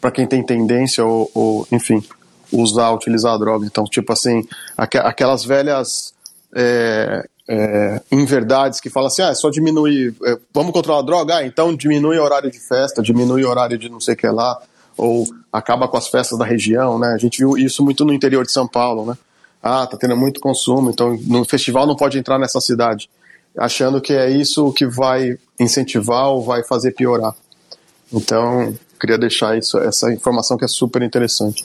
para 0.00 0.10
quem 0.10 0.26
tem 0.26 0.42
tendência 0.42 1.04
ou, 1.04 1.30
ou, 1.34 1.66
enfim, 1.72 2.02
usar, 2.52 2.92
utilizar 2.92 3.34
a 3.34 3.38
droga. 3.38 3.66
Então, 3.66 3.84
tipo 3.84 4.12
assim, 4.12 4.46
aqu 4.76 4.98
aquelas 4.98 5.44
velhas 5.44 6.14
é, 6.54 7.26
é, 7.48 8.00
inverdades 8.10 8.80
que 8.80 8.88
falam 8.88 9.08
assim, 9.08 9.22
ah, 9.22 9.28
é 9.28 9.34
só 9.34 9.50
diminuir, 9.50 10.14
é, 10.24 10.38
vamos 10.52 10.72
controlar 10.72 11.00
a 11.00 11.04
droga? 11.04 11.36
Ah, 11.36 11.46
então 11.46 11.74
diminui 11.74 12.18
o 12.18 12.22
horário 12.22 12.50
de 12.50 12.58
festa, 12.58 13.02
diminui 13.02 13.44
o 13.44 13.50
horário 13.50 13.76
de 13.76 13.88
não 13.88 14.00
sei 14.00 14.14
o 14.14 14.16
que 14.16 14.26
lá, 14.26 14.60
ou 14.96 15.26
acaba 15.52 15.88
com 15.88 15.96
as 15.96 16.08
festas 16.08 16.38
da 16.38 16.44
região, 16.44 16.98
né? 16.98 17.12
A 17.14 17.18
gente 17.18 17.38
viu 17.38 17.56
isso 17.58 17.82
muito 17.84 18.04
no 18.04 18.12
interior 18.12 18.44
de 18.44 18.52
São 18.52 18.66
Paulo, 18.66 19.04
né? 19.04 19.16
Ah, 19.62 19.86
tá 19.86 19.96
tendo 19.96 20.16
muito 20.16 20.40
consumo, 20.40 20.90
então 20.90 21.18
no 21.26 21.44
festival 21.44 21.86
não 21.86 21.96
pode 21.96 22.18
entrar 22.18 22.38
nessa 22.38 22.60
cidade, 22.60 23.08
achando 23.56 24.00
que 24.00 24.12
é 24.12 24.30
isso 24.30 24.72
que 24.72 24.86
vai 24.86 25.38
incentivar 25.58 26.28
ou 26.28 26.42
vai 26.42 26.62
fazer 26.62 26.92
piorar. 26.92 27.34
Então, 28.12 28.74
queria 28.98 29.18
deixar 29.18 29.56
isso, 29.58 29.78
essa 29.78 30.12
informação 30.12 30.56
que 30.56 30.64
é 30.64 30.68
super 30.68 31.02
interessante. 31.02 31.64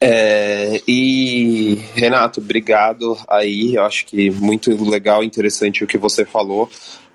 É, 0.00 0.80
e 0.86 1.74
Renato, 1.94 2.40
obrigado 2.40 3.18
aí. 3.28 3.74
Eu 3.74 3.84
acho 3.84 4.06
que 4.06 4.30
muito 4.30 4.70
legal, 4.88 5.24
interessante 5.24 5.82
o 5.82 5.86
que 5.86 5.98
você 5.98 6.24
falou 6.24 6.70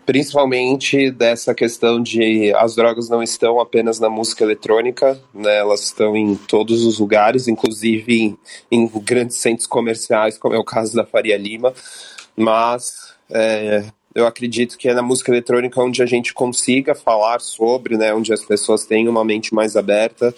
principalmente 0.05 1.11
dessa 1.11 1.53
questão 1.53 2.01
de 2.01 2.53
as 2.55 2.75
drogas 2.75 3.09
não 3.09 3.23
estão 3.23 3.59
apenas 3.59 3.99
na 3.99 4.09
música 4.09 4.43
eletrônica, 4.43 5.19
né, 5.33 5.57
elas 5.57 5.83
estão 5.83 6.15
em 6.15 6.35
todos 6.35 6.85
os 6.85 6.99
lugares, 6.99 7.47
inclusive 7.47 8.21
em, 8.21 8.37
em 8.71 8.87
grandes 8.99 9.37
centros 9.37 9.67
comerciais, 9.67 10.37
como 10.37 10.55
é 10.55 10.59
o 10.59 10.63
caso 10.63 10.95
da 10.95 11.05
Faria 11.05 11.37
Lima, 11.37 11.73
mas 12.35 13.13
é, 13.29 13.85
eu 14.15 14.25
acredito 14.27 14.77
que 14.77 14.87
é 14.87 14.93
na 14.93 15.01
música 15.01 15.31
eletrônica 15.31 15.81
onde 15.81 16.01
a 16.01 16.05
gente 16.05 16.33
consiga 16.33 16.93
falar 16.93 17.39
sobre, 17.39 17.97
né, 17.97 18.13
onde 18.13 18.31
as 18.33 18.43
pessoas 18.43 18.85
têm 18.85 19.07
uma 19.07 19.23
mente 19.23 19.53
mais 19.53 19.75
aberta. 19.75 20.33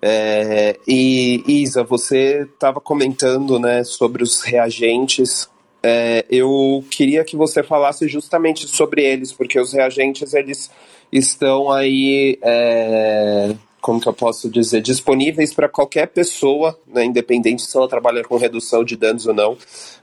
É, 0.00 0.78
e 0.86 1.42
Isa, 1.46 1.82
você 1.82 2.48
estava 2.52 2.80
comentando, 2.80 3.58
né, 3.58 3.82
sobre 3.84 4.22
os 4.22 4.42
reagentes 4.42 5.48
é, 5.82 6.24
eu 6.28 6.84
queria 6.90 7.24
que 7.24 7.36
você 7.36 7.62
falasse 7.62 8.08
justamente 8.08 8.66
sobre 8.68 9.04
eles, 9.04 9.32
porque 9.32 9.58
os 9.60 9.72
reagentes 9.72 10.34
eles 10.34 10.70
estão 11.10 11.70
aí, 11.70 12.38
é, 12.42 13.54
como 13.80 14.00
que 14.00 14.08
eu 14.08 14.12
posso 14.12 14.50
dizer, 14.50 14.80
disponíveis 14.80 15.54
para 15.54 15.68
qualquer 15.68 16.08
pessoa, 16.08 16.78
né, 16.86 17.04
independente 17.04 17.62
se 17.62 17.76
ela 17.76 17.88
trabalha 17.88 18.24
com 18.24 18.36
redução 18.36 18.84
de 18.84 18.96
danos 18.96 19.26
ou 19.26 19.34
não, 19.34 19.56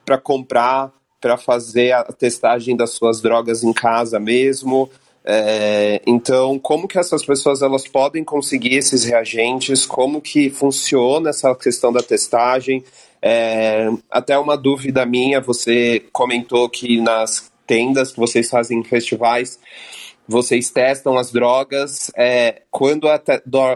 para 0.05 0.17
comprar, 0.17 0.91
para 1.25 1.38
fazer 1.38 1.91
a 1.91 2.03
testagem 2.03 2.75
das 2.77 2.91
suas 2.91 3.19
drogas 3.19 3.63
em 3.63 3.73
casa 3.73 4.19
mesmo. 4.19 4.88
É, 5.25 5.99
então, 6.05 6.59
como 6.59 6.88
que 6.88 6.99
essas 6.99 7.25
pessoas 7.25 7.63
elas 7.63 7.88
podem 7.88 8.23
conseguir 8.23 8.75
esses 8.75 9.03
reagentes? 9.05 9.88
Como 9.88 10.21
que 10.21 10.51
funciona 10.51 11.31
essa 11.31 11.55
questão 11.55 11.91
da 11.91 12.03
testagem? 12.03 12.83
É, 13.19 13.89
até 14.07 14.38
uma 14.38 14.55
dúvida 14.55 15.03
minha, 15.03 15.41
você 15.41 15.99
comentou 16.13 16.69
que 16.69 17.01
nas 17.01 17.51
tendas 17.65 18.11
que 18.11 18.19
vocês 18.19 18.47
fazem 18.47 18.83
festivais, 18.83 19.57
vocês 20.27 20.69
testam 20.69 21.17
as 21.17 21.31
drogas. 21.31 22.11
É, 22.15 22.61
quando 22.69 23.09
a 23.09 23.19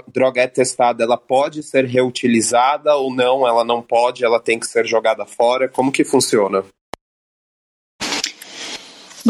droga 0.07 0.41
é 0.43 0.47
testada, 0.47 1.03
ela 1.03 1.17
pode 1.17 1.63
ser 1.63 1.85
reutilizada 1.85 2.95
ou 2.95 3.12
não? 3.12 3.47
Ela 3.47 3.63
não 3.63 3.81
pode, 3.81 4.23
ela 4.23 4.39
tem 4.39 4.59
que 4.59 4.67
ser 4.67 4.85
jogada 4.85 5.25
fora. 5.25 5.67
Como 5.67 5.91
que 5.91 6.03
funciona? 6.03 6.63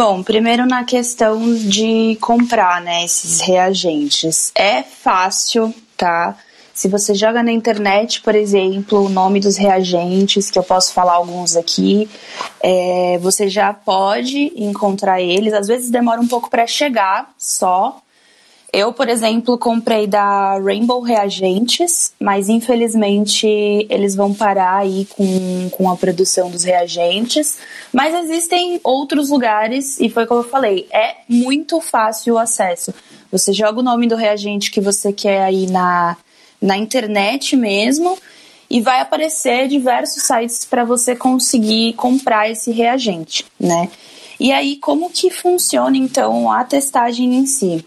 Bom, 0.02 0.24
primeiro 0.24 0.66
na 0.66 0.86
questão 0.86 1.54
de 1.54 2.18
comprar, 2.22 2.80
né, 2.80 3.04
esses 3.04 3.42
reagentes. 3.42 4.50
É 4.56 4.82
fácil, 4.82 5.76
tá? 5.98 6.38
Se 6.74 6.88
você 6.88 7.14
joga 7.14 7.44
na 7.44 7.52
internet, 7.52 8.22
por 8.22 8.34
exemplo, 8.34 9.04
o 9.04 9.10
nome 9.10 9.42
dos 9.42 9.58
reagentes, 9.58 10.50
que 10.50 10.58
eu 10.58 10.64
posso 10.64 10.94
falar 10.94 11.16
alguns 11.16 11.58
aqui, 11.58 12.10
é, 12.62 13.18
você 13.22 13.50
já 13.50 13.74
pode 13.74 14.54
encontrar 14.56 15.22
eles. 15.22 15.52
Às 15.54 15.68
vezes 15.68 15.90
demora 15.90 16.22
um 16.22 16.28
pouco 16.30 16.50
para 16.50 16.66
chegar 16.66 17.34
só. 17.38 18.02
Eu, 18.72 18.94
por 18.94 19.10
exemplo, 19.10 19.58
comprei 19.58 20.06
da 20.06 20.60
Rainbow 20.60 21.02
Reagentes, 21.02 22.14
mas 22.20 22.50
infelizmente 22.50 23.48
eles 23.90 24.16
vão 24.16 24.32
parar 24.32 24.78
aí 24.78 25.06
com, 25.06 25.70
com 25.72 25.90
a 25.90 25.98
produção 25.98 26.52
dos 26.52 26.64
reagentes. 26.64 27.58
Mas 27.92 28.14
existem 28.14 28.80
outros 28.84 29.30
lugares, 29.30 30.00
e 30.00 30.08
foi 30.08 30.28
como 30.28 30.42
eu 30.42 30.50
falei, 30.50 30.88
é 30.92 31.16
muito 31.28 31.82
fácil 31.82 32.36
o 32.36 32.38
acesso. 32.38 32.94
Você 33.32 33.54
joga 33.54 33.80
o 33.80 33.84
nome 33.84 34.08
do 34.08 34.16
reagente 34.16 34.70
que 34.70 34.82
você 34.82 35.12
quer 35.12 35.42
aí 35.44 35.66
na, 35.66 36.16
na 36.62 36.78
internet 36.78 37.56
mesmo 37.56 38.18
e 38.70 38.82
vai 38.82 39.02
aparecer 39.02 39.68
diversos 39.68 40.24
sites 40.24 40.64
para 40.64 40.84
você 40.84 41.16
conseguir 41.16 41.94
comprar 41.94 42.50
esse 42.50 42.72
reagente, 42.72 43.46
né? 43.60 43.90
E 44.40 44.52
aí, 44.52 44.78
como 44.78 45.10
que 45.10 45.30
funciona 45.32 45.98
então 45.98 46.52
a 46.52 46.64
testagem 46.64 47.36
em 47.36 47.46
si? 47.46 47.84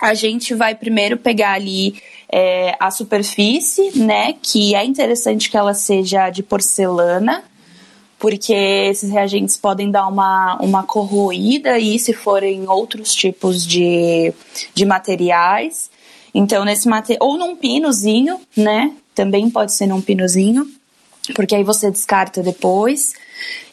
A 0.00 0.14
gente 0.14 0.54
vai 0.54 0.74
primeiro 0.74 1.16
pegar 1.16 1.52
ali 1.52 2.00
é, 2.32 2.74
a 2.80 2.90
superfície, 2.90 3.98
né? 3.98 4.34
Que 4.40 4.74
é 4.74 4.84
interessante 4.84 5.50
que 5.50 5.56
ela 5.56 5.74
seja 5.74 6.30
de 6.30 6.42
porcelana, 6.42 7.44
porque 8.18 8.52
esses 8.52 9.10
reagentes 9.10 9.56
podem 9.56 9.90
dar 9.90 10.06
uma, 10.06 10.56
uma 10.60 10.82
corroída 10.84 11.78
e 11.78 11.98
se 11.98 12.12
forem 12.12 12.68
outros 12.68 13.14
tipos 13.14 13.66
de, 13.66 14.32
de 14.74 14.84
materiais. 14.86 15.90
Então, 16.32 16.64
nesse 16.64 16.88
material, 16.88 17.28
ou 17.28 17.36
num 17.36 17.56
pinozinho, 17.56 18.40
né? 18.56 18.94
Também 19.14 19.50
pode 19.50 19.72
ser 19.74 19.86
num 19.86 20.00
pinozinho, 20.00 20.66
porque 21.34 21.54
aí 21.54 21.64
você 21.64 21.90
descarta 21.90 22.42
depois. 22.42 23.12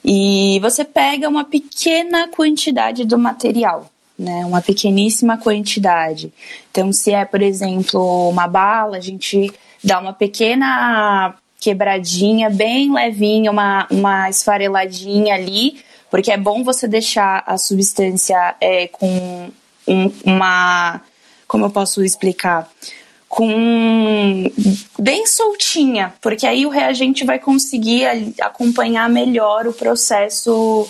E 0.04 0.60
você 0.62 0.84
pega 0.84 1.30
uma 1.30 1.46
pequena 1.46 2.28
quantidade 2.30 3.06
do 3.06 3.18
material, 3.18 3.90
né? 4.18 4.46
Uma 4.46 4.62
pequeníssima 4.62 5.38
quantidade. 5.38 6.34
Então, 6.72 6.92
se 6.92 7.12
é, 7.12 7.26
por 7.26 7.42
exemplo, 7.42 8.30
uma 8.30 8.48
bala, 8.48 8.98
a 8.98 9.02
gente 9.02 9.52
dá 9.84 10.00
uma 10.00 10.14
pequena 10.14 11.36
quebradinha, 11.60 12.50
bem 12.50 12.94
levinha, 12.94 13.52
uma, 13.52 13.88
uma 13.90 14.30
esfareladinha 14.30 15.36
ali, 15.36 15.80
porque 16.10 16.32
é 16.32 16.38
bom 16.38 16.64
você 16.64 16.88
deixar 16.88 17.44
a 17.46 17.58
substância 17.58 18.56
é, 18.62 18.88
com 18.88 19.50
um, 19.88 20.12
uma 20.26 21.02
como 21.48 21.66
eu 21.66 21.70
posso 21.70 22.04
explicar? 22.04 22.70
Com 23.30 24.52
bem 25.00 25.26
soltinha, 25.26 26.14
porque 26.22 26.46
aí 26.46 26.66
o 26.66 26.70
reagente 26.70 27.26
vai 27.26 27.40
conseguir 27.40 28.06
acompanhar 28.42 29.10
melhor 29.10 29.68
o 29.68 29.74
processo 29.74 30.88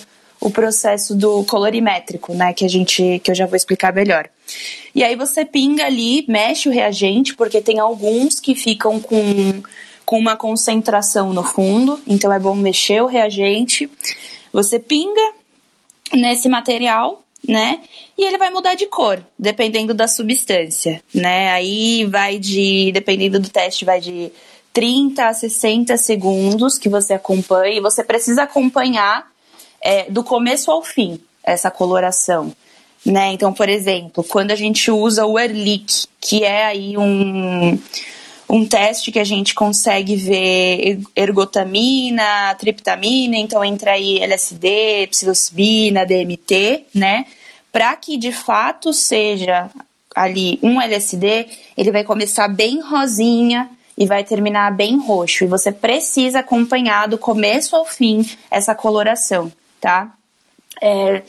o 0.48 0.52
processo 0.52 1.16
do 1.16 1.44
colorimétrico, 1.44 2.34
né, 2.34 2.54
que 2.54 2.66
a 2.66 2.68
gente 2.68 3.20
que 3.24 3.32
eu 3.32 3.36
já 3.36 3.46
vou 3.46 3.56
explicar 3.56 3.94
melhor. 3.94 4.30
E 4.96 5.04
aí 5.04 5.16
você 5.16 5.46
pinga 5.46 5.86
ali, 5.86 6.26
mexe 6.28 6.70
o 6.70 6.72
reagente, 6.72 7.36
porque 7.36 7.62
tem 7.62 7.80
alguns 7.80 8.40
que 8.40 8.56
ficam 8.56 9.00
com 9.00 9.62
com 10.06 10.18
uma 10.18 10.38
concentração 10.38 11.34
no 11.34 11.44
fundo, 11.44 12.00
então 12.08 12.32
é 12.32 12.40
bom 12.40 12.56
mexer 12.56 13.04
o 13.04 13.08
reagente. 13.08 13.90
Você 14.54 14.80
pinga 14.80 15.34
nesse 16.14 16.48
material 16.48 17.26
né? 17.48 17.82
E 18.18 18.26
ele 18.26 18.38
vai 18.38 18.50
mudar 18.50 18.74
de 18.74 18.88
cor, 18.88 19.24
dependendo 19.40 19.94
da 19.94 20.08
substância, 20.08 21.02
né? 21.14 21.52
Aí 21.52 22.06
vai 22.06 22.38
de, 22.38 22.92
dependendo 22.92 23.40
do 23.40 23.50
teste, 23.50 23.86
vai 23.86 24.02
de 24.02 24.32
30 24.74 25.28
a 25.28 25.34
60 25.34 25.96
segundos 25.98 26.78
que 26.78 26.90
você 26.90 27.14
acompanha, 27.14 27.78
e 27.78 27.82
você 27.82 28.04
precisa 28.04 28.44
acompanhar 28.44 29.26
é, 29.88 30.12
do 30.12 30.22
começo 30.22 30.70
ao 30.70 30.84
fim 30.84 31.18
essa 31.42 31.72
coloração. 31.72 32.54
Né? 33.06 33.32
Então, 33.32 33.54
por 33.54 33.70
exemplo, 33.70 34.22
quando 34.22 34.52
a 34.52 34.56
gente 34.56 34.92
usa 34.92 35.26
o 35.26 35.40
Ehrlich, 35.40 36.10
que 36.20 36.44
é 36.44 36.66
aí 36.66 36.98
um, 36.98 37.80
um 38.50 38.66
teste 38.66 39.14
que 39.14 39.20
a 39.20 39.24
gente 39.24 39.56
consegue 39.56 40.18
ver 40.18 41.00
ergotamina, 41.16 42.54
triptamina, 42.56 43.38
então 43.38 43.64
entra 43.64 43.94
aí 43.94 44.20
LSD, 44.20 45.08
psilocibina, 45.10 46.06
DMT, 46.06 46.88
né? 46.94 47.26
Para 47.72 47.96
que 47.96 48.18
de 48.18 48.34
fato 48.34 48.92
seja 48.92 49.70
ali 50.14 50.60
um 50.62 50.82
LSD, 50.82 51.48
ele 51.78 51.94
vai 51.94 52.04
começar 52.04 52.50
bem 52.50 52.82
rosinha 52.82 53.70
e 53.98 54.06
vai 54.06 54.26
terminar 54.26 54.76
bem 54.76 54.98
roxo. 54.98 55.46
E 55.46 55.48
você 55.48 55.72
precisa 55.72 56.40
acompanhar 56.40 57.08
do 57.08 57.18
começo 57.18 57.74
ao 57.74 57.86
fim 57.86 58.30
essa 58.52 58.76
coloração, 58.76 59.50
tá? 59.80 60.14
É, 60.82 61.24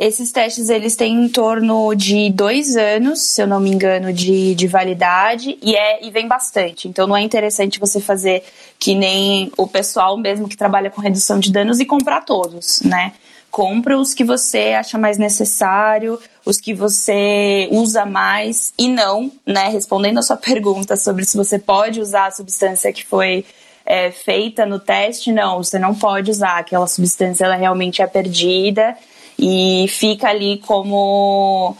esses 0.00 0.32
testes 0.32 0.70
eles 0.70 0.96
têm 0.96 1.26
em 1.26 1.28
torno 1.28 1.94
de 1.94 2.30
dois 2.30 2.74
anos, 2.74 3.20
se 3.20 3.42
eu 3.42 3.46
não 3.46 3.60
me 3.60 3.70
engano, 3.70 4.14
de, 4.14 4.54
de 4.54 4.66
validade 4.66 5.58
e 5.60 5.76
é 5.76 6.02
e 6.02 6.10
vem 6.10 6.26
bastante. 6.26 6.88
Então 6.88 7.06
não 7.06 7.14
é 7.14 7.20
interessante 7.20 7.78
você 7.78 8.00
fazer 8.00 8.42
que 8.78 8.94
nem 8.94 9.52
o 9.58 9.66
pessoal 9.66 10.16
mesmo 10.16 10.48
que 10.48 10.56
trabalha 10.56 10.88
com 10.90 11.02
redução 11.02 11.38
de 11.38 11.52
danos 11.52 11.80
e 11.80 11.84
comprar 11.84 12.22
todos, 12.24 12.80
né? 12.80 13.12
Compra 13.50 13.98
os 13.98 14.14
que 14.14 14.24
você 14.24 14.72
acha 14.78 14.96
mais 14.96 15.18
necessário, 15.18 16.18
os 16.46 16.58
que 16.58 16.72
você 16.72 17.68
usa 17.70 18.06
mais 18.06 18.72
e 18.78 18.88
não, 18.88 19.30
né? 19.44 19.68
Respondendo 19.68 20.16
a 20.16 20.22
sua 20.22 20.38
pergunta 20.40 20.96
sobre 20.96 21.26
se 21.26 21.36
você 21.36 21.58
pode 21.58 22.00
usar 22.00 22.28
a 22.28 22.30
substância 22.30 22.90
que 22.90 23.04
foi 23.04 23.44
é, 23.90 24.12
feita 24.12 24.64
no 24.64 24.78
teste, 24.78 25.32
não, 25.32 25.64
você 25.64 25.76
não 25.76 25.92
pode 25.92 26.30
usar. 26.30 26.58
Aquela 26.58 26.86
substância 26.86 27.44
ela 27.44 27.56
realmente 27.56 28.00
é 28.00 28.06
perdida 28.06 28.96
e 29.36 29.86
fica 29.88 30.28
ali 30.28 30.58
como 30.58 31.76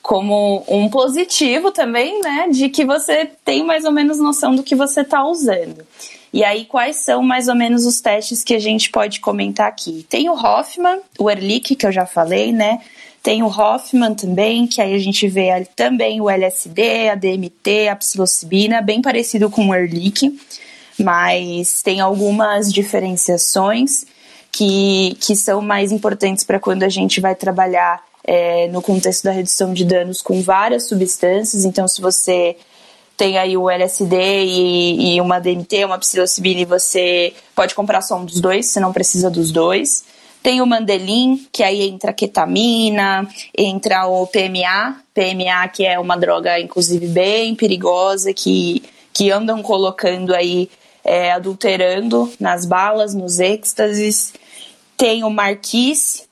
como 0.00 0.64
um 0.66 0.88
positivo 0.88 1.70
também, 1.70 2.22
né, 2.22 2.48
de 2.50 2.70
que 2.70 2.86
você 2.86 3.30
tem 3.44 3.62
mais 3.62 3.84
ou 3.84 3.92
menos 3.92 4.18
noção 4.18 4.56
do 4.56 4.62
que 4.62 4.74
você 4.74 5.02
está 5.02 5.22
usando. 5.22 5.86
E 6.32 6.42
aí, 6.42 6.64
quais 6.64 6.96
são 6.96 7.22
mais 7.22 7.48
ou 7.48 7.54
menos 7.54 7.84
os 7.84 8.00
testes 8.00 8.42
que 8.42 8.54
a 8.54 8.58
gente 8.58 8.90
pode 8.90 9.20
comentar 9.20 9.68
aqui? 9.68 10.06
Tem 10.08 10.30
o 10.30 10.32
Hoffman, 10.32 11.00
o 11.18 11.30
Ehrlich, 11.30 11.76
que 11.76 11.86
eu 11.86 11.92
já 11.92 12.06
falei, 12.06 12.50
né? 12.50 12.80
Tem 13.22 13.42
o 13.42 13.48
Hoffman 13.48 14.14
também, 14.14 14.66
que 14.66 14.80
aí 14.80 14.94
a 14.94 14.98
gente 14.98 15.28
vê 15.28 15.66
também 15.76 16.20
o 16.20 16.30
LSD, 16.30 17.10
a 17.10 17.14
DMT, 17.14 17.88
a 17.88 17.96
psilocibina, 17.96 18.80
bem 18.80 19.02
parecido 19.02 19.50
com 19.50 19.68
o 19.68 19.74
Ehrlich. 19.74 20.32
Mas 21.02 21.82
tem 21.82 22.00
algumas 22.00 22.72
diferenciações 22.72 24.04
que, 24.52 25.16
que 25.20 25.34
são 25.34 25.60
mais 25.60 25.92
importantes 25.92 26.44
para 26.44 26.60
quando 26.60 26.82
a 26.82 26.88
gente 26.88 27.20
vai 27.20 27.34
trabalhar 27.34 28.02
é, 28.24 28.68
no 28.68 28.82
contexto 28.82 29.24
da 29.24 29.30
redução 29.30 29.72
de 29.72 29.84
danos 29.84 30.22
com 30.22 30.42
várias 30.42 30.88
substâncias. 30.88 31.64
Então, 31.64 31.88
se 31.88 32.00
você 32.00 32.56
tem 33.16 33.38
aí 33.38 33.56
o 33.56 33.68
LSD 33.68 34.16
e, 34.16 35.16
e 35.16 35.20
uma 35.20 35.38
DMT, 35.38 35.84
uma 35.84 35.98
psilocibina, 35.98 36.60
e 36.60 36.64
você 36.64 37.34
pode 37.54 37.74
comprar 37.74 38.00
só 38.02 38.16
um 38.16 38.24
dos 38.24 38.40
dois, 38.40 38.66
você 38.66 38.80
não 38.80 38.92
precisa 38.92 39.30
dos 39.30 39.52
dois. 39.52 40.04
Tem 40.42 40.62
o 40.62 40.66
Mandelin, 40.66 41.46
que 41.52 41.62
aí 41.62 41.82
entra 41.82 42.14
ketamina, 42.14 43.28
entra 43.56 44.06
o 44.06 44.26
PMA, 44.26 44.96
PMA 45.12 45.68
que 45.68 45.84
é 45.84 45.98
uma 45.98 46.16
droga 46.16 46.58
inclusive 46.58 47.06
bem 47.08 47.54
perigosa, 47.54 48.32
que, 48.32 48.82
que 49.12 49.30
andam 49.30 49.62
colocando 49.62 50.34
aí, 50.34 50.70
é, 51.04 51.32
adulterando 51.32 52.32
nas 52.38 52.64
balas, 52.64 53.14
nos 53.14 53.40
êxtases. 53.40 54.32
Tem 54.96 55.24
o 55.24 55.30
Marquise, 55.30 56.24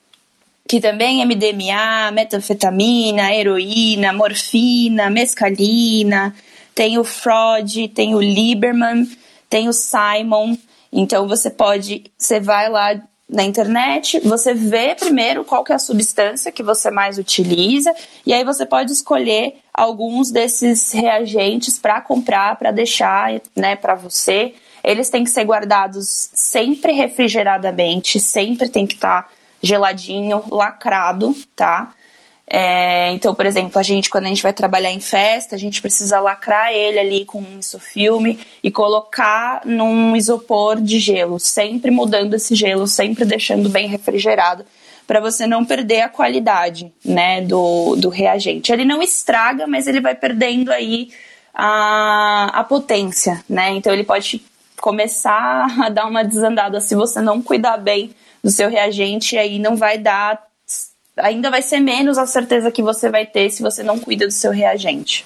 que 0.67 0.79
também 0.79 1.21
é 1.21 1.25
MDMA, 1.25 2.11
metanfetamina, 2.13 3.33
heroína, 3.33 4.13
morfina, 4.13 5.09
mescalina. 5.09 6.35
Tem 6.75 6.97
o 6.97 7.03
Freud, 7.03 7.87
tem 7.89 8.13
o 8.13 8.21
Lieberman, 8.21 9.09
tem 9.49 9.67
o 9.67 9.73
Simon. 9.73 10.55
Então 10.93 11.27
você 11.27 11.49
pode, 11.49 12.11
você 12.17 12.39
vai 12.39 12.69
lá 12.69 13.01
na 13.29 13.43
internet, 13.43 14.19
você 14.21 14.55
vê 14.55 14.95
primeiro 14.95 15.45
qual 15.45 15.63
que 15.63 15.71
é 15.71 15.75
a 15.75 15.79
substância 15.79 16.51
que 16.51 16.63
você 16.63 16.89
mais 16.89 17.19
utiliza 17.19 17.93
e 18.25 18.33
aí 18.33 18.43
você 18.43 18.65
pode 18.65 18.91
escolher 18.91 19.57
alguns 19.71 20.31
desses 20.31 20.91
reagentes 20.91 21.77
para 21.77 22.01
comprar, 22.01 22.57
para 22.57 22.71
deixar, 22.71 23.39
né, 23.55 23.75
para 23.75 23.93
você. 23.93 24.55
Eles 24.83 25.09
têm 25.09 25.23
que 25.23 25.29
ser 25.29 25.43
guardados 25.43 26.31
sempre 26.33 26.91
refrigeradamente, 26.91 28.19
sempre 28.19 28.67
tem 28.67 28.87
que 28.87 28.95
estar 28.95 29.23
tá 29.23 29.29
geladinho, 29.61 30.43
lacrado, 30.49 31.35
tá? 31.55 31.93
É, 32.51 33.11
então, 33.11 33.35
por 33.35 33.45
exemplo, 33.45 33.77
a 33.77 33.83
gente, 33.83 34.09
quando 34.09 34.25
a 34.25 34.29
gente 34.29 34.41
vai 34.41 34.51
trabalhar 34.51 34.91
em 34.91 34.99
festa, 34.99 35.55
a 35.55 35.59
gente 35.59 35.81
precisa 35.81 36.19
lacrar 36.19 36.73
ele 36.73 36.97
ali 36.97 37.25
com 37.25 37.39
um 37.39 37.59
isofilme 37.59 38.39
e 38.63 38.71
colocar 38.71 39.61
num 39.65 40.15
isopor 40.15 40.81
de 40.81 40.97
gelo, 40.97 41.39
sempre 41.39 41.91
mudando 41.91 42.33
esse 42.33 42.55
gelo, 42.55 42.87
sempre 42.87 43.23
deixando 43.23 43.69
bem 43.69 43.87
refrigerado, 43.87 44.65
para 45.05 45.19
você 45.19 45.45
não 45.45 45.63
perder 45.63 46.01
a 46.01 46.09
qualidade 46.09 46.91
né, 47.05 47.41
do, 47.41 47.95
do 47.95 48.09
reagente. 48.09 48.71
Ele 48.71 48.85
não 48.85 49.01
estraga, 49.01 49.67
mas 49.67 49.85
ele 49.85 50.01
vai 50.01 50.15
perdendo 50.15 50.71
aí 50.71 51.09
a, 51.53 52.59
a 52.59 52.63
potência, 52.63 53.43
né? 53.47 53.71
Então 53.71 53.93
ele 53.93 54.03
pode 54.03 54.41
começar 54.79 55.67
a 55.85 55.89
dar 55.89 56.07
uma 56.07 56.23
desandada 56.23 56.79
se 56.79 56.95
você 56.95 57.21
não 57.21 57.41
cuidar 57.41 57.77
bem 57.77 58.11
do 58.43 58.49
seu 58.49 58.69
reagente, 58.69 59.37
aí 59.37 59.59
não 59.59 59.75
vai 59.75 59.97
dar, 59.97 60.41
ainda 61.21 61.49
vai 61.49 61.61
ser 61.61 61.79
menos 61.79 62.17
a 62.17 62.25
certeza 62.25 62.71
que 62.71 62.81
você 62.81 63.09
vai 63.09 63.25
ter 63.25 63.49
se 63.49 63.61
você 63.61 63.83
não 63.83 63.99
cuida 63.99 64.25
do 64.25 64.33
seu 64.33 64.51
reagente. 64.51 65.25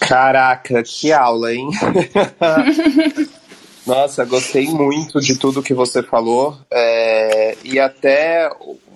Caraca, 0.00 0.82
que 0.82 1.12
aula, 1.12 1.54
hein? 1.54 1.68
Nossa, 3.86 4.24
gostei 4.24 4.66
muito 4.66 5.20
de 5.20 5.36
tudo 5.36 5.62
que 5.62 5.74
você 5.74 6.02
falou. 6.02 6.56
É, 6.70 7.56
e 7.64 7.80
até 7.80 8.48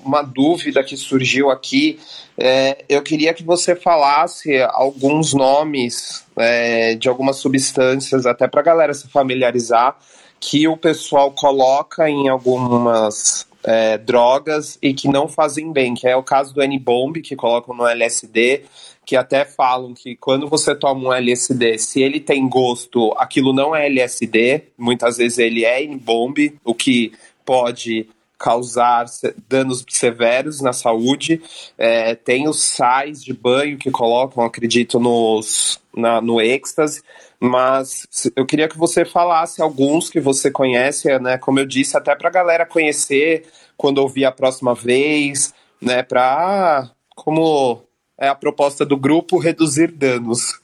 uma 0.05 0.23
dúvida 0.23 0.83
que 0.85 0.97
surgiu 0.97 1.51
aqui. 1.51 1.99
É, 2.39 2.85
eu 2.89 3.03
queria 3.03 3.35
que 3.35 3.43
você 3.43 3.75
falasse 3.75 4.61
alguns 4.63 5.35
nomes 5.35 6.25
é, 6.37 6.95
de 6.95 7.09
algumas 7.09 7.37
substâncias, 7.37 8.27
até 8.27 8.47
para 8.47 8.61
a 8.61 8.65
galera 8.65 8.95
se 8.95 9.09
familiarizar, 9.09 9.97
que 10.39 10.69
o 10.69 10.77
pessoal 10.77 11.33
coloca 11.33 12.09
em 12.09 12.29
algumas 12.29 13.46
é, 13.67 13.99
drogas 13.99 14.79
e 14.81 14.95
que 14.95 15.09
não 15.09 15.27
fazem 15.27 15.73
bem, 15.73 15.93
que 15.95 16.07
é 16.07 16.17
o 16.17 16.23
caso 16.23 16.55
do 16.55 16.63
N-Bomb, 16.63 17.21
que 17.21 17.35
colocam 17.35 17.75
no 17.75 17.85
LSD, 17.85 18.63
que 19.05 19.17
até 19.17 19.45
falam 19.45 19.93
que 19.93 20.15
quando 20.15 20.49
você 20.49 20.75
toma 20.75 21.09
um 21.09 21.13
LSD, 21.13 21.77
se 21.79 22.01
ele 22.01 22.21
tem 22.21 22.49
gosto, 22.49 23.13
aquilo 23.19 23.53
não 23.53 23.75
é 23.75 23.87
LSD, 23.87 24.63
muitas 24.79 25.17
vezes 25.17 25.39
ele 25.39 25.65
é 25.65 25.83
N-Bomb, 25.83 26.57
o 26.65 26.75
que 26.75 27.13
pode 27.45 28.09
causar 28.39 29.07
danos 29.49 29.85
severos 29.89 30.61
na 30.61 30.73
saúde. 30.73 31.41
É, 31.77 32.15
tem 32.15 32.49
os 32.49 32.63
sais 32.63 33.23
de 33.23 33.33
banho 33.33 33.79
que 33.79 33.91
colocam, 33.91 34.45
acredito, 34.45 35.01
nos, 35.01 35.81
na, 35.97 36.21
no 36.21 36.41
êxtase. 36.41 37.03
Mas 37.39 38.07
eu 38.35 38.47
queria 38.47 38.69
que 38.69 38.79
você 38.79 39.05
falasse 39.05 39.61
alguns 39.61 40.09
que 40.09 40.21
você 40.21 40.51
conhece, 40.51 41.19
né? 41.19 41.39
Como 41.39 41.59
eu 41.59 41.67
disse, 41.67 41.97
até 41.97 42.15
para 42.15 42.29
a 42.29 42.33
galera 42.33 42.67
conhecer 42.67 43.45
quando 43.77 43.99
ouvir 43.99 44.25
a 44.25 44.33
próxima 44.33 44.75
vez, 44.75 45.53
né? 45.81 46.03
Para, 46.03 46.91
como 47.15 47.83
é 48.19 48.29
a 48.29 48.35
proposta 48.35 48.85
do 48.85 48.97
grupo, 48.97 49.39
reduzir 49.39 49.93
danos. 49.93 50.59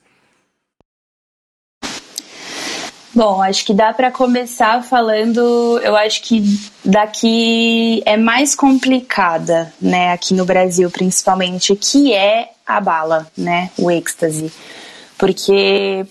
Bom, 3.15 3.43
acho 3.43 3.67
que 3.67 3.75
dá 3.75 3.93
para 3.93 4.11
começar 4.11 4.83
falando. 4.83 5.79
Eu 5.83 5.95
acho 5.95 6.23
que 6.23 6.43
daqui 6.83 8.03
é 8.07 8.17
mais 8.17 8.55
complicada, 8.55 9.73
né? 9.81 10.13
Aqui 10.13 10.33
no 10.33 10.47
Brasil, 10.47 10.91
principalmente, 10.91 11.77
que 11.77 12.15
é 12.15 12.53
a 12.67 12.81
bala, 12.81 13.31
né? 13.37 13.71
O 13.77 13.91
êxtase. 13.91 14.51
Porque 15.19 16.07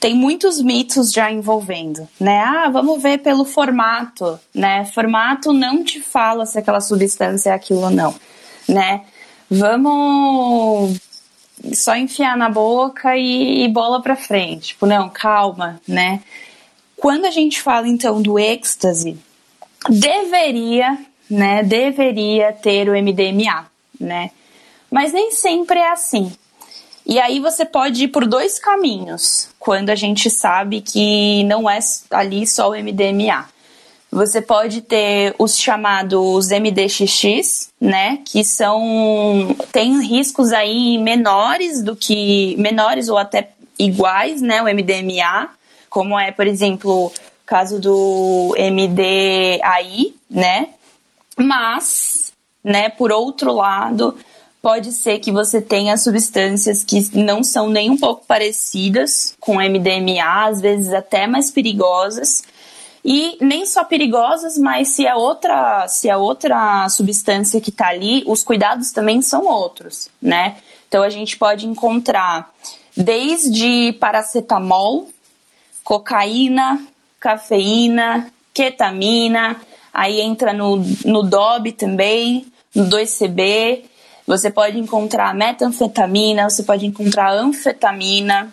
tem 0.00 0.14
muitos 0.14 0.62
mitos 0.62 1.12
já 1.12 1.30
envolvendo, 1.30 2.08
né? 2.18 2.40
Ah, 2.40 2.70
vamos 2.70 3.02
ver 3.02 3.18
pelo 3.18 3.44
formato, 3.44 4.40
né? 4.54 4.86
Formato 4.86 5.52
não 5.52 5.84
te 5.84 6.00
fala 6.00 6.46
se 6.46 6.58
aquela 6.58 6.80
substância 6.80 7.50
é 7.50 7.52
aquilo 7.52 7.82
ou 7.82 7.90
não, 7.90 8.14
né? 8.66 9.02
Vamos 9.50 10.98
só 11.74 11.96
enfiar 11.96 12.36
na 12.36 12.48
boca 12.48 13.16
e, 13.16 13.64
e 13.64 13.68
bola 13.68 14.02
para 14.02 14.16
frente. 14.16 14.68
Tipo, 14.68 14.86
não, 14.86 15.08
calma, 15.08 15.80
né? 15.86 16.20
Quando 16.96 17.24
a 17.24 17.30
gente 17.30 17.60
fala 17.60 17.88
então 17.88 18.20
do 18.20 18.38
êxtase, 18.38 19.18
deveria, 19.88 20.98
né? 21.30 21.62
Deveria 21.62 22.52
ter 22.52 22.88
o 22.88 22.92
MDMA, 22.92 23.66
né? 23.98 24.30
Mas 24.90 25.12
nem 25.12 25.30
sempre 25.30 25.78
é 25.78 25.90
assim. 25.90 26.32
E 27.06 27.18
aí 27.18 27.40
você 27.40 27.64
pode 27.64 28.04
ir 28.04 28.08
por 28.08 28.26
dois 28.26 28.58
caminhos 28.58 29.48
quando 29.58 29.90
a 29.90 29.94
gente 29.94 30.30
sabe 30.30 30.80
que 30.80 31.42
não 31.44 31.68
é 31.68 31.78
ali 32.10 32.46
só 32.46 32.70
o 32.70 32.74
MDMA. 32.74 33.48
Você 34.12 34.42
pode 34.42 34.82
ter 34.82 35.34
os 35.38 35.56
chamados 35.56 36.48
MDXX, 36.48 37.70
né, 37.80 38.18
que 38.24 38.42
são 38.42 39.56
tem 39.72 40.04
riscos 40.04 40.52
aí 40.52 40.98
menores 40.98 41.80
do 41.80 41.94
que 41.94 42.56
menores 42.58 43.08
ou 43.08 43.16
até 43.16 43.50
iguais, 43.78 44.42
né, 44.42 44.60
o 44.60 44.64
MDMA, 44.64 45.50
como 45.88 46.18
é, 46.18 46.32
por 46.32 46.46
exemplo, 46.46 47.06
o 47.06 47.12
caso 47.46 47.80
do 47.80 48.54
MDAI, 48.58 50.12
né? 50.28 50.68
Mas, 51.36 52.32
né, 52.62 52.88
por 52.88 53.10
outro 53.10 53.52
lado, 53.52 54.16
pode 54.62 54.92
ser 54.92 55.18
que 55.18 55.32
você 55.32 55.60
tenha 55.60 55.96
substâncias 55.96 56.84
que 56.84 57.16
não 57.16 57.42
são 57.42 57.68
nem 57.68 57.90
um 57.90 57.96
pouco 57.96 58.26
parecidas 58.26 59.34
com 59.40 59.56
MDMA, 59.56 60.46
às 60.48 60.60
vezes 60.60 60.92
até 60.92 61.26
mais 61.26 61.50
perigosas. 61.50 62.42
E 63.04 63.38
nem 63.40 63.64
só 63.64 63.82
perigosas, 63.82 64.58
mas 64.58 64.88
se 64.88 65.06
é 65.06 65.14
outra, 65.14 65.88
se 65.88 66.08
é 66.08 66.16
outra 66.16 66.88
substância 66.88 67.60
que 67.60 67.70
está 67.70 67.88
ali, 67.88 68.22
os 68.26 68.42
cuidados 68.42 68.92
também 68.92 69.22
são 69.22 69.46
outros, 69.46 70.10
né? 70.20 70.56
Então 70.86 71.02
a 71.02 71.08
gente 71.08 71.36
pode 71.36 71.66
encontrar 71.66 72.50
desde 72.96 73.92
paracetamol, 73.94 75.08
cocaína, 75.82 76.86
cafeína, 77.18 78.30
ketamina, 78.52 79.56
aí 79.94 80.20
entra 80.20 80.52
no, 80.52 80.76
no 81.04 81.22
DOB 81.22 81.72
também, 81.72 82.46
no 82.74 82.84
2CB, 82.88 83.84
você 84.26 84.50
pode 84.50 84.78
encontrar 84.78 85.34
metanfetamina, 85.34 86.48
você 86.48 86.62
pode 86.62 86.86
encontrar 86.86 87.32
anfetamina. 87.32 88.52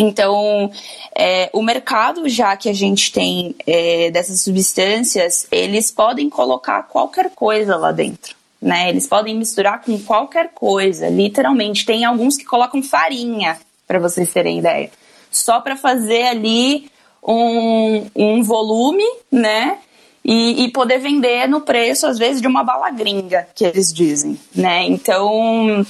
Então, 0.00 0.70
é, 1.14 1.50
o 1.52 1.62
mercado 1.62 2.28
já 2.28 2.56
que 2.56 2.68
a 2.68 2.72
gente 2.72 3.12
tem 3.12 3.54
é, 3.66 4.10
dessas 4.10 4.40
substâncias, 4.40 5.46
eles 5.50 5.90
podem 5.90 6.30
colocar 6.30 6.84
qualquer 6.84 7.30
coisa 7.30 7.76
lá 7.76 7.92
dentro. 7.92 8.34
Né? 8.60 8.88
Eles 8.88 9.06
podem 9.06 9.36
misturar 9.36 9.82
com 9.82 9.98
qualquer 9.98 10.50
coisa, 10.54 11.08
literalmente. 11.08 11.84
Tem 11.84 12.04
alguns 12.04 12.36
que 12.36 12.44
colocam 12.44 12.82
farinha, 12.82 13.58
para 13.86 13.98
vocês 13.98 14.32
terem 14.32 14.58
ideia, 14.58 14.90
só 15.30 15.60
para 15.60 15.76
fazer 15.76 16.22
ali 16.22 16.90
um, 17.22 18.06
um 18.14 18.42
volume, 18.42 19.04
né? 19.30 19.78
e, 20.24 20.64
e, 20.64 20.70
poder 20.70 20.98
vender 20.98 21.48
no 21.48 21.62
preço, 21.62 22.06
às 22.06 22.18
vezes, 22.18 22.40
de 22.40 22.46
uma 22.46 22.62
bala 22.62 22.90
gringa, 22.90 23.48
que 23.54 23.64
eles 23.64 23.92
dizem, 23.92 24.38
né? 24.54 24.84
Então, 24.84 25.84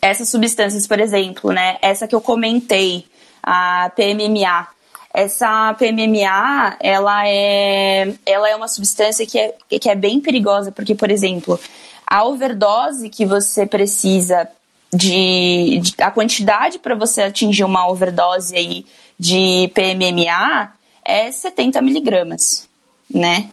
essas 0.00 0.28
substâncias, 0.30 0.86
por 0.86 0.98
exemplo, 0.98 1.52
né? 1.52 1.76
Essa 1.80 2.08
que 2.08 2.14
eu 2.14 2.20
comentei, 2.20 3.04
a 3.42 3.90
PMMA. 3.96 4.68
Essa 5.14 5.74
PMMA, 5.74 6.76
ela 6.80 7.28
é, 7.28 8.14
ela 8.24 8.48
é 8.48 8.56
uma 8.56 8.68
substância 8.68 9.26
que 9.26 9.38
é, 9.38 9.54
que 9.78 9.90
é 9.90 9.94
bem 9.94 10.20
perigosa, 10.20 10.72
porque, 10.72 10.94
por 10.94 11.10
exemplo, 11.10 11.60
a 12.06 12.24
overdose 12.24 13.10
que 13.10 13.26
você 13.26 13.66
precisa 13.66 14.48
de, 14.92 15.80
de 15.82 15.94
a 16.02 16.10
quantidade 16.10 16.78
para 16.78 16.94
você 16.94 17.22
atingir 17.22 17.64
uma 17.64 17.88
overdose 17.88 18.54
aí 18.54 18.86
de 19.18 19.70
PMMA 19.74 20.72
é 21.04 21.30
70 21.30 21.80
miligramas, 21.82 22.68
né? 23.08 23.50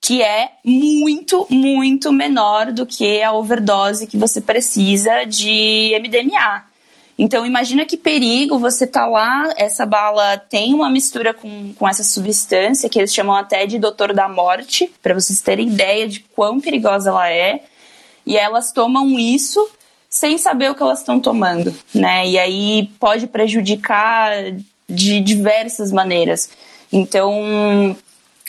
Que 0.00 0.22
é 0.22 0.50
muito, 0.64 1.46
muito 1.50 2.12
menor 2.12 2.72
do 2.72 2.86
que 2.86 3.22
a 3.22 3.32
overdose 3.32 4.06
que 4.06 4.16
você 4.16 4.40
precisa 4.40 5.24
de 5.24 5.92
MDMA. 6.00 6.64
Então 7.18 7.46
imagina 7.46 7.86
que 7.86 7.96
perigo 7.96 8.58
você 8.58 8.86
tá 8.86 9.06
lá, 9.06 9.52
essa 9.56 9.86
bala 9.86 10.36
tem 10.36 10.74
uma 10.74 10.90
mistura 10.90 11.32
com, 11.32 11.72
com 11.72 11.88
essa 11.88 12.04
substância 12.04 12.88
que 12.88 12.98
eles 12.98 13.14
chamam 13.14 13.34
até 13.34 13.64
de 13.64 13.78
doutor 13.78 14.12
da 14.12 14.28
morte, 14.28 14.92
para 15.02 15.14
vocês 15.14 15.40
terem 15.40 15.68
ideia 15.68 16.06
de 16.06 16.20
quão 16.20 16.60
perigosa 16.60 17.10
ela 17.10 17.30
é. 17.30 17.62
E 18.26 18.36
elas 18.36 18.72
tomam 18.72 19.18
isso 19.18 19.66
sem 20.10 20.36
saber 20.36 20.70
o 20.70 20.74
que 20.74 20.82
elas 20.82 21.00
estão 21.00 21.18
tomando, 21.18 21.74
né? 21.94 22.26
E 22.26 22.38
aí 22.38 22.90
pode 22.98 23.26
prejudicar 23.26 24.32
de 24.88 25.20
diversas 25.20 25.92
maneiras. 25.92 26.50
Então, 26.92 27.96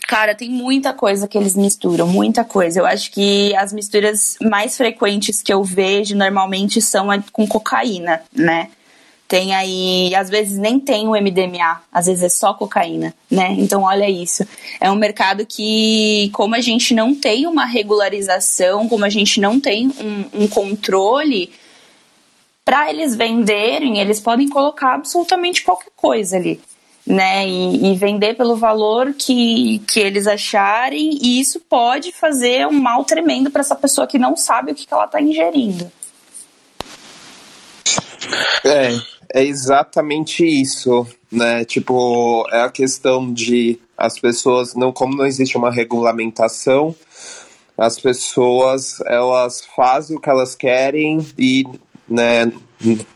Cara, 0.08 0.34
tem 0.34 0.50
muita 0.50 0.94
coisa 0.94 1.28
que 1.28 1.38
eles 1.38 1.54
misturam, 1.54 2.08
muita 2.08 2.46
coisa. 2.46 2.80
Eu 2.80 2.86
acho 2.86 3.12
que 3.12 3.54
as 3.58 3.74
misturas 3.74 4.38
mais 4.42 4.78
frequentes 4.78 5.44
que 5.44 5.52
eu 5.52 5.62
vejo 5.66 6.16
normalmente 6.16 6.82
são 6.82 7.08
com 7.34 7.46
cocaína, 7.46 8.22
né? 8.34 8.70
Tem 9.28 9.54
aí, 9.54 10.16
às 10.16 10.30
vezes 10.30 10.58
nem 10.58 10.80
tem 10.80 11.10
o 11.10 11.12
MDMA, 11.12 11.82
às 11.92 12.06
vezes 12.06 12.24
é 12.24 12.30
só 12.30 12.54
cocaína, 12.54 13.14
né? 13.30 13.54
Então 13.60 13.82
olha 13.82 14.10
isso. 14.10 14.48
É 14.80 14.90
um 14.90 14.96
mercado 14.96 15.46
que, 15.46 16.30
como 16.32 16.56
a 16.56 16.62
gente 16.62 16.94
não 16.94 17.14
tem 17.14 17.46
uma 17.46 17.66
regularização, 17.66 18.88
como 18.88 19.04
a 19.04 19.10
gente 19.10 19.42
não 19.42 19.60
tem 19.60 19.90
um, 19.90 20.44
um 20.44 20.48
controle, 20.48 21.52
para 22.64 22.90
eles 22.90 23.14
venderem, 23.14 24.00
eles 24.00 24.22
podem 24.22 24.48
colocar 24.48 24.94
absolutamente 24.94 25.64
qualquer 25.64 25.92
coisa 25.98 26.38
ali 26.38 26.62
né? 27.08 27.48
E, 27.48 27.94
e, 27.94 27.96
vender 27.96 28.36
pelo 28.36 28.58
valor 28.58 29.14
que, 29.14 29.80
que 29.88 30.00
eles 30.00 30.28
acharem, 30.28 31.18
e 31.22 31.40
isso 31.40 31.62
pode 31.62 32.12
fazer 32.12 32.68
um 32.68 32.74
mal 32.74 33.06
tremendo 33.06 33.50
para 33.50 33.62
essa 33.62 33.76
pessoa 33.76 34.06
que 34.06 34.20
não 34.20 34.36
sabe 34.36 34.74
o 34.74 34.76
que, 34.76 34.86
que 34.86 34.94
ela 34.94 35.06
está 35.06 35.22
ingerindo. 35.22 35.90
É, 38.66 38.90
é 39.34 39.44
exatamente 39.46 40.46
isso, 40.46 41.08
né? 41.32 41.64
Tipo, 41.64 42.46
é 42.52 42.62
a 42.62 42.70
questão 42.70 43.32
de 43.32 43.80
as 43.98 44.20
pessoas 44.20 44.76
não, 44.76 44.92
como 44.92 45.16
não 45.16 45.26
existe 45.26 45.58
uma 45.58 45.72
regulamentação, 45.72 46.94
as 47.78 47.98
pessoas 47.98 49.00
elas 49.06 49.64
fazem 49.76 50.18
o 50.18 50.20
que 50.20 50.30
elas 50.30 50.56
querem 50.56 51.26
e, 51.38 51.66
né? 52.08 52.52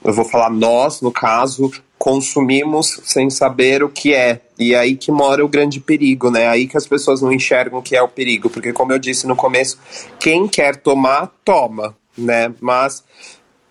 Eu 0.04 0.14
vou 0.14 0.26
falar 0.26 0.50
nós, 0.50 1.02
no 1.02 1.12
caso, 1.12 1.72
consumimos 2.02 3.00
sem 3.04 3.30
saber 3.30 3.84
o 3.84 3.90
que 3.90 4.12
é. 4.12 4.42
E 4.58 4.74
é 4.74 4.80
aí 4.80 4.96
que 4.96 5.12
mora 5.12 5.46
o 5.46 5.48
grande 5.48 5.80
perigo, 5.80 6.32
né? 6.32 6.46
É 6.46 6.48
aí 6.48 6.66
que 6.66 6.76
as 6.76 6.88
pessoas 6.88 7.22
não 7.22 7.32
enxergam 7.32 7.78
o 7.78 7.82
que 7.84 7.96
é 7.96 8.02
o 8.02 8.08
perigo, 8.08 8.50
porque 8.50 8.74
como 8.74 8.92
eu 8.92 8.98
disse 8.98 9.28
no 9.28 9.36
começo, 9.36 9.78
quem 10.20 10.48
quer 10.48 10.78
tomar, 10.78 11.32
toma, 11.46 11.96
né? 12.18 12.52
Mas 12.60 13.04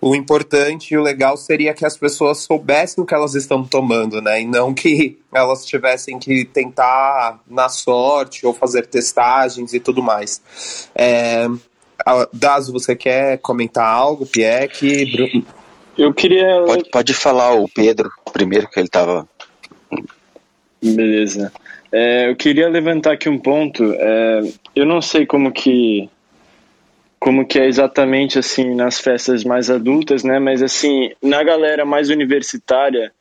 o 0.01 0.15
importante 0.15 0.95
e 0.95 0.97
o 0.97 1.03
legal 1.03 1.37
seria 1.37 1.75
que 1.75 1.85
as 1.85 1.97
pessoas 1.97 2.39
soubessem 2.39 3.03
o 3.03 3.07
que 3.07 3.13
elas 3.13 3.35
estão 3.35 3.65
tomando, 3.65 4.23
né? 4.23 4.43
E 4.43 4.47
não 4.47 4.73
que 4.73 5.19
elas 5.35 5.67
tivessem 5.67 6.17
que 6.17 6.45
tentar 6.45 7.41
na 7.49 7.69
sorte 7.69 8.47
ou 8.47 8.55
fazer 8.55 8.87
testagens 8.87 9.75
e 9.75 9.81
tudo 9.81 10.05
mais. 10.05 10.41
É... 10.95 11.49
Você 12.73 12.95
quer 12.95 13.39
comentar 13.39 13.89
algo, 13.93 14.25
Pieck? 14.25 15.51
Eu 16.01 16.15
queria. 16.15 16.63
Pode, 16.65 16.91
pode 16.91 17.13
falar 17.13 17.53
o 17.53 17.69
Pedro 17.69 18.11
primeiro, 18.33 18.67
que 18.71 18.81
ele 18.81 18.87
estava. 18.87 19.29
Beleza. 20.83 21.53
É, 21.93 22.31
eu 22.31 22.37
queria 22.37 22.71
levantar 22.71 23.13
aqui 23.13 23.29
um 23.29 23.39
ponto. 23.39 23.85
É, 23.93 24.41
eu 24.75 24.87
não 24.87 25.03
sei 25.03 25.27
como 25.27 25.53
que 25.53 26.09
como 27.19 27.47
que 27.47 27.59
é 27.59 27.67
exatamente 27.67 28.39
assim 28.39 28.75
nas 28.75 28.99
festas 28.99 29.45
mais 29.45 29.69
adultas, 29.69 30.25
né? 30.25 30.39
Mas 30.39 30.63
assim, 30.63 31.11
na 31.23 31.43
galera 31.43 31.85
mais 31.85 32.09
universitária, 32.09 33.13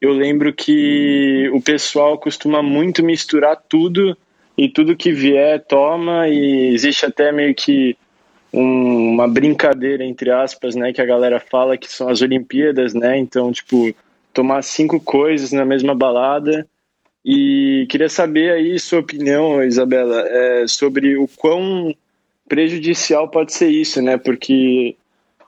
eu 0.00 0.12
lembro 0.12 0.52
que 0.52 1.48
o 1.52 1.60
pessoal 1.62 2.18
costuma 2.18 2.60
muito 2.64 3.04
misturar 3.04 3.62
tudo 3.68 4.16
e 4.58 4.68
tudo 4.68 4.96
que 4.96 5.12
vier 5.12 5.64
toma 5.64 6.28
e 6.28 6.74
existe 6.74 7.06
até 7.06 7.30
meio 7.30 7.54
que 7.54 7.96
um, 8.54 9.10
uma 9.10 9.26
brincadeira, 9.26 10.04
entre 10.04 10.30
aspas, 10.30 10.76
né, 10.76 10.92
que 10.92 11.02
a 11.02 11.06
galera 11.06 11.40
fala 11.40 11.76
que 11.76 11.90
são 11.90 12.08
as 12.08 12.22
Olimpíadas, 12.22 12.94
né, 12.94 13.18
então, 13.18 13.50
tipo, 13.50 13.92
tomar 14.32 14.62
cinco 14.62 15.00
coisas 15.00 15.50
na 15.50 15.64
mesma 15.64 15.94
balada, 15.94 16.66
e 17.24 17.86
queria 17.88 18.08
saber 18.08 18.52
aí 18.52 18.78
sua 18.78 19.00
opinião, 19.00 19.62
Isabela, 19.62 20.22
é, 20.28 20.66
sobre 20.68 21.16
o 21.16 21.26
quão 21.26 21.94
prejudicial 22.48 23.28
pode 23.28 23.52
ser 23.52 23.68
isso, 23.68 24.00
né, 24.00 24.16
porque 24.16 24.94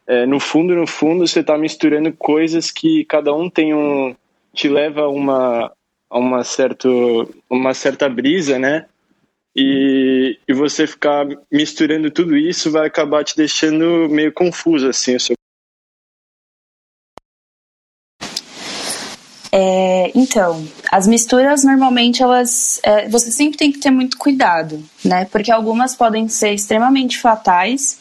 é, 0.06 0.26
no 0.26 0.40
fundo, 0.40 0.74
no 0.74 0.86
fundo, 0.86 1.26
você 1.26 1.40
está 1.40 1.56
misturando 1.56 2.12
coisas 2.12 2.70
que 2.70 3.04
cada 3.04 3.32
um 3.32 3.48
tem 3.48 3.72
um, 3.72 4.16
te 4.52 4.68
leva 4.68 5.02
a 5.02 5.08
uma, 5.08 5.72
a 6.10 6.18
uma, 6.18 6.42
certo, 6.42 7.32
uma 7.48 7.72
certa 7.72 8.08
brisa, 8.08 8.58
né, 8.58 8.86
e, 9.56 10.38
e 10.46 10.52
você 10.52 10.86
ficar 10.86 11.26
misturando 11.50 12.10
tudo 12.10 12.36
isso 12.36 12.70
vai 12.70 12.86
acabar 12.86 13.24
te 13.24 13.34
deixando 13.34 14.06
meio 14.10 14.30
confuso, 14.32 14.88
assim, 14.88 15.16
o 15.16 15.20
seu 15.20 15.34
É, 19.58 20.12
então, 20.14 20.68
as 20.92 21.06
misturas 21.06 21.64
normalmente 21.64 22.22
elas, 22.22 22.78
é, 22.82 23.08
você 23.08 23.30
sempre 23.30 23.56
tem 23.56 23.72
que 23.72 23.78
ter 23.78 23.90
muito 23.90 24.18
cuidado, 24.18 24.84
né? 25.02 25.24
Porque 25.24 25.50
algumas 25.50 25.96
podem 25.96 26.28
ser 26.28 26.52
extremamente 26.52 27.18
fatais, 27.18 27.98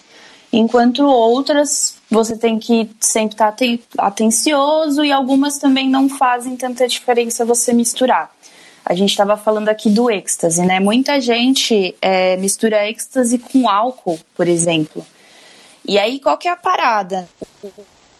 enquanto 0.51 1.05
outras 1.05 1.97
você 2.11 2.37
tem 2.37 2.59
que 2.59 2.89
sempre 2.99 3.35
estar 3.35 3.55
atencioso 3.97 5.05
e 5.05 5.13
algumas 5.13 5.57
também 5.57 5.89
não 5.89 6.09
fazem 6.09 6.57
tanta 6.57 6.85
diferença 6.89 7.45
você 7.45 7.71
misturar. 7.71 8.29
A 8.86 8.93
gente 8.93 9.09
estava 9.09 9.36
falando 9.36 9.69
aqui 9.69 9.89
do 9.89 10.11
êxtase, 10.11 10.63
né? 10.63 10.79
Muita 10.79 11.19
gente 11.19 11.95
é, 11.99 12.38
mistura 12.38 12.88
êxtase 12.88 13.39
com 13.39 13.67
álcool, 13.67 14.19
por 14.36 14.47
exemplo. 14.47 15.03
E 15.83 15.97
aí, 15.97 16.19
qual 16.19 16.38
que 16.38 16.47
é 16.47 16.51
a 16.51 16.55
parada? 16.55 17.27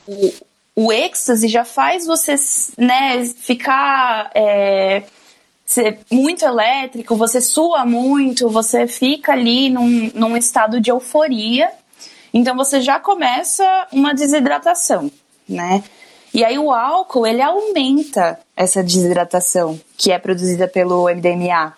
O, 0.07 0.34
o 0.76 0.91
êxtase 0.91 1.47
já 1.47 1.63
faz 1.63 2.07
você 2.07 2.34
né, 2.80 3.24
ficar 3.26 4.32
é, 4.34 5.03
muito 6.11 6.43
elétrico, 6.43 7.16
você 7.16 7.39
sua 7.39 7.86
muito, 7.86 8.49
você 8.49 8.88
fica 8.88 9.34
ali 9.34 9.70
num, 9.70 10.11
num 10.16 10.36
estado 10.36 10.82
de 10.82 10.89
euforia. 10.89 11.72
Então, 12.34 12.55
você 12.55 12.82
já 12.82 12.99
começa 12.99 13.88
uma 13.91 14.13
desidratação, 14.16 15.11
né? 15.47 15.84
E 16.36 16.43
aí 16.43 16.59
o 16.59 16.69
álcool, 16.69 17.25
ele 17.25 17.41
aumenta 17.41 18.38
essa 18.57 18.83
desidratação 18.83 19.79
que 19.97 20.11
é 20.11 20.19
produzida 20.19 20.67
pelo 20.67 21.05
MDMA. 21.05 21.71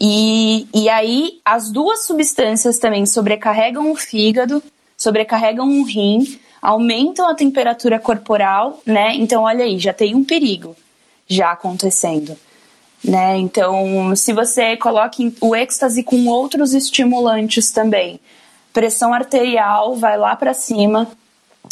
E, 0.00 0.66
e 0.74 0.88
aí 0.88 1.38
as 1.44 1.70
duas 1.70 2.06
substâncias 2.06 2.78
também 2.78 3.04
sobrecarregam 3.04 3.92
o 3.92 3.94
fígado, 3.94 4.62
sobrecarregam 4.96 5.68
o 5.68 5.84
rim, 5.84 6.40
aumentam 6.62 7.28
a 7.28 7.34
temperatura 7.34 7.98
corporal, 7.98 8.80
né? 8.86 9.14
Então 9.14 9.42
olha 9.42 9.66
aí, 9.66 9.78
já 9.78 9.92
tem 9.92 10.14
um 10.14 10.24
perigo 10.24 10.74
já 11.26 11.52
acontecendo. 11.52 12.34
Né? 13.04 13.36
Então, 13.36 14.16
se 14.16 14.32
você 14.32 14.74
coloca 14.74 15.18
o 15.38 15.54
êxtase 15.54 16.02
com 16.02 16.28
outros 16.28 16.72
estimulantes 16.72 17.70
também, 17.70 18.18
pressão 18.72 19.12
arterial 19.12 19.96
vai 19.96 20.16
lá 20.16 20.34
para 20.34 20.54
cima, 20.54 21.06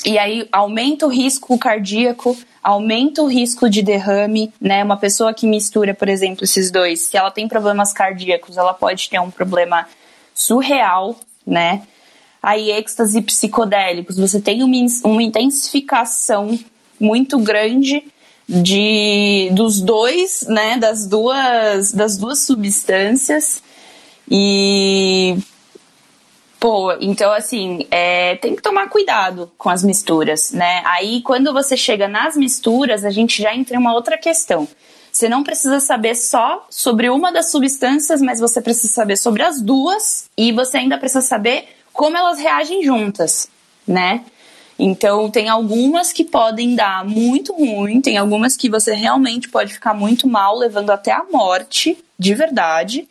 e 0.04 0.18
aí 0.18 0.48
aumenta 0.52 1.06
o 1.06 1.08
risco 1.08 1.58
cardíaco, 1.58 2.36
aumenta 2.62 3.22
o 3.22 3.26
risco 3.26 3.68
de 3.68 3.82
derrame, 3.82 4.52
né? 4.60 4.82
Uma 4.84 4.96
pessoa 4.96 5.32
que 5.32 5.46
mistura, 5.46 5.94
por 5.94 6.08
exemplo, 6.08 6.44
esses 6.44 6.70
dois, 6.70 7.02
se 7.02 7.16
ela 7.16 7.30
tem 7.30 7.48
problemas 7.48 7.92
cardíacos, 7.92 8.56
ela 8.56 8.74
pode 8.74 9.08
ter 9.08 9.20
um 9.20 9.30
problema 9.30 9.86
surreal, 10.34 11.16
né? 11.46 11.82
Aí 12.42 12.70
êxtase 12.70 13.20
psicodélicos, 13.22 14.18
você 14.18 14.40
tem 14.40 14.62
uma, 14.62 14.76
uma 15.04 15.22
intensificação 15.22 16.58
muito 17.00 17.38
grande 17.38 18.04
de 18.48 19.50
dos 19.52 19.80
dois, 19.80 20.46
né, 20.48 20.76
das 20.78 21.06
duas 21.06 21.92
das 21.92 22.16
duas 22.16 22.46
substâncias 22.46 23.60
e 24.30 25.36
Pô, 26.58 26.92
então 27.00 27.32
assim, 27.32 27.86
é, 27.90 28.36
tem 28.36 28.56
que 28.56 28.62
tomar 28.62 28.88
cuidado 28.88 29.52
com 29.58 29.68
as 29.68 29.84
misturas, 29.84 30.52
né? 30.52 30.82
Aí 30.86 31.20
quando 31.22 31.52
você 31.52 31.76
chega 31.76 32.08
nas 32.08 32.36
misturas, 32.36 33.04
a 33.04 33.10
gente 33.10 33.42
já 33.42 33.54
entra 33.54 33.76
em 33.76 33.78
uma 33.78 33.94
outra 33.94 34.16
questão. 34.16 34.66
Você 35.12 35.28
não 35.28 35.42
precisa 35.42 35.80
saber 35.80 36.14
só 36.14 36.66
sobre 36.68 37.08
uma 37.08 37.32
das 37.32 37.50
substâncias, 37.50 38.20
mas 38.20 38.38
você 38.40 38.60
precisa 38.60 38.92
saber 38.92 39.16
sobre 39.16 39.42
as 39.42 39.62
duas 39.62 40.28
e 40.36 40.52
você 40.52 40.78
ainda 40.78 40.98
precisa 40.98 41.22
saber 41.22 41.68
como 41.92 42.16
elas 42.16 42.38
reagem 42.38 42.82
juntas, 42.82 43.48
né? 43.86 44.24
Então, 44.78 45.30
tem 45.30 45.48
algumas 45.48 46.12
que 46.12 46.22
podem 46.22 46.74
dar 46.74 47.02
muito 47.04 47.54
ruim, 47.54 48.00
tem 48.00 48.18
algumas 48.18 48.56
que 48.56 48.68
você 48.68 48.92
realmente 48.92 49.48
pode 49.48 49.72
ficar 49.72 49.94
muito 49.94 50.28
mal, 50.28 50.56
levando 50.58 50.90
até 50.90 51.12
a 51.12 51.24
morte, 51.24 51.96
de 52.18 52.34
verdade. 52.34 53.08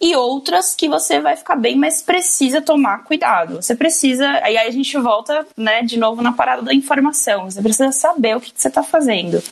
E 0.00 0.14
outras 0.16 0.74
que 0.74 0.88
você 0.88 1.20
vai 1.20 1.36
ficar 1.36 1.56
bem, 1.56 1.76
mas 1.76 2.02
precisa 2.02 2.60
tomar 2.60 3.04
cuidado. 3.04 3.56
Você 3.56 3.74
precisa. 3.74 4.28
Aí 4.42 4.58
a 4.58 4.70
gente 4.70 4.96
volta, 4.98 5.46
né, 5.56 5.82
de 5.82 5.98
novo 5.98 6.20
na 6.20 6.32
parada 6.32 6.62
da 6.62 6.74
informação. 6.74 7.50
Você 7.50 7.62
precisa 7.62 7.92
saber 7.92 8.36
o 8.36 8.40
que, 8.40 8.52
que 8.52 8.60
você 8.60 8.68
está 8.68 8.82
fazendo. 8.82 9.42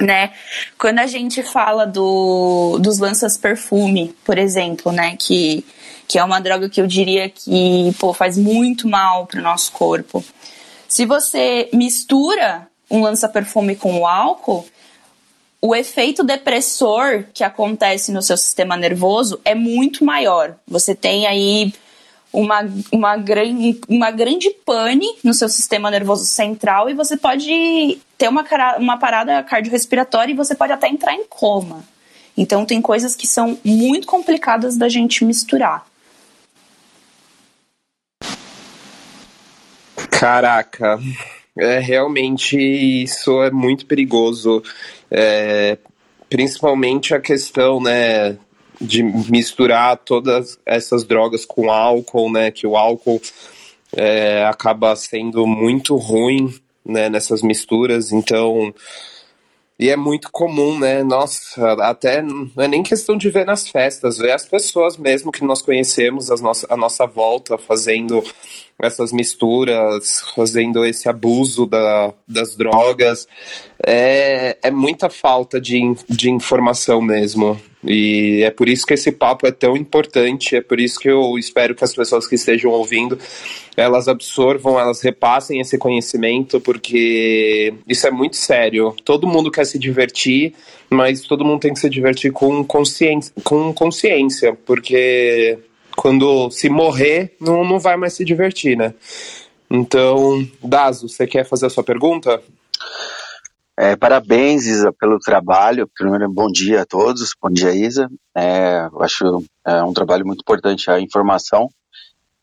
Né? 0.00 0.32
Quando 0.76 0.98
a 0.98 1.06
gente 1.06 1.42
fala 1.42 1.86
do, 1.86 2.78
dos 2.80 2.98
lanças 2.98 3.36
perfume, 3.36 4.14
por 4.24 4.38
exemplo, 4.38 4.90
né, 4.90 5.16
que, 5.16 5.64
que 6.08 6.18
é 6.18 6.24
uma 6.24 6.40
droga 6.40 6.68
que 6.68 6.80
eu 6.80 6.86
diria 6.86 7.28
que 7.28 7.94
pô, 7.98 8.12
faz 8.12 8.36
muito 8.36 8.88
mal 8.88 9.26
para 9.26 9.38
o 9.38 9.42
nosso 9.42 9.70
corpo. 9.70 10.24
Se 10.88 11.04
você 11.06 11.68
mistura 11.72 12.66
um 12.90 13.02
lança-perfume 13.02 13.76
com 13.76 14.00
o 14.00 14.06
álcool, 14.06 14.66
o 15.66 15.74
efeito 15.74 16.22
depressor 16.22 17.24
que 17.32 17.42
acontece 17.42 18.12
no 18.12 18.20
seu 18.20 18.36
sistema 18.36 18.76
nervoso 18.76 19.40
é 19.46 19.54
muito 19.54 20.04
maior. 20.04 20.56
Você 20.68 20.94
tem 20.94 21.26
aí 21.26 21.72
uma, 22.30 22.68
uma, 22.92 23.16
gran, 23.16 23.48
uma 23.88 24.10
grande 24.10 24.50
pane 24.50 25.06
no 25.24 25.32
seu 25.32 25.48
sistema 25.48 25.90
nervoso 25.90 26.26
central 26.26 26.90
e 26.90 26.92
você 26.92 27.16
pode 27.16 27.98
ter 28.18 28.28
uma, 28.28 28.44
uma 28.76 28.98
parada 28.98 29.42
cardiorrespiratória 29.42 30.34
e 30.34 30.36
você 30.36 30.54
pode 30.54 30.74
até 30.74 30.86
entrar 30.86 31.14
em 31.14 31.24
coma. 31.24 31.82
Então, 32.36 32.66
tem 32.66 32.82
coisas 32.82 33.16
que 33.16 33.26
são 33.26 33.58
muito 33.64 34.06
complicadas 34.06 34.76
da 34.76 34.90
gente 34.90 35.24
misturar. 35.24 35.86
Caraca, 40.10 41.00
é, 41.56 41.78
realmente 41.78 42.58
isso 42.58 43.42
é 43.42 43.50
muito 43.50 43.86
perigoso. 43.86 44.62
É, 45.10 45.78
principalmente 46.28 47.14
a 47.14 47.20
questão, 47.20 47.80
né, 47.80 48.36
de 48.80 49.02
misturar 49.02 49.96
todas 49.98 50.58
essas 50.66 51.04
drogas 51.04 51.44
com 51.44 51.70
álcool, 51.70 52.30
né, 52.32 52.50
que 52.50 52.66
o 52.66 52.76
álcool 52.76 53.20
é, 53.96 54.44
acaba 54.44 54.96
sendo 54.96 55.46
muito 55.46 55.96
ruim, 55.96 56.52
né, 56.84 57.08
nessas 57.08 57.42
misturas, 57.42 58.12
então... 58.12 58.74
E 59.76 59.90
é 59.90 59.96
muito 59.96 60.30
comum, 60.30 60.78
né? 60.78 61.02
Nossa, 61.02 61.72
até 61.82 62.22
não 62.22 62.48
é 62.58 62.68
nem 62.68 62.80
questão 62.80 63.16
de 63.16 63.28
ver 63.28 63.44
nas 63.44 63.68
festas, 63.68 64.18
ver 64.18 64.30
as 64.30 64.46
pessoas 64.46 64.96
mesmo 64.96 65.32
que 65.32 65.44
nós 65.44 65.62
conhecemos, 65.62 66.30
as 66.30 66.40
nossa, 66.40 66.64
a 66.70 66.76
nossa 66.76 67.06
volta, 67.06 67.58
fazendo 67.58 68.22
essas 68.80 69.12
misturas, 69.12 70.22
fazendo 70.34 70.84
esse 70.84 71.08
abuso 71.08 71.66
da, 71.66 72.12
das 72.26 72.56
drogas. 72.56 73.26
É, 73.84 74.56
é 74.62 74.70
muita 74.70 75.08
falta 75.08 75.60
de, 75.60 75.80
de 76.08 76.30
informação 76.30 77.00
mesmo. 77.00 77.60
E 77.86 78.42
é 78.42 78.50
por 78.50 78.68
isso 78.68 78.86
que 78.86 78.94
esse 78.94 79.12
papo 79.12 79.46
é 79.46 79.52
tão 79.52 79.76
importante, 79.76 80.56
é 80.56 80.60
por 80.62 80.80
isso 80.80 80.98
que 80.98 81.08
eu 81.08 81.38
espero 81.38 81.74
que 81.74 81.84
as 81.84 81.94
pessoas 81.94 82.26
que 82.26 82.34
estejam 82.34 82.70
ouvindo, 82.70 83.18
elas 83.76 84.08
absorvam, 84.08 84.80
elas 84.80 85.02
repassem 85.02 85.60
esse 85.60 85.76
conhecimento, 85.76 86.60
porque 86.60 87.74
isso 87.86 88.06
é 88.06 88.10
muito 88.10 88.36
sério. 88.36 88.94
Todo 89.04 89.26
mundo 89.26 89.50
quer 89.50 89.66
se 89.66 89.78
divertir, 89.78 90.54
mas 90.88 91.20
todo 91.20 91.44
mundo 91.44 91.60
tem 91.60 91.74
que 91.74 91.80
se 91.80 91.90
divertir 91.90 92.32
com 92.32 92.64
consciência, 92.64 93.32
com 93.44 93.72
consciência 93.74 94.56
porque 94.64 95.58
quando 95.96 96.50
se 96.50 96.68
morrer, 96.68 97.36
não, 97.40 97.64
não 97.64 97.78
vai 97.78 97.96
mais 97.96 98.14
se 98.14 98.24
divertir, 98.24 98.76
né? 98.76 98.94
Então, 99.70 100.46
Dazo, 100.62 101.08
você 101.08 101.26
quer 101.26 101.44
fazer 101.44 101.66
a 101.66 101.70
sua 101.70 101.82
pergunta? 101.82 102.42
É, 103.76 103.96
parabéns, 103.96 104.66
Isa, 104.66 104.92
pelo 104.92 105.18
trabalho. 105.18 105.90
Primeiro, 105.96 106.30
bom 106.30 106.46
dia 106.46 106.82
a 106.82 106.86
todos. 106.86 107.34
Bom 107.40 107.50
dia, 107.50 107.74
Isa. 107.74 108.08
É, 108.36 108.88
acho 109.00 109.44
é 109.66 109.82
um 109.82 109.92
trabalho 109.92 110.24
muito 110.24 110.40
importante 110.42 110.90
a 110.90 111.00
informação. 111.00 111.68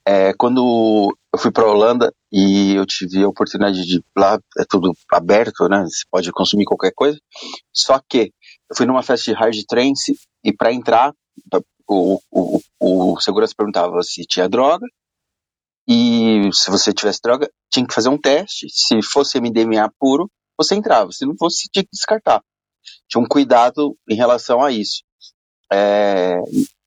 É, 0.06 0.34
quando 0.34 1.16
eu 1.34 1.40
fui 1.40 1.52
para 1.52 1.64
a 1.64 1.72
Holanda 1.72 2.12
e 2.32 2.74
eu 2.76 2.86
tive 2.86 3.24
a 3.24 3.28
oportunidade 3.28 3.86
de 3.86 4.04
lá 4.18 4.40
é 4.58 4.64
tudo 4.68 4.92
aberto, 5.10 5.70
né? 5.70 5.84
Você 5.84 6.04
pode 6.12 6.32
consumir 6.32 6.66
qualquer 6.66 6.92
coisa. 6.94 7.18
Só 7.72 8.00
que 8.10 8.34
eu 8.70 8.76
fui 8.76 8.86
numa 8.86 9.04
festa 9.04 9.32
de 9.32 9.38
hard 9.38 9.56
trance 9.70 10.18
e 10.44 10.52
para 10.52 10.74
entrar 10.74 11.14
o, 11.92 12.22
o, 12.32 13.14
o 13.14 13.20
segurança 13.20 13.54
perguntava 13.56 14.02
se 14.02 14.24
tinha 14.24 14.48
droga, 14.48 14.86
e 15.88 16.50
se 16.54 16.70
você 16.72 16.94
tivesse 16.94 17.20
droga, 17.22 17.50
tinha 17.70 17.86
que 17.86 17.94
fazer 17.94 18.10
um 18.10 18.18
teste. 18.18 18.68
Se 18.70 19.02
fosse 19.02 19.40
MDMA 19.40 19.92
puro, 20.00 20.32
você 20.58 20.76
entrava. 20.76 21.12
Se 21.12 21.26
não 21.26 21.36
fosse, 21.38 21.68
tinha 21.72 21.84
que 21.84 21.90
descartar. 21.92 22.42
Tinha 23.10 23.22
um 23.22 23.28
cuidado 23.28 23.98
em 24.10 24.16
relação 24.16 24.64
a 24.64 24.72
isso. 24.72 25.04
É, 25.72 26.38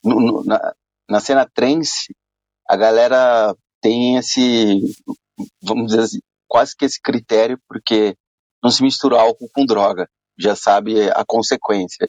no, 0.02 0.20
no, 0.20 0.44
na, 0.44 0.74
na 1.08 1.20
cena 1.20 1.48
trance, 1.52 2.14
a 2.68 2.76
galera 2.76 3.54
tem 3.80 4.16
esse, 4.16 4.80
vamos 5.62 5.88
dizer 5.88 6.00
assim, 6.00 6.18
quase 6.48 6.74
que 6.76 6.84
esse 6.84 7.00
critério, 7.00 7.58
porque 7.68 8.16
não 8.62 8.70
se 8.70 8.82
mistura 8.82 9.20
álcool 9.20 9.50
com 9.52 9.66
droga. 9.66 10.08
Já 10.38 10.56
sabe 10.56 11.10
a 11.10 11.24
consequência. 11.26 12.08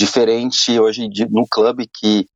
Diferente 0.00 0.80
hoje 0.80 1.10
de, 1.10 1.26
no 1.28 1.46
clube 1.46 1.86
que 1.86 2.26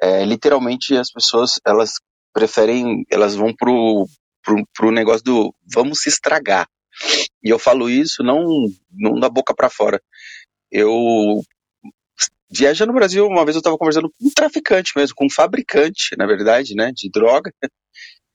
é, 0.00 0.24
literalmente 0.24 0.96
as 0.96 1.10
pessoas 1.12 1.60
elas 1.62 2.00
preferem, 2.32 3.04
elas 3.10 3.34
vão 3.34 3.54
pro, 3.54 4.06
pro, 4.42 4.66
pro 4.74 4.90
negócio 4.90 5.22
do 5.22 5.54
vamos 5.74 6.00
se 6.00 6.08
estragar. 6.08 6.66
E 7.44 7.50
eu 7.50 7.58
falo 7.58 7.90
isso 7.90 8.22
não, 8.22 8.42
não 8.90 9.20
da 9.20 9.28
boca 9.28 9.54
para 9.54 9.68
fora. 9.68 10.00
Eu 10.70 11.42
viajando 12.50 12.92
no 12.92 12.98
Brasil, 12.98 13.26
uma 13.26 13.44
vez 13.44 13.56
eu 13.56 13.60
estava 13.60 13.76
conversando 13.76 14.08
com 14.08 14.28
um 14.28 14.30
traficante 14.34 14.92
mesmo, 14.96 15.14
com 15.14 15.26
um 15.26 15.30
fabricante, 15.30 16.16
na 16.16 16.24
verdade, 16.26 16.74
né, 16.74 16.92
de 16.94 17.10
droga. 17.10 17.52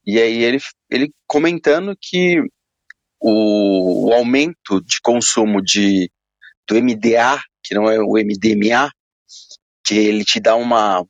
E 0.06 0.20
aí 0.20 0.44
ele, 0.44 0.60
ele 0.88 1.12
comentando 1.26 1.98
que 2.00 2.40
o, 3.20 4.10
o 4.10 4.14
aumento 4.14 4.80
de 4.86 5.02
consumo 5.02 5.64
de, 5.64 6.12
do 6.68 6.76
MDA 6.76 7.42
que 7.68 7.76
não 7.76 7.90
é 7.90 8.00
o 8.00 8.14
MDMA, 8.14 8.90
que 9.86 9.96
ele 9.96 10.24
te 10.24 10.40
dá 10.40 10.56
uma. 10.56 11.06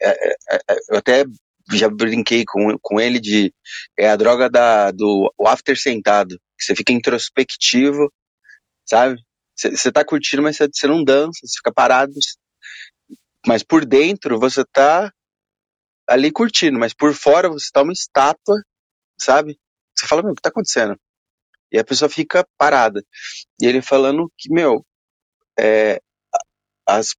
É, 0.00 0.30
é, 0.30 0.36
é, 0.54 0.76
eu 0.90 0.98
até 0.98 1.24
já 1.72 1.88
brinquei 1.88 2.44
com, 2.46 2.78
com 2.80 3.00
ele 3.00 3.20
de. 3.20 3.52
É 3.96 4.08
a 4.08 4.16
droga 4.16 4.48
da, 4.48 4.90
do 4.90 5.30
after 5.46 5.78
sentado, 5.78 6.38
que 6.56 6.64
você 6.64 6.74
fica 6.74 6.92
introspectivo, 6.92 8.10
sabe? 8.88 9.20
Você 9.54 9.92
tá 9.92 10.04
curtindo, 10.04 10.42
mas 10.42 10.56
você 10.56 10.86
não 10.86 11.04
dança, 11.04 11.40
você 11.42 11.56
fica 11.58 11.72
parado. 11.72 12.12
Mas 13.46 13.62
por 13.62 13.84
dentro 13.84 14.38
você 14.38 14.64
tá 14.72 15.12
ali 16.08 16.30
curtindo, 16.30 16.78
mas 16.78 16.94
por 16.94 17.12
fora 17.12 17.50
você 17.50 17.68
tá 17.72 17.82
uma 17.82 17.92
estátua, 17.92 18.62
sabe? 19.18 19.58
Você 19.94 20.06
fala, 20.06 20.22
meu, 20.22 20.32
o 20.32 20.34
que 20.34 20.40
tá 20.40 20.48
acontecendo? 20.48 20.98
E 21.72 21.78
a 21.78 21.84
pessoa 21.84 22.08
fica 22.08 22.46
parada. 22.56 23.04
E 23.60 23.66
ele 23.66 23.82
falando 23.82 24.32
que, 24.38 24.50
meu, 24.50 24.86
é, 25.58 26.00
as, 26.86 27.14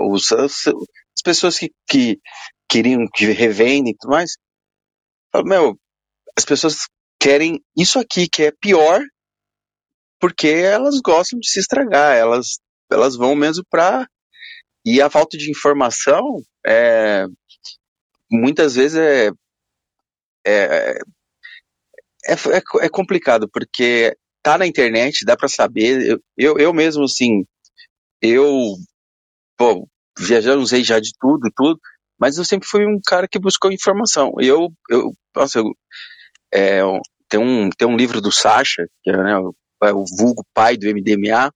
os, 0.00 0.32
as, 0.32 0.66
as, 0.66 1.22
pessoas 1.22 1.58
que, 1.58 1.70
que 1.88 2.20
queriam, 2.68 3.06
que 3.12 3.26
revendem 3.26 3.92
e 3.92 3.96
tudo 3.96 4.10
mais, 4.10 4.36
meu, 5.44 5.78
as 6.36 6.44
pessoas 6.44 6.88
querem 7.20 7.60
isso 7.76 7.98
aqui, 7.98 8.28
que 8.28 8.44
é 8.44 8.52
pior, 8.60 9.00
porque 10.20 10.48
elas 10.48 11.00
gostam 11.00 11.38
de 11.38 11.48
se 11.48 11.60
estragar, 11.60 12.16
elas, 12.16 12.58
elas 12.90 13.16
vão 13.16 13.34
mesmo 13.34 13.64
pra. 13.68 14.06
E 14.86 15.00
a 15.00 15.08
falta 15.08 15.36
de 15.38 15.50
informação 15.50 16.42
é, 16.66 17.24
muitas 18.30 18.74
vezes 18.74 18.98
é, 18.98 19.30
é, 20.46 20.98
é, 22.26 22.32
é, 22.32 22.62
é 22.82 22.88
complicado, 22.88 23.48
porque 23.50 24.16
tá 24.42 24.58
na 24.58 24.66
internet, 24.66 25.24
dá 25.24 25.36
para 25.36 25.48
saber. 25.48 26.02
Eu, 26.06 26.20
eu, 26.36 26.58
eu 26.58 26.72
mesmo, 26.72 27.04
assim, 27.04 27.44
eu, 28.24 28.76
viajando, 30.18 30.62
usei 30.62 30.84
já 30.84 31.00
de 31.00 31.12
tudo, 31.20 31.50
tudo, 31.56 31.80
mas 32.18 32.38
eu 32.38 32.44
sempre 32.44 32.68
fui 32.68 32.86
um 32.86 33.00
cara 33.04 33.28
que 33.28 33.38
buscou 33.38 33.72
informação. 33.72 34.32
Eu, 34.40 34.72
eu, 34.90 35.12
nossa, 35.34 35.58
eu, 35.58 35.72
é, 36.52 36.80
tem, 37.28 37.40
um, 37.40 37.70
tem 37.70 37.88
um 37.88 37.96
livro 37.96 38.20
do 38.20 38.32
Sacha, 38.32 38.86
que 39.02 39.10
é, 39.10 39.16
né, 39.16 39.38
o, 39.38 39.54
é 39.84 39.92
o 39.92 40.04
vulgo 40.18 40.44
pai 40.54 40.76
do 40.76 40.86
MDMA, 40.86 41.52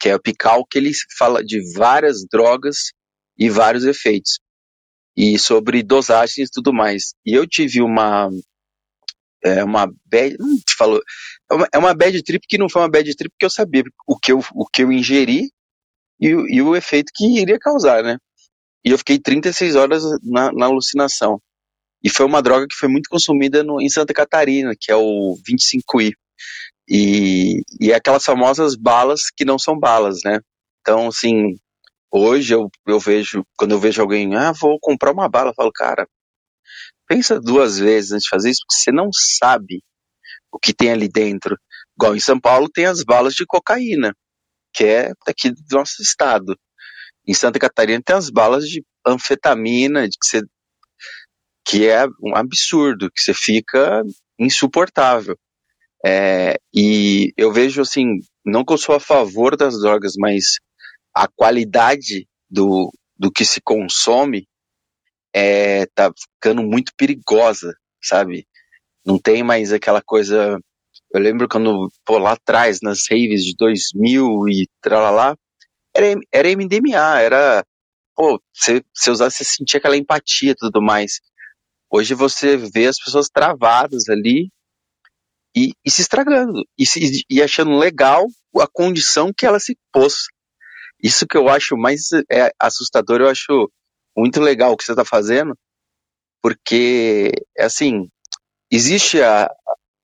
que 0.00 0.08
é 0.10 0.16
o 0.16 0.20
Pical, 0.22 0.66
que 0.66 0.78
ele 0.78 0.92
fala 1.18 1.44
de 1.44 1.60
várias 1.74 2.26
drogas 2.30 2.92
e 3.38 3.50
vários 3.50 3.84
efeitos. 3.84 4.38
e 5.16 5.38
sobre 5.38 5.82
dosagens 5.82 6.48
e 6.48 6.52
tudo 6.52 6.72
mais. 6.72 7.14
E 7.26 7.34
eu 7.34 7.46
tive 7.48 7.82
uma 7.82 8.30
é 9.44 9.64
uma 9.64 9.86
bad, 10.06 10.36
não 10.38 10.56
te 10.58 10.74
falou, 10.76 11.00
é 11.50 11.54
uma, 11.54 11.68
é 11.74 11.78
uma 11.78 11.94
bad 11.94 12.22
trip 12.24 12.46
que 12.48 12.58
não 12.58 12.68
foi 12.68 12.82
uma 12.82 12.90
bad 12.90 13.14
trip 13.16 13.30
porque 13.32 13.46
eu 13.46 13.50
sabia 13.50 13.84
o 14.06 14.18
que 14.18 14.32
eu, 14.32 14.40
o 14.54 14.66
que 14.66 14.82
eu 14.82 14.92
ingeri 14.92 15.50
e, 16.20 16.28
e 16.28 16.62
o 16.62 16.74
efeito 16.76 17.12
que 17.14 17.40
iria 17.40 17.58
causar, 17.58 18.02
né? 18.02 18.16
E 18.84 18.90
eu 18.90 18.98
fiquei 18.98 19.18
36 19.18 19.74
horas 19.76 20.02
na, 20.22 20.52
na 20.52 20.66
alucinação. 20.66 21.40
E 22.02 22.08
foi 22.08 22.24
uma 22.24 22.42
droga 22.42 22.66
que 22.68 22.76
foi 22.76 22.88
muito 22.88 23.08
consumida 23.08 23.64
no, 23.64 23.80
em 23.80 23.88
Santa 23.88 24.14
Catarina, 24.14 24.74
que 24.78 24.92
é 24.92 24.96
o 24.96 25.36
25i. 25.48 26.12
E, 26.88 27.62
e 27.80 27.90
é 27.90 27.96
aquelas 27.96 28.24
famosas 28.24 28.76
balas 28.76 29.22
que 29.36 29.44
não 29.44 29.58
são 29.58 29.78
balas, 29.78 30.20
né? 30.24 30.38
Então, 30.80 31.08
assim, 31.08 31.56
hoje 32.12 32.54
eu, 32.54 32.70
eu 32.86 33.00
vejo, 33.00 33.44
quando 33.56 33.72
eu 33.72 33.80
vejo 33.80 34.00
alguém, 34.00 34.36
ah, 34.36 34.52
vou 34.52 34.78
comprar 34.80 35.12
uma 35.12 35.28
bala, 35.28 35.50
eu 35.50 35.54
falo, 35.54 35.72
cara, 35.72 36.06
pensa 37.08 37.40
duas 37.40 37.78
vezes 37.78 38.12
antes 38.12 38.24
de 38.24 38.28
fazer 38.28 38.50
isso, 38.50 38.60
porque 38.66 38.80
você 38.80 38.92
não 38.92 39.08
sabe 39.12 39.82
o 40.52 40.58
que 40.58 40.72
tem 40.72 40.92
ali 40.92 41.08
dentro. 41.08 41.58
Igual 41.98 42.14
em 42.14 42.20
São 42.20 42.38
Paulo 42.38 42.68
tem 42.68 42.86
as 42.86 43.02
balas 43.02 43.34
de 43.34 43.44
cocaína, 43.44 44.14
que 44.76 44.84
é 44.84 45.12
daqui 45.26 45.50
do 45.50 45.62
nosso 45.72 46.02
estado. 46.02 46.54
Em 47.26 47.32
Santa 47.32 47.58
Catarina 47.58 48.02
tem 48.04 48.14
as 48.14 48.28
balas 48.28 48.68
de 48.68 48.84
anfetamina, 49.06 50.06
de 50.06 50.16
que 50.18 50.26
você 50.26 50.42
que 51.64 51.88
é 51.88 52.06
um 52.22 52.36
absurdo, 52.36 53.10
que 53.10 53.20
você 53.20 53.34
fica 53.34 54.02
insuportável. 54.38 55.36
É, 56.04 56.54
e 56.72 57.32
eu 57.36 57.52
vejo 57.52 57.80
assim, 57.82 58.20
não 58.44 58.64
que 58.64 58.72
eu 58.72 58.78
sou 58.78 58.94
a 58.94 59.00
favor 59.00 59.56
das 59.56 59.80
drogas, 59.80 60.12
mas 60.16 60.58
a 61.12 61.26
qualidade 61.26 62.28
do, 62.48 62.92
do 63.18 63.32
que 63.32 63.44
se 63.44 63.60
consome 63.60 64.46
é, 65.34 65.86
tá 65.86 66.12
ficando 66.16 66.62
muito 66.62 66.92
perigosa, 66.96 67.74
sabe? 68.00 68.46
Não 69.04 69.18
tem 69.18 69.42
mais 69.42 69.72
aquela 69.72 70.00
coisa. 70.00 70.60
Eu 71.16 71.22
lembro 71.22 71.48
quando, 71.48 71.90
pô, 72.04 72.18
lá 72.18 72.32
atrás, 72.32 72.80
nas 72.82 73.04
raves 73.10 73.42
de 73.42 73.54
2000 73.56 74.48
e 74.50 74.68
lá, 74.84 75.34
era, 75.96 76.20
era 76.30 76.48
MDMA, 76.50 77.20
era. 77.20 77.64
Pô, 78.14 78.38
você, 78.52 78.84
você 78.94 79.10
usava, 79.10 79.30
você 79.30 79.42
sentia 79.42 79.78
aquela 79.78 79.96
empatia 79.96 80.50
e 80.50 80.54
tudo 80.54 80.82
mais. 80.82 81.20
Hoje 81.90 82.12
você 82.12 82.58
vê 82.58 82.86
as 82.86 82.98
pessoas 82.98 83.30
travadas 83.30 84.10
ali 84.10 84.50
e, 85.56 85.72
e 85.82 85.90
se 85.90 86.02
estragando 86.02 86.62
e, 86.78 86.84
se, 86.84 87.24
e 87.30 87.42
achando 87.42 87.78
legal 87.78 88.26
a 88.60 88.66
condição 88.70 89.32
que 89.34 89.46
ela 89.46 89.58
se 89.58 89.74
pôs. 89.90 90.26
Isso 91.02 91.26
que 91.26 91.38
eu 91.38 91.48
acho 91.48 91.78
mais 91.78 92.10
é, 92.30 92.50
assustador, 92.60 93.22
eu 93.22 93.28
acho 93.30 93.70
muito 94.14 94.38
legal 94.38 94.72
o 94.72 94.76
que 94.76 94.84
você 94.84 94.92
está 94.92 95.04
fazendo, 95.04 95.56
porque, 96.42 97.32
assim, 97.58 98.06
existe 98.70 99.22
a, 99.22 99.50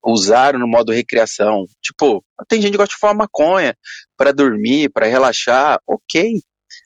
usar 0.05 0.57
no 0.57 0.67
modo 0.67 0.91
recreação. 0.91 1.65
Tipo, 1.81 2.23
tem 2.47 2.61
gente 2.61 2.71
que 2.71 2.77
gosta 2.77 2.93
de 2.93 2.99
fumar 2.99 3.15
maconha 3.15 3.75
para 4.17 4.31
dormir, 4.31 4.89
para 4.89 5.07
relaxar, 5.07 5.79
ok, 5.87 6.41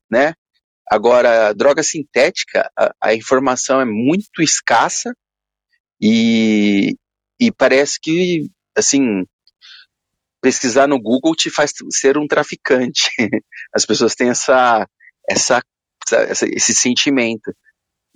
né? 0.10 0.34
Agora, 0.90 1.54
droga 1.54 1.84
sintética, 1.84 2.70
a, 2.78 2.94
a, 3.04 3.14
informação 3.14 3.82
é 3.82 3.86
muito 3.86 4.42
escassa 4.42 5.14
e, 6.02 6.96
e 7.40 7.52
parece 7.52 8.00
que, 8.02 8.48
assim, 8.76 9.26
pesquisar 10.42 10.88
no 10.88 11.02
Google 11.02 11.36
te 11.36 11.50
faz 11.50 11.74
ser 11.92 12.18
um 12.18 12.28
traficante. 12.28 13.10
As 13.76 13.86
pessoas 13.86 14.16
têm 14.16 14.30
essa, 14.30 14.88
essa, 15.30 15.62
essa 16.10 16.46
esse 16.46 16.74
sentimento. 16.74 17.54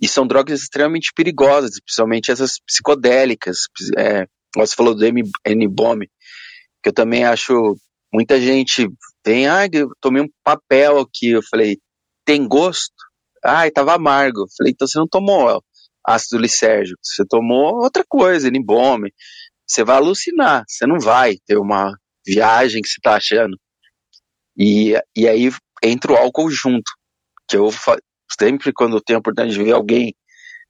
E 0.00 0.08
são 0.08 0.26
drogas 0.26 0.62
extremamente 0.62 1.12
perigosas, 1.14 1.78
principalmente 1.84 2.32
essas 2.32 2.58
psicodélicas. 2.66 3.58
É, 3.98 4.26
você 4.56 4.74
falou 4.74 4.94
do 4.94 5.04
N-Bomb, 5.04 6.06
que 6.82 6.88
eu 6.88 6.92
também 6.92 7.24
acho. 7.24 7.76
Muita 8.12 8.38
gente 8.40 8.88
vem, 9.24 9.48
ah, 9.48 9.66
eu 9.72 9.90
tomei 10.00 10.22
um 10.22 10.28
papel 10.44 10.98
aqui. 10.98 11.30
Eu 11.30 11.42
falei, 11.42 11.78
tem 12.24 12.46
gosto? 12.46 12.92
Ah, 13.42 13.66
estava 13.66 13.94
amargo. 13.94 14.46
Falei, 14.56 14.72
então 14.72 14.86
você 14.86 14.98
não 14.98 15.08
tomou 15.08 15.62
ácido 16.04 16.40
lisérgico, 16.40 16.98
você 17.02 17.24
tomou 17.24 17.76
outra 17.82 18.04
coisa, 18.06 18.48
N-Bomb. 18.48 19.08
Você 19.66 19.84
vai 19.84 19.96
alucinar, 19.96 20.64
você 20.66 20.86
não 20.86 20.98
vai 20.98 21.36
ter 21.46 21.56
uma 21.56 21.96
viagem 22.26 22.82
que 22.82 22.88
você 22.88 22.98
está 22.98 23.16
achando. 23.16 23.56
E, 24.56 24.94
e 25.16 25.26
aí 25.26 25.50
entra 25.82 26.12
o 26.12 26.16
álcool 26.16 26.50
junto, 26.50 26.90
que 27.48 27.56
eu 27.56 27.70
sempre 28.38 28.72
quando 28.72 28.96
eu 28.96 29.00
tenho 29.00 29.18
a 29.18 29.20
oportunidade 29.20 29.56
de 29.56 29.64
ver 29.64 29.72
alguém 29.72 30.14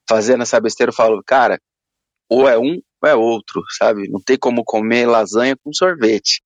fazendo 0.07 0.43
essa 0.43 0.59
besteira, 0.59 0.91
eu 0.91 0.95
falo, 0.95 1.21
cara, 1.25 1.59
ou 2.29 2.47
é 2.47 2.57
um 2.57 2.79
é 3.05 3.15
outro, 3.15 3.61
sabe? 3.77 4.09
Não 4.09 4.21
tem 4.21 4.37
como 4.37 4.63
comer 4.63 5.05
lasanha 5.05 5.55
com 5.57 5.73
sorvete, 5.73 6.41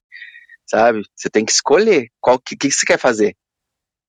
sabe? 0.66 1.04
Você 1.16 1.30
tem 1.30 1.46
que 1.46 1.52
escolher 1.52 2.10
qual 2.20 2.40
que, 2.40 2.56
que 2.56 2.72
você 2.72 2.86
quer 2.86 3.00
fazer. 3.00 3.36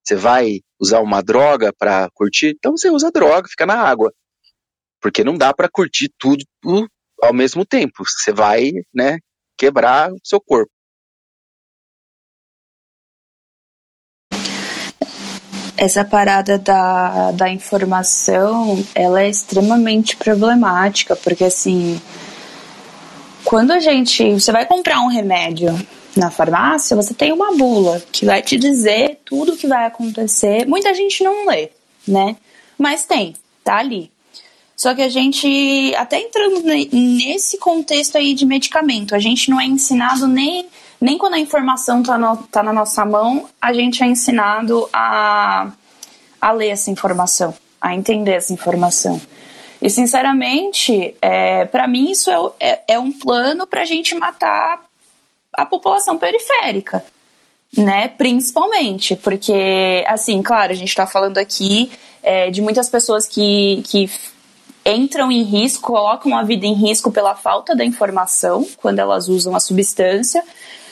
Você 0.04 0.16
vai 0.16 0.60
usar 0.80 1.00
uma 1.00 1.22
droga 1.22 1.72
para 1.72 2.08
curtir? 2.14 2.54
Então 2.56 2.76
você 2.76 2.90
usa 2.90 3.10
droga, 3.10 3.48
fica 3.48 3.66
na 3.66 3.76
água. 3.76 4.12
Porque 5.00 5.22
não 5.22 5.36
dá 5.36 5.52
para 5.52 5.68
curtir 5.68 6.10
tudo 6.18 6.44
ao 7.22 7.34
mesmo 7.34 7.64
tempo. 7.64 8.04
Você 8.04 8.32
vai, 8.32 8.72
né, 8.94 9.18
quebrar 9.56 10.10
o 10.12 10.18
seu 10.24 10.40
corpo. 10.40 10.70
essa 15.78 16.04
parada 16.04 16.58
da, 16.58 17.30
da 17.30 17.48
informação, 17.48 18.84
ela 18.96 19.22
é 19.22 19.28
extremamente 19.28 20.16
problemática, 20.16 21.14
porque 21.14 21.44
assim, 21.44 22.00
quando 23.44 23.72
a 23.72 23.78
gente, 23.78 24.34
você 24.34 24.52
vai 24.52 24.66
comprar 24.66 25.00
um 25.00 25.08
remédio 25.08 25.74
na 26.16 26.30
farmácia, 26.30 26.96
você 26.96 27.14
tem 27.14 27.32
uma 27.32 27.56
bula 27.56 28.02
que 28.12 28.26
vai 28.26 28.42
te 28.42 28.56
dizer 28.56 29.20
tudo 29.24 29.52
o 29.52 29.56
que 29.56 29.66
vai 29.66 29.86
acontecer. 29.86 30.66
Muita 30.66 30.92
gente 30.92 31.22
não 31.22 31.46
lê, 31.46 31.70
né? 32.06 32.36
Mas 32.76 33.06
tem, 33.06 33.34
tá 33.62 33.76
ali. 33.76 34.10
Só 34.76 34.94
que 34.94 35.02
a 35.02 35.08
gente, 35.08 35.92
até 35.96 36.20
entrando 36.20 36.62
nesse 36.62 37.58
contexto 37.58 38.16
aí 38.16 38.32
de 38.32 38.46
medicamento, 38.46 39.14
a 39.14 39.18
gente 39.18 39.50
não 39.50 39.60
é 39.60 39.64
ensinado 39.64 40.26
nem 40.28 40.66
nem 41.00 41.16
quando 41.16 41.34
a 41.34 41.38
informação 41.38 42.00
está 42.00 42.18
tá 42.50 42.62
na 42.62 42.72
nossa 42.72 43.04
mão, 43.04 43.48
a 43.60 43.72
gente 43.72 44.02
é 44.02 44.06
ensinado 44.06 44.88
a, 44.92 45.70
a 46.40 46.52
ler 46.52 46.70
essa 46.70 46.90
informação, 46.90 47.54
a 47.80 47.94
entender 47.94 48.32
essa 48.32 48.52
informação. 48.52 49.20
E, 49.80 49.88
sinceramente, 49.88 51.14
é, 51.22 51.64
para 51.66 51.86
mim, 51.86 52.10
isso 52.10 52.30
é, 52.30 52.36
é, 52.60 52.82
é 52.88 52.98
um 52.98 53.12
plano 53.12 53.66
para 53.66 53.82
a 53.82 53.84
gente 53.84 54.14
matar 54.14 54.84
a 55.52 55.64
população 55.64 56.18
periférica, 56.18 57.04
né? 57.76 58.08
Principalmente, 58.08 59.14
porque, 59.16 60.04
assim, 60.06 60.42
claro, 60.42 60.72
a 60.72 60.74
gente 60.74 60.88
está 60.88 61.06
falando 61.06 61.38
aqui 61.38 61.90
é, 62.22 62.50
de 62.50 62.60
muitas 62.60 62.88
pessoas 62.88 63.26
que, 63.26 63.82
que 63.86 64.10
entram 64.84 65.30
em 65.30 65.42
risco, 65.42 65.92
colocam 65.92 66.36
a 66.36 66.42
vida 66.42 66.66
em 66.66 66.74
risco 66.74 67.12
pela 67.12 67.34
falta 67.34 67.74
da 67.76 67.84
informação 67.84 68.66
quando 68.78 68.98
elas 68.98 69.28
usam 69.28 69.54
a 69.54 69.60
substância, 69.60 70.42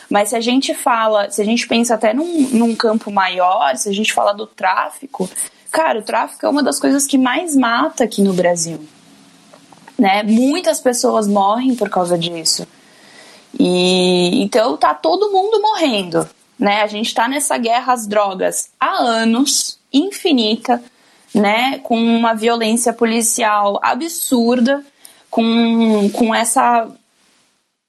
mas 0.08 0.28
se 0.28 0.36
a 0.36 0.40
gente 0.40 0.74
fala, 0.74 1.30
se 1.30 1.40
a 1.42 1.44
gente 1.44 1.66
pensa 1.66 1.94
até 1.94 2.14
num, 2.14 2.48
num 2.52 2.76
campo 2.76 3.10
maior, 3.10 3.76
se 3.76 3.88
a 3.88 3.92
gente 3.92 4.12
fala 4.12 4.32
do 4.32 4.46
tráfico, 4.46 5.28
cara, 5.76 5.98
o 5.98 6.02
tráfico 6.02 6.46
é 6.46 6.48
uma 6.48 6.62
das 6.62 6.80
coisas 6.80 7.06
que 7.06 7.18
mais 7.18 7.54
mata 7.54 8.02
aqui 8.02 8.22
no 8.22 8.32
Brasil. 8.32 8.80
Né? 9.98 10.22
Muitas 10.22 10.80
pessoas 10.80 11.28
morrem 11.28 11.74
por 11.74 11.90
causa 11.90 12.16
disso. 12.16 12.66
E 13.60 14.42
então 14.42 14.74
tá 14.78 14.94
todo 14.94 15.30
mundo 15.30 15.60
morrendo, 15.60 16.26
né? 16.58 16.82
A 16.82 16.86
gente 16.86 17.14
tá 17.14 17.28
nessa 17.28 17.58
guerra 17.58 17.92
às 17.92 18.06
drogas 18.06 18.70
há 18.80 19.02
anos, 19.02 19.78
infinita, 19.92 20.82
né? 21.34 21.78
Com 21.78 21.98
uma 21.98 22.34
violência 22.34 22.92
policial 22.92 23.78
absurda, 23.82 24.82
com, 25.30 26.10
com 26.10 26.34
essa 26.34 26.88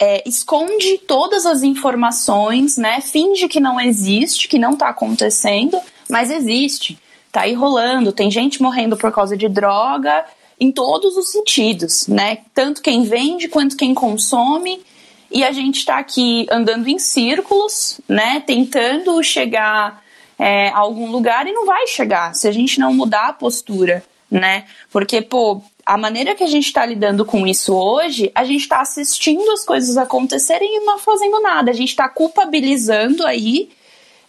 é, 0.01 0.27
esconde 0.27 0.97
todas 0.99 1.45
as 1.45 1.63
informações, 1.63 2.77
né? 2.77 2.99
Finge 3.01 3.47
que 3.47 3.61
não 3.61 3.79
existe, 3.79 4.47
que 4.47 4.59
não 4.59 4.71
está 4.71 4.89
acontecendo, 4.89 5.79
mas 6.09 6.29
existe. 6.29 6.97
Tá 7.31 7.41
aí 7.41 7.53
rolando, 7.53 8.11
tem 8.11 8.31
gente 8.31 8.61
morrendo 8.61 8.97
por 8.97 9.11
causa 9.11 9.35
de 9.35 9.47
droga 9.47 10.25
em 10.59 10.71
todos 10.71 11.15
os 11.17 11.31
sentidos, 11.31 12.07
né? 12.07 12.39
Tanto 12.53 12.81
quem 12.81 13.03
vende 13.03 13.47
quanto 13.47 13.77
quem 13.77 13.93
consome. 13.93 14.81
E 15.29 15.43
a 15.43 15.51
gente 15.51 15.79
está 15.79 15.97
aqui 15.97 16.47
andando 16.49 16.87
em 16.87 16.97
círculos, 16.97 17.99
né? 18.07 18.41
Tentando 18.45 19.21
chegar 19.21 20.01
é, 20.39 20.69
a 20.69 20.77
algum 20.77 21.11
lugar 21.11 21.47
e 21.47 21.51
não 21.51 21.65
vai 21.65 21.85
chegar 21.87 22.33
se 22.33 22.47
a 22.47 22.51
gente 22.51 22.79
não 22.79 22.93
mudar 22.93 23.27
a 23.27 23.33
postura, 23.33 24.03
né? 24.31 24.65
Porque, 24.89 25.21
pô, 25.21 25.61
a 25.85 25.97
maneira 25.97 26.35
que 26.35 26.43
a 26.43 26.47
gente 26.47 26.65
está 26.65 26.85
lidando 26.85 27.25
com 27.25 27.47
isso 27.47 27.73
hoje, 27.73 28.31
a 28.35 28.43
gente 28.43 28.61
está 28.61 28.81
assistindo 28.81 29.49
as 29.51 29.63
coisas 29.63 29.95
acontecerem 29.97 30.77
e 30.77 30.85
não 30.85 30.99
fazendo 30.99 31.39
nada. 31.41 31.71
A 31.71 31.73
gente 31.73 31.89
está 31.89 32.09
culpabilizando 32.09 33.25
aí 33.25 33.69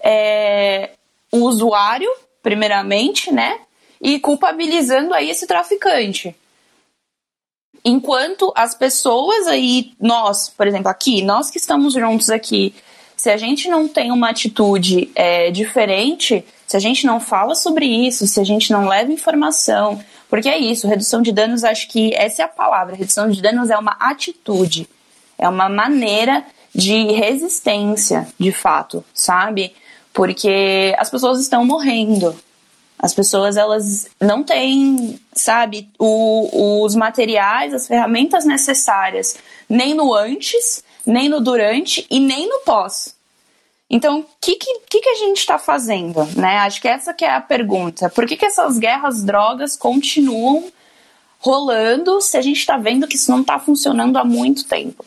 é, 0.00 0.90
o 1.32 1.38
usuário, 1.38 2.10
primeiramente, 2.42 3.32
né? 3.32 3.60
e 4.00 4.18
culpabilizando 4.18 5.14
aí 5.14 5.30
esse 5.30 5.46
traficante. 5.46 6.34
Enquanto 7.84 8.52
as 8.56 8.74
pessoas 8.74 9.46
aí, 9.46 9.92
nós, 10.00 10.48
por 10.48 10.66
exemplo, 10.66 10.88
aqui, 10.88 11.22
nós 11.22 11.50
que 11.50 11.58
estamos 11.58 11.94
juntos 11.94 12.30
aqui, 12.30 12.74
se 13.16 13.30
a 13.30 13.36
gente 13.36 13.68
não 13.68 13.88
tem 13.88 14.12
uma 14.12 14.30
atitude 14.30 15.10
é, 15.14 15.50
diferente, 15.50 16.44
se 16.66 16.76
a 16.76 16.80
gente 16.80 17.06
não 17.06 17.20
fala 17.20 17.54
sobre 17.54 17.86
isso, 17.86 18.26
se 18.26 18.40
a 18.40 18.44
gente 18.44 18.72
não 18.72 18.86
leva 18.86 19.12
informação, 19.12 20.02
porque 20.28 20.48
é 20.48 20.58
isso, 20.58 20.86
redução 20.86 21.22
de 21.22 21.32
danos, 21.32 21.64
acho 21.64 21.88
que 21.88 22.14
essa 22.14 22.42
é 22.42 22.44
a 22.44 22.48
palavra. 22.48 22.94
Redução 22.94 23.30
de 23.30 23.40
danos 23.40 23.70
é 23.70 23.78
uma 23.78 23.96
atitude, 23.98 24.88
é 25.38 25.48
uma 25.48 25.68
maneira 25.68 26.44
de 26.74 27.12
resistência, 27.12 28.28
de 28.38 28.52
fato, 28.52 29.04
sabe? 29.14 29.72
Porque 30.18 30.96
as 30.98 31.08
pessoas 31.08 31.38
estão 31.38 31.64
morrendo. 31.64 32.34
As 32.98 33.14
pessoas 33.14 33.56
elas 33.56 34.08
não 34.20 34.42
têm, 34.42 35.16
sabe, 35.32 35.88
o, 35.96 36.82
os 36.82 36.96
materiais, 36.96 37.72
as 37.72 37.86
ferramentas 37.86 38.44
necessárias, 38.44 39.36
nem 39.68 39.94
no 39.94 40.12
antes, 40.12 40.82
nem 41.06 41.28
no 41.28 41.40
durante 41.40 42.04
e 42.10 42.18
nem 42.18 42.48
no 42.48 42.58
pós. 42.64 43.14
Então, 43.88 44.18
o 44.18 44.26
que, 44.40 44.56
que, 44.56 45.00
que, 45.00 45.08
a 45.08 45.14
gente 45.14 45.36
está 45.36 45.56
fazendo? 45.56 46.24
Né? 46.36 46.58
Acho 46.58 46.80
que 46.80 46.88
essa 46.88 47.14
que 47.14 47.24
é 47.24 47.30
a 47.30 47.40
pergunta. 47.40 48.10
Por 48.10 48.26
que, 48.26 48.36
que 48.36 48.46
essas 48.46 48.76
guerras 48.76 49.22
drogas 49.22 49.76
continuam 49.76 50.64
rolando 51.38 52.20
se 52.20 52.36
a 52.36 52.42
gente 52.42 52.58
está 52.58 52.76
vendo 52.76 53.06
que 53.06 53.14
isso 53.14 53.30
não 53.30 53.42
está 53.42 53.56
funcionando 53.60 54.16
há 54.16 54.24
muito 54.24 54.64
tempo? 54.66 55.04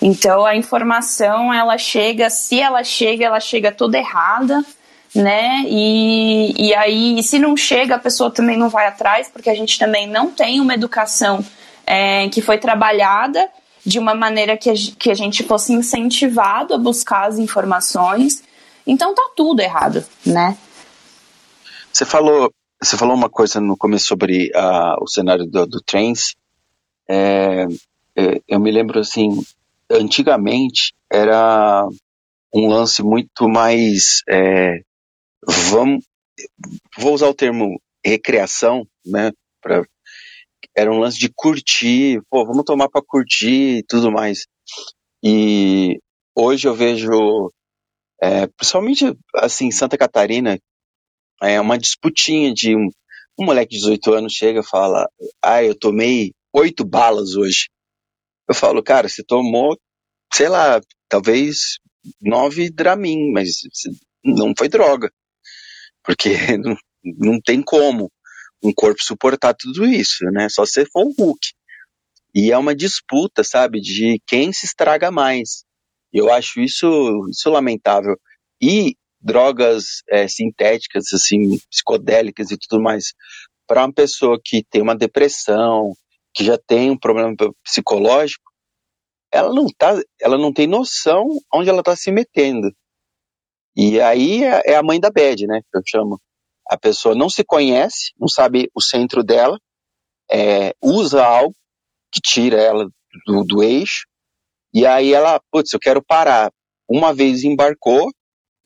Então, 0.00 0.46
a 0.46 0.54
informação, 0.56 1.52
ela 1.52 1.76
chega, 1.76 2.30
se 2.30 2.60
ela 2.60 2.84
chega, 2.84 3.24
ela 3.24 3.40
chega 3.40 3.72
toda 3.72 3.98
errada, 3.98 4.64
né? 5.14 5.64
E, 5.66 6.68
e 6.68 6.74
aí, 6.74 7.22
se 7.22 7.38
não 7.38 7.56
chega, 7.56 7.96
a 7.96 7.98
pessoa 7.98 8.30
também 8.30 8.56
não 8.56 8.68
vai 8.68 8.86
atrás, 8.86 9.28
porque 9.28 9.50
a 9.50 9.54
gente 9.54 9.78
também 9.78 10.06
não 10.06 10.30
tem 10.30 10.60
uma 10.60 10.74
educação 10.74 11.44
é, 11.84 12.28
que 12.28 12.40
foi 12.40 12.58
trabalhada 12.58 13.48
de 13.84 13.98
uma 13.98 14.14
maneira 14.14 14.56
que 14.56 14.70
a, 14.70 14.74
que 14.98 15.10
a 15.10 15.14
gente 15.14 15.42
fosse 15.42 15.72
incentivado 15.72 16.74
a 16.74 16.78
buscar 16.78 17.26
as 17.26 17.38
informações. 17.38 18.42
Então 18.86 19.14
tá 19.14 19.30
tudo 19.34 19.60
errado, 19.60 20.04
né? 20.24 20.56
Você 21.92 22.04
falou, 22.04 22.52
você 22.80 22.96
falou 22.96 23.16
uma 23.16 23.30
coisa 23.30 23.60
no 23.60 23.76
começo 23.76 24.06
sobre 24.06 24.50
uh, 24.54 25.02
o 25.02 25.08
cenário 25.08 25.46
do, 25.46 25.66
do 25.66 25.80
Trans. 25.80 26.34
É, 27.08 27.66
é, 28.14 28.40
eu 28.46 28.60
me 28.60 28.70
lembro 28.70 29.00
assim, 29.00 29.42
antigamente 29.90 30.94
era 31.10 31.86
um 32.54 32.68
lance 32.68 33.02
muito 33.02 33.48
mais, 33.48 34.22
é, 34.28 34.80
vamos, 35.70 36.04
vou 36.98 37.14
usar 37.14 37.28
o 37.28 37.34
termo 37.34 37.80
recreação, 38.04 38.86
né, 39.04 39.32
pra, 39.60 39.84
era 40.76 40.92
um 40.92 40.98
lance 40.98 41.18
de 41.18 41.28
curtir, 41.34 42.20
pô, 42.30 42.44
vamos 42.46 42.64
tomar 42.64 42.88
para 42.88 43.02
curtir 43.04 43.78
e 43.78 43.82
tudo 43.82 44.12
mais. 44.12 44.46
E 45.22 45.98
hoje 46.36 46.68
eu 46.68 46.74
vejo, 46.74 47.52
é, 48.22 48.46
principalmente 48.46 49.16
assim, 49.34 49.70
Santa 49.70 49.98
Catarina, 49.98 50.58
é 51.42 51.60
uma 51.60 51.78
disputinha 51.78 52.52
de 52.52 52.76
um, 52.76 52.88
um 53.38 53.44
moleque 53.44 53.70
de 53.70 53.78
18 53.78 54.12
anos 54.14 54.32
chega 54.32 54.60
e 54.60 54.66
fala, 54.66 55.08
ah, 55.42 55.62
eu 55.62 55.76
tomei 55.76 56.32
oito 56.52 56.84
balas 56.84 57.34
hoje. 57.34 57.68
Eu 58.48 58.54
falo, 58.54 58.82
cara, 58.82 59.08
você 59.08 59.22
tomou, 59.22 59.78
sei 60.32 60.48
lá, 60.48 60.80
talvez 61.08 61.78
nove 62.20 62.70
Dramin, 62.70 63.32
mas 63.32 63.48
não 64.24 64.52
foi 64.56 64.68
droga. 64.68 65.10
Porque 66.02 66.30
não, 66.58 66.76
não 67.04 67.40
tem 67.40 67.62
como 67.62 68.10
um 68.62 68.72
corpo 68.72 69.02
suportar 69.02 69.54
tudo 69.54 69.86
isso, 69.86 70.24
né? 70.32 70.48
Só 70.48 70.64
se 70.64 70.84
for 70.86 71.06
um 71.06 71.14
Hulk. 71.16 71.48
E 72.34 72.52
é 72.52 72.58
uma 72.58 72.74
disputa, 72.74 73.42
sabe, 73.42 73.80
de 73.80 74.20
quem 74.26 74.52
se 74.52 74.66
estraga 74.66 75.10
mais. 75.10 75.64
Eu 76.12 76.32
acho 76.32 76.60
isso, 76.60 77.26
isso 77.30 77.50
lamentável. 77.50 78.16
E 78.60 78.94
drogas 79.20 80.02
é, 80.08 80.26
sintéticas, 80.28 81.12
assim, 81.12 81.58
psicodélicas 81.70 82.50
e 82.50 82.56
tudo 82.56 82.82
mais, 82.82 83.12
para 83.66 83.84
uma 83.84 83.92
pessoa 83.92 84.38
que 84.42 84.64
tem 84.70 84.80
uma 84.80 84.96
depressão, 84.96 85.92
que 86.38 86.44
já 86.44 86.56
tem 86.56 86.88
um 86.88 86.96
problema 86.96 87.34
psicológico, 87.64 88.44
ela 89.32 89.52
não 89.52 89.66
tá, 89.76 90.00
ela 90.20 90.38
não 90.38 90.52
tem 90.52 90.68
noção 90.68 91.26
onde 91.52 91.68
ela 91.68 91.80
está 91.80 91.96
se 91.96 92.12
metendo. 92.12 92.70
E 93.76 94.00
aí 94.00 94.44
é, 94.44 94.62
é 94.66 94.76
a 94.76 94.82
mãe 94.84 95.00
da 95.00 95.10
bad, 95.10 95.48
né? 95.48 95.60
Eu 95.74 95.82
chamo. 95.84 96.20
A 96.70 96.78
pessoa 96.78 97.12
não 97.12 97.28
se 97.28 97.42
conhece, 97.42 98.12
não 98.16 98.28
sabe 98.28 98.70
o 98.72 98.80
centro 98.80 99.24
dela, 99.24 99.58
é, 100.30 100.72
usa 100.80 101.24
algo 101.24 101.56
que 102.12 102.20
tira 102.20 102.62
ela 102.62 102.88
do, 103.26 103.42
do 103.44 103.60
eixo, 103.60 104.06
e 104.72 104.86
aí 104.86 105.12
ela, 105.12 105.40
putz, 105.50 105.72
eu 105.72 105.80
quero 105.80 106.00
parar. 106.00 106.52
Uma 106.88 107.12
vez 107.12 107.42
embarcou, 107.42 108.12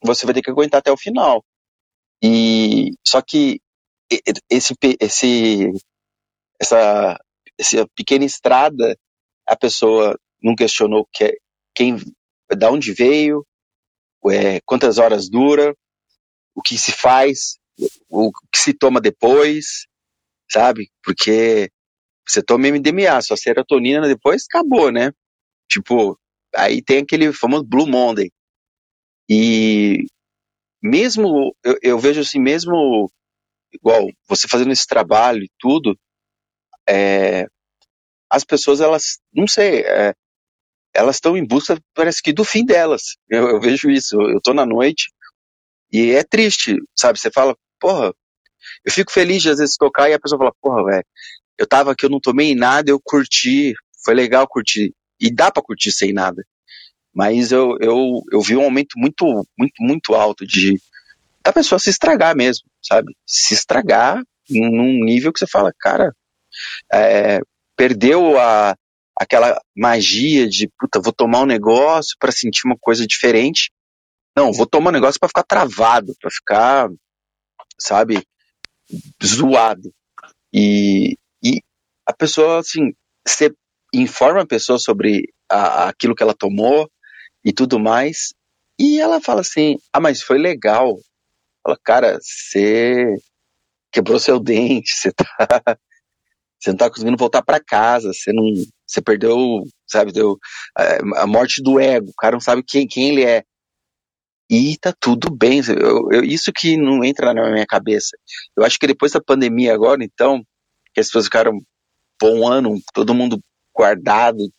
você 0.03 0.27
vai 0.27 0.35
ter 0.35 0.43
que 0.43 0.51
aguentar 0.51 0.77
até 0.77 0.91
o 0.91 0.97
final. 0.97 1.43
E 2.21 2.91
só 3.03 3.19
que 3.19 3.59
esse, 4.47 4.75
esse, 4.99 5.71
essa, 6.61 7.19
essa 7.59 7.87
pequena 7.95 8.25
estrada, 8.25 8.97
a 9.47 9.55
pessoa 9.55 10.17
não 10.41 10.55
questionou 10.55 11.07
que, 11.11 11.37
quem, 11.75 11.97
da 12.55 12.71
onde 12.71 12.93
veio, 12.93 13.45
é, 14.31 14.59
quantas 14.61 14.97
horas 14.97 15.29
dura, 15.29 15.75
o 16.55 16.61
que 16.61 16.77
se 16.77 16.91
faz, 16.91 17.57
o 18.09 18.31
que 18.51 18.59
se 18.59 18.73
toma 18.73 19.01
depois, 19.01 19.85
sabe? 20.49 20.89
Porque 21.03 21.69
você 22.27 22.41
toma 22.41 22.67
MDMA, 22.67 23.21
sua 23.21 23.37
serotonina 23.37 24.07
depois 24.07 24.45
acabou, 24.47 24.91
né? 24.91 25.11
Tipo, 25.69 26.17
aí 26.55 26.81
tem 26.81 26.99
aquele 26.99 27.33
famoso 27.33 27.63
Blue 27.63 27.87
Monday. 27.87 28.31
E 29.29 30.05
mesmo, 30.81 31.55
eu, 31.63 31.77
eu 31.81 31.99
vejo 31.99 32.21
assim, 32.21 32.39
mesmo 32.39 33.09
igual 33.73 34.07
você 34.27 34.47
fazendo 34.47 34.71
esse 34.71 34.85
trabalho 34.85 35.43
e 35.43 35.51
tudo, 35.57 35.97
é, 36.87 37.47
as 38.29 38.43
pessoas, 38.43 38.81
elas, 38.81 39.19
não 39.33 39.47
sei, 39.47 39.81
é, 39.81 40.13
elas 40.93 41.17
estão 41.17 41.37
em 41.37 41.45
busca, 41.45 41.79
parece 41.93 42.21
que 42.21 42.33
do 42.33 42.43
fim 42.43 42.65
delas. 42.65 43.15
Eu, 43.29 43.49
eu 43.49 43.61
vejo 43.61 43.89
isso, 43.89 44.19
eu, 44.21 44.41
tô 44.41 44.53
na 44.53 44.65
noite 44.65 45.11
e 45.91 46.11
é 46.11 46.23
triste, 46.23 46.77
sabe? 46.95 47.19
Você 47.19 47.31
fala, 47.31 47.55
porra, 47.79 48.13
eu 48.85 48.91
fico 48.91 49.11
feliz 49.11 49.41
de 49.41 49.49
às 49.49 49.57
vezes 49.57 49.77
tocar 49.77 50.09
e 50.09 50.13
a 50.13 50.19
pessoa 50.19 50.39
fala, 50.39 50.53
porra, 50.61 50.85
velho, 50.85 51.05
eu 51.57 51.67
tava 51.67 51.91
aqui, 51.91 52.05
eu 52.05 52.09
não 52.09 52.19
tomei 52.19 52.55
nada, 52.55 52.89
eu 52.89 52.99
curti, 53.03 53.73
foi 54.03 54.13
legal 54.13 54.47
curtir. 54.47 54.93
E 55.19 55.31
dá 55.31 55.51
para 55.51 55.63
curtir 55.63 55.91
sem 55.91 56.11
nada. 56.13 56.43
Mas 57.13 57.51
eu, 57.51 57.77
eu, 57.79 58.21
eu 58.31 58.41
vi 58.41 58.55
um 58.55 58.63
aumento 58.63 58.97
muito, 58.97 59.25
muito, 59.57 59.73
muito 59.79 60.15
alto 60.15 60.45
de 60.45 60.79
da 61.43 61.51
pessoa 61.51 61.77
se 61.77 61.89
estragar 61.89 62.35
mesmo, 62.35 62.65
sabe? 62.81 63.13
Se 63.27 63.53
estragar 63.53 64.23
num 64.49 65.03
nível 65.03 65.31
que 65.31 65.39
você 65.39 65.47
fala, 65.47 65.73
cara, 65.77 66.15
é, 66.91 67.39
perdeu 67.75 68.39
a, 68.39 68.75
aquela 69.17 69.59
magia 69.75 70.47
de, 70.47 70.69
puta, 70.79 70.99
vou 70.99 71.13
tomar 71.13 71.41
um 71.41 71.45
negócio 71.45 72.15
para 72.19 72.31
sentir 72.31 72.65
uma 72.65 72.77
coisa 72.79 73.05
diferente. 73.07 73.71
Não, 74.35 74.51
vou 74.51 74.65
tomar 74.65 74.89
um 74.89 74.93
negócio 74.93 75.19
para 75.19 75.29
ficar 75.29 75.43
travado, 75.43 76.13
para 76.19 76.31
ficar 76.31 76.89
sabe, 77.79 78.25
zoado. 79.23 79.93
E, 80.53 81.17
e 81.43 81.61
a 82.05 82.13
pessoa, 82.13 82.59
assim, 82.59 82.93
você 83.27 83.51
informa 83.93 84.41
a 84.41 84.47
pessoa 84.47 84.79
sobre 84.79 85.29
a, 85.49 85.89
aquilo 85.89 86.15
que 86.15 86.23
ela 86.23 86.33
tomou 86.33 86.89
e 87.43 87.51
tudo 87.51 87.79
mais, 87.79 88.33
e 88.79 88.99
ela 88.99 89.21
fala 89.21 89.41
assim: 89.41 89.77
ah, 89.91 89.99
mas 89.99 90.21
foi 90.21 90.37
legal. 90.37 90.97
Fala, 91.63 91.77
cara, 91.83 92.19
você 92.21 93.05
quebrou 93.91 94.19
seu 94.19 94.39
dente, 94.41 94.93
você 94.93 95.11
tá. 95.11 95.77
Você 96.63 96.69
não 96.69 96.77
tá 96.77 96.89
conseguindo 96.89 97.17
voltar 97.17 97.41
para 97.41 97.59
casa, 97.59 98.13
você 98.13 98.31
não. 98.31 98.45
Você 98.87 99.01
perdeu, 99.01 99.63
sabe, 99.85 100.13
deu 100.13 100.37
a, 100.77 101.23
a 101.23 101.27
morte 101.27 101.61
do 101.61 101.77
ego, 101.77 102.09
o 102.09 102.15
cara 102.15 102.33
não 102.33 102.39
sabe 102.39 102.63
quem, 102.63 102.87
quem 102.87 103.09
ele 103.09 103.25
é 103.25 103.43
e 104.49 104.77
tá 104.77 104.93
tudo 104.97 105.29
bem. 105.29 105.59
Eu, 105.67 106.09
eu, 106.11 106.23
isso 106.23 106.53
que 106.53 106.77
não 106.77 107.03
entra 107.03 107.33
na 107.33 107.51
minha 107.51 107.65
cabeça. 107.65 108.15
Eu 108.55 108.63
acho 108.63 108.79
que 108.79 108.87
depois 108.87 109.11
da 109.11 109.21
pandemia 109.21 109.73
agora, 109.73 110.03
então, 110.03 110.41
que 110.93 111.01
as 111.01 111.07
pessoas 111.07 111.25
ficaram 111.25 111.59
um 112.23 112.47
ano, 112.47 112.79
todo 112.93 113.13
mundo 113.13 113.41
guardado, 113.75 114.49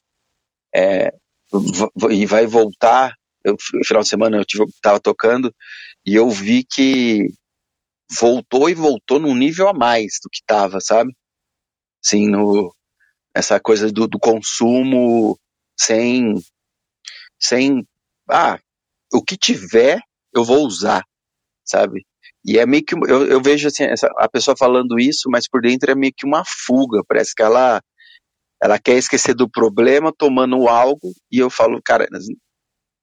é, 0.75 1.11
e 2.11 2.27
vai 2.27 2.47
voltar. 2.47 3.15
Eu, 3.43 3.57
no 3.73 3.85
final 3.85 4.03
de 4.03 4.09
semana 4.09 4.37
eu 4.37 4.45
tive, 4.45 4.65
tava 4.83 5.01
tocando 5.01 5.55
e 6.05 6.15
eu 6.15 6.29
vi 6.29 6.65
que 6.65 7.29
voltou 8.21 8.69
e 8.69 8.75
voltou 8.75 9.19
num 9.19 9.35
nível 9.35 9.69
a 9.69 9.73
mais 9.73 10.19
do 10.23 10.29
que 10.31 10.41
tava, 10.47 10.81
sabe? 10.83 11.15
Assim, 12.05 12.29
no, 12.29 12.75
essa 13.35 13.59
coisa 13.59 13.91
do, 13.91 14.07
do 14.07 14.19
consumo 14.19 15.39
sem, 15.79 16.35
sem, 17.41 17.87
ah, 18.31 18.59
o 19.13 19.23
que 19.23 19.37
tiver, 19.37 20.01
eu 20.35 20.45
vou 20.45 20.67
usar, 20.67 21.05
sabe? 21.65 22.07
E 22.45 22.59
é 22.59 22.67
meio 22.67 22.85
que, 22.85 22.95
eu, 22.95 23.27
eu 23.27 23.41
vejo 23.41 23.69
assim, 23.69 23.85
essa, 23.85 24.09
a 24.19 24.29
pessoa 24.29 24.57
falando 24.57 24.99
isso, 24.99 25.29
mas 25.31 25.49
por 25.49 25.63
dentro 25.63 25.91
é 25.91 25.95
meio 25.95 26.13
que 26.15 26.27
uma 26.27 26.45
fuga, 26.45 27.03
parece 27.09 27.35
que 27.35 27.43
ela, 27.43 27.81
ela 28.63 28.79
quer 28.79 28.97
esquecer 28.97 29.35
do 29.35 29.49
problema 29.49 30.13
tomando 30.13 30.69
algo, 30.69 31.13
e 31.31 31.39
eu 31.39 31.49
falo, 31.49 31.81
cara, 31.83 32.07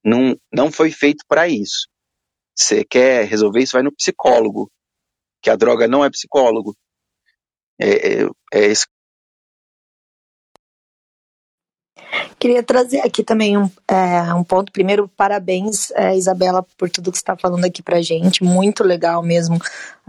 não, 0.05 0.35
não 0.53 0.71
foi 0.71 0.91
feito 0.91 1.23
para 1.27 1.47
isso. 1.47 1.87
Você 2.55 2.85
quer 2.85 3.25
resolver 3.25 3.61
isso, 3.61 3.73
vai 3.73 3.83
no 3.83 3.95
psicólogo, 3.95 4.69
que 5.41 5.49
a 5.49 5.55
droga 5.55 5.87
não 5.87 6.05
é 6.05 6.09
psicólogo. 6.09 6.75
É, 7.81 8.23
é, 8.23 8.29
é 8.53 8.73
Queria 12.37 12.63
trazer 12.63 12.99
aqui 13.01 13.23
também 13.23 13.57
um, 13.57 13.69
é, 13.87 14.33
um 14.33 14.43
ponto. 14.43 14.71
Primeiro, 14.71 15.07
parabéns, 15.07 15.91
é, 15.91 16.15
Isabela, 16.17 16.65
por 16.77 16.89
tudo 16.89 17.11
que 17.11 17.17
você 17.17 17.21
está 17.21 17.37
falando 17.37 17.65
aqui 17.65 17.81
pra 17.81 18.01
gente. 18.01 18.43
Muito 18.43 18.83
legal 18.83 19.21
mesmo 19.23 19.59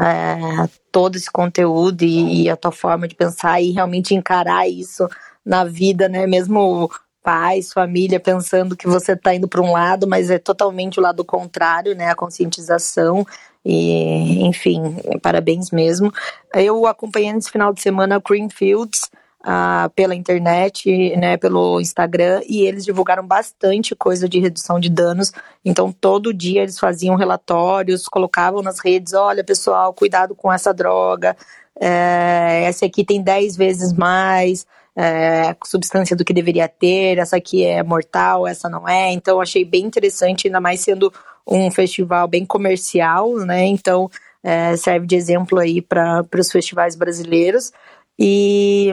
é, 0.00 0.68
todo 0.90 1.16
esse 1.16 1.30
conteúdo 1.30 2.02
e, 2.02 2.44
e, 2.44 2.50
a 2.50 2.56
tua 2.56 2.72
forma 2.72 3.06
de 3.06 3.14
pensar 3.14 3.60
e 3.60 3.72
realmente 3.72 4.14
encarar 4.14 4.68
isso 4.68 5.06
na 5.44 5.64
vida, 5.64 6.08
né? 6.08 6.26
Mesmo 6.26 6.90
pais, 7.22 7.72
família, 7.72 8.18
pensando 8.18 8.76
que 8.76 8.86
você 8.86 9.12
está 9.12 9.34
indo 9.34 9.48
para 9.48 9.60
um 9.60 9.72
lado, 9.72 10.06
mas 10.06 10.30
é 10.30 10.38
totalmente 10.38 10.98
o 10.98 11.02
lado 11.02 11.24
contrário, 11.24 11.94
né? 11.94 12.10
A 12.10 12.14
conscientização. 12.14 13.26
E, 13.64 14.44
enfim, 14.44 14.96
parabéns 15.22 15.70
mesmo. 15.70 16.12
Eu 16.54 16.86
acompanhei 16.86 17.32
nesse 17.32 17.50
final 17.50 17.72
de 17.72 17.80
semana 17.80 18.18
o 18.18 18.20
Greenfields 18.20 19.10
ah, 19.44 19.90
pela 19.94 20.14
internet, 20.14 21.16
né, 21.16 21.36
pelo 21.36 21.80
Instagram, 21.80 22.42
e 22.48 22.62
eles 22.62 22.84
divulgaram 22.84 23.26
bastante 23.26 23.94
coisa 23.94 24.28
de 24.28 24.38
redução 24.38 24.78
de 24.78 24.88
danos. 24.88 25.32
Então, 25.64 25.90
todo 25.92 26.32
dia 26.32 26.62
eles 26.62 26.78
faziam 26.78 27.16
relatórios, 27.16 28.06
colocavam 28.06 28.62
nas 28.62 28.78
redes: 28.78 29.14
olha, 29.14 29.42
pessoal, 29.42 29.92
cuidado 29.92 30.34
com 30.34 30.52
essa 30.52 30.72
droga, 30.72 31.36
é, 31.80 32.64
essa 32.66 32.86
aqui 32.86 33.04
tem 33.04 33.22
10 33.22 33.56
vezes 33.56 33.92
mais. 33.92 34.66
É, 34.94 35.56
substância 35.64 36.14
do 36.14 36.24
que 36.24 36.34
deveria 36.34 36.68
ter, 36.68 37.16
essa 37.18 37.36
aqui 37.36 37.64
é 37.64 37.82
mortal, 37.82 38.46
essa 38.46 38.68
não 38.68 38.88
é. 38.88 39.12
Então, 39.12 39.40
achei 39.40 39.64
bem 39.64 39.84
interessante, 39.84 40.46
ainda 40.46 40.60
mais 40.60 40.80
sendo 40.80 41.12
um 41.46 41.70
festival 41.70 42.28
bem 42.28 42.44
comercial, 42.44 43.36
né? 43.38 43.64
Então, 43.64 44.10
é, 44.42 44.76
serve 44.76 45.06
de 45.06 45.16
exemplo 45.16 45.58
aí 45.58 45.80
para 45.80 46.26
os 46.38 46.50
festivais 46.50 46.94
brasileiros. 46.96 47.72
E 48.18 48.92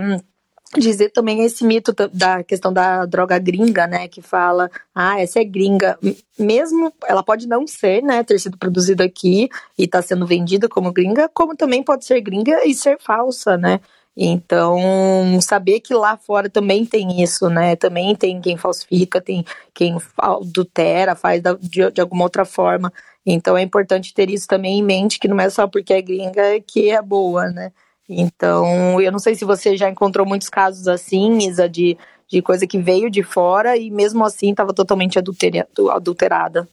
dizer 0.78 1.10
também 1.10 1.44
esse 1.44 1.66
mito 1.66 1.94
da 2.14 2.44
questão 2.44 2.72
da 2.72 3.06
droga 3.06 3.40
gringa, 3.40 3.88
né, 3.88 4.08
que 4.08 4.22
fala, 4.22 4.70
ah, 4.94 5.20
essa 5.20 5.40
é 5.40 5.44
gringa, 5.44 5.98
mesmo 6.38 6.94
ela 7.08 7.24
pode 7.24 7.48
não 7.48 7.66
ser, 7.66 8.04
né, 8.04 8.24
ter 8.24 8.40
sido 8.40 8.58
produzida 8.58 9.04
aqui 9.04 9.50
e 9.78 9.86
está 9.86 10.02
sendo 10.02 10.28
vendida 10.28 10.70
como 10.70 10.92
gringa, 10.92 11.28
como 11.34 11.56
também 11.56 11.82
pode 11.82 12.06
ser 12.06 12.22
gringa 12.22 12.66
e 12.66 12.74
ser 12.76 13.00
falsa, 13.00 13.58
né? 13.58 13.80
Então, 14.16 15.40
saber 15.42 15.80
que 15.80 15.94
lá 15.94 16.18
fora 16.18 16.50
também 16.50 16.86
tem 16.86 17.22
isso, 17.22 17.50
né? 17.50 17.76
Também 17.76 18.16
tem 18.16 18.42
quem 18.42 18.58
falsifica, 18.58 19.22
tem 19.22 19.46
quem 19.74 19.98
adultera, 20.18 21.16
faz 21.16 21.42
de, 21.62 21.90
de 21.92 22.02
alguma 22.02 22.24
outra 22.24 22.44
forma. 22.44 22.92
Então, 23.26 23.58
é 23.58 23.62
importante 23.62 24.14
ter 24.14 24.30
isso 24.30 24.48
também 24.48 24.80
em 24.80 24.84
mente, 24.84 25.20
que 25.20 25.28
não 25.28 25.40
é 25.40 25.50
só 25.50 25.68
porque 25.68 25.94
é 25.94 26.02
gringa 26.02 26.60
que 26.66 26.90
é 26.90 27.02
boa, 27.02 27.50
né? 27.50 27.72
Então, 28.10 29.00
eu 29.00 29.12
não 29.12 29.20
sei 29.20 29.36
se 29.36 29.46
você 29.46 29.78
já 29.78 29.88
encontrou 29.90 30.26
muitos 30.26 30.50
casos 30.50 30.88
assim, 30.88 31.38
Isa, 31.48 31.70
de, 31.70 31.96
de 32.28 32.42
coisa 32.42 32.66
que 32.66 32.80
veio 32.80 33.10
de 33.10 33.22
fora 33.22 33.78
e 33.78 33.92
mesmo 33.92 34.26
assim 34.26 34.50
estava 34.50 34.74
totalmente 34.74 35.20
adulterada. 35.20 36.68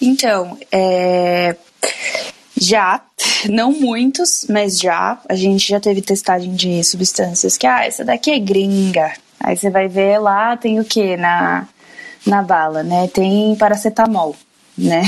Então, 0.00 0.58
é, 0.72 1.56
já, 2.56 3.04
não 3.50 3.72
muitos, 3.72 4.46
mas 4.48 4.78
já, 4.78 5.20
a 5.28 5.34
gente 5.34 5.68
já 5.68 5.78
teve 5.78 6.00
testagem 6.00 6.54
de 6.54 6.82
substâncias 6.82 7.56
que, 7.56 7.66
ah, 7.66 7.84
essa 7.84 8.04
daqui 8.04 8.30
é 8.30 8.38
gringa. 8.38 9.12
Aí 9.40 9.56
você 9.56 9.70
vai 9.70 9.88
ver 9.88 10.18
lá, 10.18 10.56
tem 10.56 10.80
o 10.80 10.84
que 10.84 11.16
na, 11.16 11.68
na 12.26 12.42
bala, 12.42 12.82
né? 12.82 13.08
Tem 13.08 13.54
paracetamol, 13.56 14.34
né? 14.76 15.02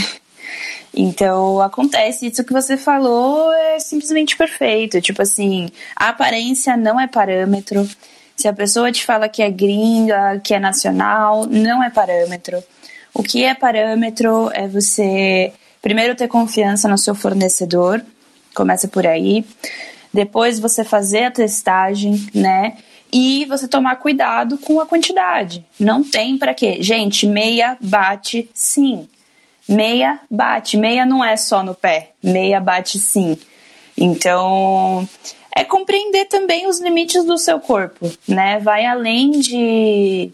Então, 0.95 1.61
acontece, 1.61 2.27
isso 2.27 2.45
que 2.45 2.53
você 2.53 2.77
falou 2.77 3.53
é 3.53 3.79
simplesmente 3.79 4.37
perfeito. 4.37 5.01
Tipo 5.01 5.23
assim, 5.23 5.71
a 5.95 6.09
aparência 6.09 6.77
não 6.77 7.01
é 7.01 7.07
parâmetro. 7.07 7.89
Se 8.37 8.49
a 8.49 8.53
pessoa 8.53 8.91
te 8.91 9.05
fala 9.05 9.29
que 9.29 9.43
é 9.43 9.51
gringa, 9.51 10.41
que 10.43 10.55
é 10.55 10.59
nacional, 10.59 11.47
não 11.47 11.83
é 11.83 11.91
parâmetro. 11.91 12.63
O 13.15 13.23
que 13.23 13.45
é 13.45 13.55
parâmetro 13.55 14.51
é 14.53 14.67
você, 14.67 15.53
primeiro, 15.83 16.15
ter 16.15 16.29
confiança 16.29 16.89
no 16.89 16.99
seu 16.99 17.15
fornecedor, 17.15 18.03
começa 18.55 18.89
por 18.89 19.07
aí. 19.07 19.45
Depois, 20.13 20.59
você 20.59 20.85
fazer 20.85 21.25
a 21.25 21.31
testagem, 21.31 22.27
né? 22.35 22.77
E 23.13 23.45
você 23.47 23.67
tomar 23.67 23.97
cuidado 23.97 24.59
com 24.59 24.81
a 24.81 24.87
quantidade. 24.87 25.65
Não 25.79 26.03
tem 26.03 26.39
para 26.39 26.55
quê? 26.55 26.79
Gente, 26.81 27.27
meia 27.27 27.77
bate 27.81 28.49
sim 28.55 29.09
meia 29.71 30.19
bate. 30.29 30.77
Meia 30.77 31.07
não 31.07 31.25
é 31.25 31.37
só 31.37 31.63
no 31.63 31.75
pé, 31.75 32.11
meia 32.23 32.61
bate 32.61 32.99
sim. 32.99 33.39
Então, 33.97 35.09
é 35.55 35.63
compreender 35.63 36.27
também 36.27 36.67
os 36.67 36.81
limites 36.81 37.25
do 37.25 37.39
seu 37.39 37.61
corpo, 37.61 38.11
né? 38.27 38.59
Vai 38.59 38.85
além 38.85 39.31
de, 39.31 40.33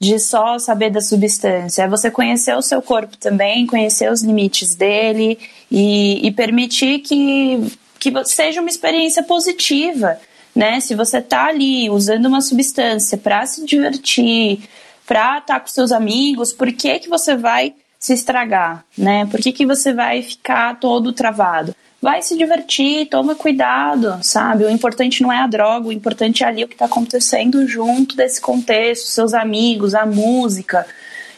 de 0.00 0.18
só 0.18 0.58
saber 0.58 0.90
da 0.90 1.00
substância. 1.00 1.82
É 1.82 1.88
você 1.88 2.10
conhecer 2.10 2.56
o 2.56 2.62
seu 2.62 2.80
corpo 2.80 3.18
também, 3.18 3.66
conhecer 3.66 4.10
os 4.10 4.22
limites 4.22 4.74
dele 4.74 5.38
e, 5.70 6.26
e 6.26 6.32
permitir 6.32 7.00
que, 7.00 7.70
que 7.98 8.12
seja 8.24 8.62
uma 8.62 8.70
experiência 8.70 9.22
positiva, 9.22 10.18
né? 10.56 10.80
Se 10.80 10.94
você 10.94 11.20
tá 11.20 11.46
ali 11.46 11.90
usando 11.90 12.26
uma 12.26 12.40
substância 12.40 13.18
para 13.18 13.44
se 13.44 13.64
divertir, 13.66 14.62
para 15.06 15.38
estar 15.38 15.54
tá 15.54 15.60
com 15.60 15.68
seus 15.68 15.92
amigos, 15.92 16.52
por 16.52 16.72
que 16.72 16.98
que 17.00 17.08
você 17.08 17.36
vai 17.36 17.74
se 17.98 18.14
estragar, 18.14 18.82
né? 18.96 19.26
Por 19.26 19.38
que, 19.38 19.52
que 19.52 19.66
você 19.66 19.92
vai 19.92 20.22
ficar 20.22 20.80
todo 20.80 21.12
travado? 21.12 21.76
Vai 22.02 22.22
se 22.22 22.34
divertir, 22.36 23.08
toma 23.10 23.34
cuidado, 23.34 24.18
sabe? 24.22 24.64
O 24.64 24.70
importante 24.70 25.22
não 25.22 25.30
é 25.30 25.38
a 25.38 25.46
droga, 25.46 25.88
o 25.88 25.92
importante 25.92 26.42
é 26.42 26.46
ali 26.46 26.64
o 26.64 26.68
que 26.68 26.74
está 26.74 26.86
acontecendo 26.86 27.66
junto 27.68 28.16
desse 28.16 28.40
contexto, 28.40 29.06
seus 29.06 29.34
amigos, 29.34 29.94
a 29.94 30.06
música. 30.06 30.86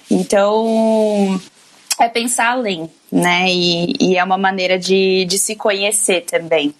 Então, 0.09 1.41
é 1.99 2.09
pensar 2.09 2.53
além, 2.53 2.89
né? 3.11 3.47
E, 3.49 3.93
e 4.01 4.17
é 4.17 4.23
uma 4.23 4.39
maneira 4.39 4.79
de, 4.79 5.25
de 5.25 5.37
se 5.37 5.57
conhecer 5.57 6.21
também. 6.23 6.73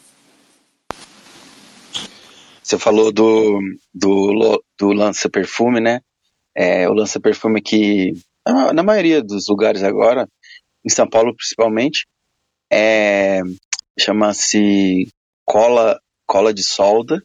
Você 2.63 2.79
falou 2.79 3.13
do, 3.13 3.59
do, 3.93 4.63
do 4.79 4.93
lança-perfume, 4.93 5.81
né? 5.81 6.01
É, 6.55 6.89
o 6.89 6.93
lança-perfume 6.93 7.61
que 7.61 8.13
na 8.47 8.83
maioria 8.83 9.23
dos 9.23 9.49
lugares 9.49 9.83
agora, 9.83 10.29
em 10.85 10.89
São 10.89 11.09
Paulo 11.09 11.35
principalmente, 11.35 12.07
é, 12.73 13.41
chama-se 13.99 15.09
cola, 15.45 16.01
cola 16.27 16.53
de 16.53 16.63
solda. 16.63 17.23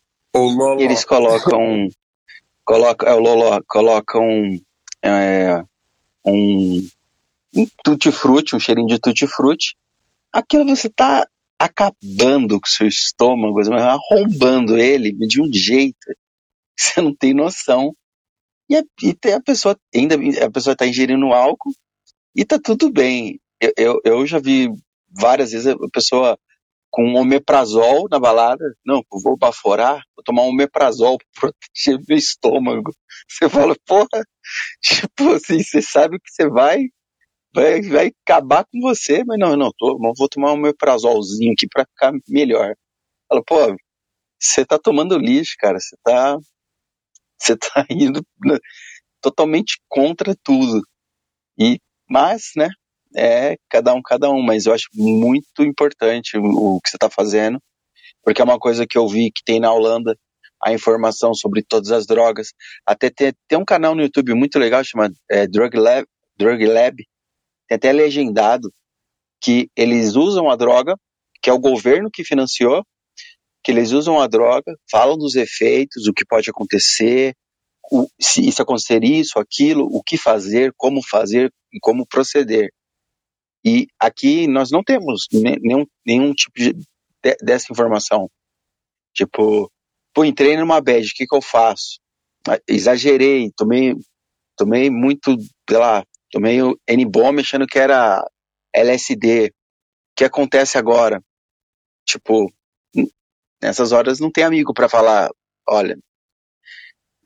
E 0.81 0.83
eles 0.83 1.03
colocam, 1.05 1.89
colocam, 2.63 3.09
é, 3.09 3.13
o 3.13 3.19
Lolo, 3.19 3.63
colocam 3.67 4.59
é, 5.01 5.63
um, 6.25 6.87
um 7.55 7.67
tutti-frutti, 7.83 8.55
um 8.55 8.59
cheirinho 8.59 8.87
de 8.87 8.99
tutti-frutti. 8.99 9.75
Aquilo 10.31 10.65
você 10.75 10.87
está 10.87 11.27
acabando 11.57 12.59
com 12.59 12.67
o 12.67 12.69
seu 12.69 12.87
estômago, 12.87 13.59
arrombando 13.73 14.77
ele 14.77 15.11
de 15.11 15.41
um 15.41 15.51
jeito 15.51 15.97
que 16.05 16.83
você 16.83 17.01
não 17.01 17.15
tem 17.15 17.33
noção. 17.33 17.95
E 18.69 18.75
a, 18.75 18.83
e 19.01 19.31
a 19.31 19.41
pessoa 19.41 19.77
ainda 19.95 20.15
a 20.45 20.51
pessoa 20.51 20.73
está 20.73 20.85
ingerindo 20.85 21.33
álcool 21.33 21.71
e 22.35 22.45
tá 22.45 22.59
tudo 22.59 22.91
bem. 22.91 23.39
Eu, 23.59 23.73
eu, 23.77 24.01
eu, 24.03 24.27
já 24.27 24.39
vi 24.39 24.69
várias 25.09 25.51
vezes 25.51 25.67
a 25.67 25.89
pessoa 25.91 26.37
com 26.89 27.03
um 27.03 27.17
omeprazol 27.17 28.07
na 28.09 28.19
balada. 28.19 28.75
Não, 28.85 29.01
vou 29.23 29.37
baforar, 29.37 30.03
vou 30.15 30.23
tomar 30.23 30.43
um 30.43 30.49
omeprazol 30.49 31.17
para 31.33 31.51
proteger 31.51 31.99
meu 32.07 32.17
estômago. 32.17 32.91
Você 33.27 33.49
fala, 33.49 33.75
porra, 33.85 34.23
tipo 34.81 35.31
assim, 35.33 35.61
você 35.61 35.81
sabe 35.81 36.19
que 36.19 36.31
você 36.31 36.49
vai, 36.49 36.85
vai, 37.53 37.81
vai 37.81 38.11
acabar 38.23 38.65
com 38.65 38.79
você, 38.81 39.23
mas 39.25 39.39
não, 39.39 39.55
não, 39.55 39.71
tô, 39.77 39.97
vou 40.17 40.29
tomar 40.29 40.51
um 40.51 40.55
omeprazolzinho 40.55 41.53
aqui 41.53 41.67
para 41.67 41.85
ficar 41.85 42.13
melhor. 42.27 42.75
Fala, 43.29 43.43
pô, 43.45 43.75
você 44.39 44.65
tá 44.65 44.79
tomando 44.79 45.17
lixo, 45.17 45.55
cara, 45.59 45.79
você 45.79 45.95
tá 46.03 46.37
você 47.39 47.53
está 47.53 47.85
indo 47.89 48.25
totalmente 49.21 49.79
contra 49.87 50.35
tudo. 50.43 50.81
E, 51.59 51.79
mas, 52.09 52.51
né, 52.55 52.69
é 53.15 53.57
cada 53.69 53.93
um, 53.93 54.01
cada 54.01 54.29
um. 54.29 54.41
Mas 54.41 54.65
eu 54.65 54.73
acho 54.73 54.87
muito 54.93 55.63
importante 55.63 56.37
o, 56.37 56.79
que 56.81 56.89
você 56.89 56.97
está 56.97 57.09
fazendo, 57.09 57.59
porque 58.23 58.41
é 58.41 58.45
uma 58.45 58.59
coisa 58.59 58.85
que 58.87 58.97
eu 58.97 59.07
vi 59.07 59.31
que 59.31 59.43
tem 59.45 59.59
na 59.59 59.71
Holanda 59.71 60.15
a 60.63 60.73
informação 60.73 61.33
sobre 61.33 61.63
todas 61.63 61.91
as 61.91 62.05
drogas. 62.05 62.47
Até 62.85 63.09
tem, 63.09 63.33
tem 63.47 63.59
um 63.59 63.65
canal 63.65 63.93
no 63.93 64.01
YouTube 64.01 64.33
muito 64.33 64.57
legal 64.57 64.83
chamado 64.83 65.13
é, 65.29 65.47
Drug 65.47 65.77
Lab, 65.77 66.07
Drug 66.37 66.65
Lab 66.65 67.03
tem 67.67 67.75
até 67.75 67.91
legendado 67.91 68.71
que 69.41 69.69
eles 69.75 70.15
usam 70.15 70.49
a 70.49 70.55
droga, 70.55 70.95
que 71.41 71.49
é 71.49 71.53
o 71.53 71.59
governo 71.59 72.09
que 72.11 72.23
financiou, 72.23 72.83
que 73.63 73.71
eles 73.71 73.91
usam 73.91 74.19
a 74.19 74.27
droga, 74.27 74.73
falam 74.89 75.17
dos 75.17 75.35
efeitos, 75.35 76.07
o 76.07 76.13
que 76.13 76.25
pode 76.25 76.49
acontecer, 76.49 77.35
o, 77.91 78.07
se, 78.19 78.49
se 78.51 78.61
acontecer 78.61 79.03
isso, 79.03 79.37
aquilo, 79.37 79.85
o 79.85 80.01
que 80.01 80.17
fazer, 80.17 80.73
como 80.77 81.01
fazer 81.03 81.51
e 81.71 81.79
como 81.79 82.07
proceder. 82.07 82.71
E 83.65 83.87
aqui 83.99 84.47
nós 84.47 84.71
não 84.71 84.83
temos 84.83 85.27
nenhum, 85.31 85.85
nenhum 86.05 86.33
tipo 86.33 86.57
de, 86.57 86.73
de, 86.73 87.35
dessa 87.41 87.71
informação. 87.71 88.29
Tipo, 89.13 89.71
pô, 90.13 90.23
entrei 90.23 90.55
numa 90.57 90.79
bad, 90.79 91.05
o 91.05 91.11
que, 91.13 91.25
que 91.25 91.35
eu 91.35 91.41
faço? 91.41 91.99
Ah, 92.47 92.59
exagerei, 92.67 93.51
tomei, 93.55 93.93
tomei 94.55 94.89
muito, 94.89 95.35
sei 95.69 95.77
lá, 95.77 96.03
tomei 96.31 96.61
o 96.61 96.79
N-bomb 96.87 97.39
achando 97.39 97.67
que 97.67 97.79
era 97.79 98.23
LSD. 98.73 99.47
O 99.47 99.51
que 100.15 100.23
acontece 100.23 100.77
agora? 100.77 101.21
Tipo, 102.05 102.51
nessas 103.61 103.91
horas 103.91 104.19
não 104.19 104.31
tem 104.31 104.43
amigo 104.43 104.73
para 104.73 104.87
falar, 104.87 105.29
olha, 105.67 105.97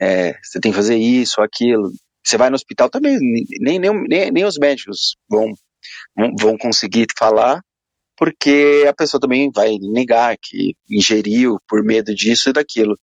é, 0.02 0.34
você 0.42 0.60
tem 0.60 0.72
que 0.72 0.78
fazer 0.78 0.98
isso, 0.98 1.42
aquilo. 1.42 1.92
Você 2.26 2.38
vai 2.38 2.50
no 2.50 2.56
hospital 2.56 2.90
também, 2.90 3.18
nem, 3.20 3.80
nem, 3.80 4.08
nem, 4.08 4.32
nem 4.32 4.46
os 4.46 4.58
médicos 4.58 5.16
vão, 5.30 5.54
vão 6.40 6.58
conseguir 6.58 7.08
falar, 7.18 7.62
porque 8.18 8.86
a 8.88 8.94
pessoa 8.94 9.20
também 9.20 9.52
vai 9.54 9.78
negar 9.80 10.38
que 10.42 10.76
ingeriu 10.90 11.58
por 11.68 11.84
medo 11.84 12.14
disso 12.14 12.50
e 12.50 12.54
daquilo. 12.54 12.96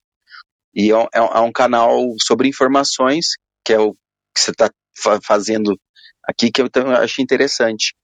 E 0.75 0.93
é, 0.93 0.97
é, 1.15 1.19
é 1.19 1.41
um 1.41 1.53
canal 1.53 1.99
sobre 2.21 2.49
informações, 2.49 3.37
que 3.65 3.73
é 3.73 3.79
o 3.79 3.93
que 3.93 4.41
você 4.41 4.51
está 4.51 4.71
fazendo 5.25 5.75
aqui, 6.23 6.51
que 6.51 6.61
eu 6.61 6.69
acho 7.03 7.23
interessante. 7.23 7.95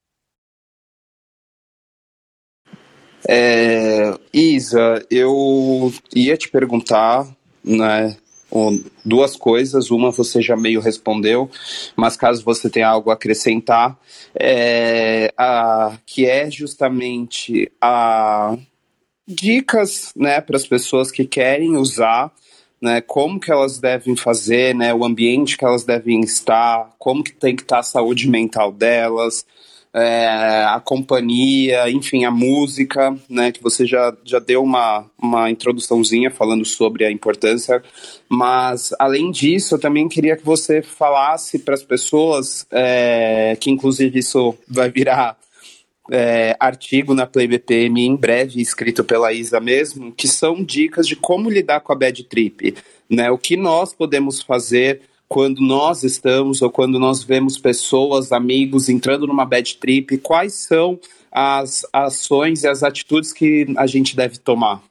É, 3.29 4.17
Isa, 4.33 5.05
eu 5.09 5.93
ia 6.13 6.35
te 6.35 6.49
perguntar, 6.49 7.25
né, 7.63 8.17
duas 9.03 9.35
coisas. 9.35 9.91
Uma 9.91 10.11
você 10.11 10.41
já 10.41 10.55
meio 10.55 10.79
respondeu, 10.79 11.49
mas 11.95 12.15
caso 12.15 12.43
você 12.43 12.69
tenha 12.69 12.87
algo 12.87 13.09
a 13.09 13.13
acrescentar, 13.13 13.97
é, 14.39 15.33
a, 15.37 15.97
que 16.05 16.25
é 16.25 16.49
justamente 16.49 17.71
a 17.81 18.57
dicas 19.27 20.11
né, 20.15 20.41
para 20.41 20.57
as 20.57 20.67
pessoas 20.67 21.09
que 21.09 21.25
querem 21.25 21.77
usar 21.77 22.31
né, 22.83 22.99
como 22.99 23.39
que 23.39 23.49
elas 23.49 23.79
devem 23.79 24.13
fazer, 24.13 24.75
né, 24.75 24.93
o 24.93 25.05
ambiente 25.05 25.57
que 25.57 25.63
elas 25.63 25.85
devem 25.85 26.19
estar, 26.19 26.93
como 26.99 27.23
que 27.23 27.31
tem 27.31 27.55
que 27.55 27.61
estar 27.61 27.79
a 27.79 27.83
saúde 27.83 28.29
mental 28.29 28.73
delas, 28.73 29.45
é, 29.93 30.65
a 30.65 30.79
companhia, 30.79 31.89
enfim, 31.89 32.25
a 32.25 32.31
música, 32.31 33.15
né, 33.29 33.51
que 33.51 33.61
você 33.61 33.85
já, 33.85 34.15
já 34.23 34.39
deu 34.39 34.63
uma, 34.63 35.05
uma 35.21 35.51
introduçãozinha 35.51 36.31
falando 36.31 36.65
sobre 36.65 37.05
a 37.05 37.11
importância, 37.11 37.83
mas 38.27 38.93
além 38.97 39.29
disso, 39.29 39.75
eu 39.75 39.79
também 39.79 40.09
queria 40.09 40.35
que 40.35 40.43
você 40.43 40.81
falasse 40.81 41.59
para 41.59 41.75
as 41.75 41.83
pessoas, 41.83 42.65
é, 42.71 43.55
que 43.59 43.69
inclusive 43.69 44.17
isso 44.17 44.55
vai 44.67 44.89
virar 44.89 45.37
é, 46.11 46.55
artigo 46.59 47.13
na 47.13 47.27
Play 47.27 47.47
BPM 47.47 48.01
em 48.01 48.15
breve, 48.15 48.59
escrito 48.59 49.03
pela 49.03 49.31
Isa 49.31 49.59
mesmo, 49.59 50.11
que 50.11 50.27
são 50.27 50.63
dicas 50.63 51.07
de 51.07 51.15
como 51.15 51.51
lidar 51.51 51.81
com 51.81 51.93
a 51.93 51.95
bad 51.95 52.23
trip, 52.23 52.73
né, 53.07 53.29
o 53.29 53.37
que 53.37 53.55
nós 53.55 53.93
podemos 53.93 54.41
fazer 54.41 55.01
quando 55.27 55.61
nós 55.61 56.03
estamos 56.03 56.61
ou 56.61 56.69
quando 56.69 56.99
nós 56.99 57.23
vemos 57.23 57.57
pessoas, 57.57 58.31
amigos 58.31 58.89
entrando 58.89 59.25
numa 59.25 59.45
bad 59.45 59.77
trip, 59.77 60.17
quais 60.19 60.53
são 60.53 60.99
as 61.31 61.85
ações 61.91 62.63
e 62.63 62.67
as 62.67 62.83
atitudes 62.83 63.33
que 63.33 63.65
a 63.77 63.87
gente 63.87 64.15
deve 64.15 64.37
tomar? 64.37 64.81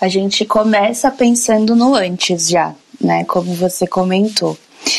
A 0.00 0.08
gente 0.08 0.44
começa 0.44 1.10
pensando 1.10 1.76
no 1.76 1.94
antes 1.94 2.48
já, 2.48 2.74
né? 3.00 3.24
Como 3.24 3.54
você 3.54 3.86
comentou. 3.86 4.58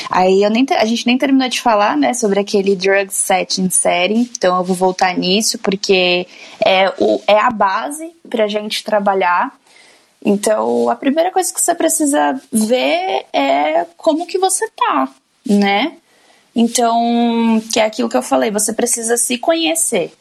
Aí 0.09 0.47
nem, 0.49 0.65
a 0.77 0.85
gente 0.85 1.05
nem 1.05 1.17
terminou 1.17 1.49
de 1.49 1.59
falar, 1.59 1.97
né, 1.97 2.13
sobre 2.13 2.39
aquele 2.39 2.75
drug 2.75 3.13
setting 3.13 3.69
setting, 3.69 4.29
então 4.37 4.57
eu 4.57 4.63
vou 4.63 4.75
voltar 4.75 5.17
nisso 5.17 5.59
porque 5.59 6.25
é, 6.65 6.93
o, 6.99 7.21
é 7.27 7.37
a 7.37 7.49
base 7.49 8.11
para 8.29 8.45
a 8.45 8.47
gente 8.47 8.83
trabalhar 8.83 9.53
então, 10.25 10.89
a 10.89 10.95
primeira 10.95 11.31
coisa 11.31 11.53
que 11.53 11.59
você 11.59 11.75
precisa 11.75 12.39
ver 12.51 13.25
é 13.33 13.85
como 13.97 14.25
que 14.25 14.37
você 14.37 14.69
tá, 14.69 15.09
né? 15.45 15.97
Então, 16.55 17.61
que 17.71 17.79
é 17.79 17.85
aquilo 17.85 18.07
que 18.07 18.15
eu 18.15 18.21
falei, 18.21 18.49
você 18.51 18.71
precisa 18.71 19.17
se 19.17 19.37
conhecer. 19.37 20.13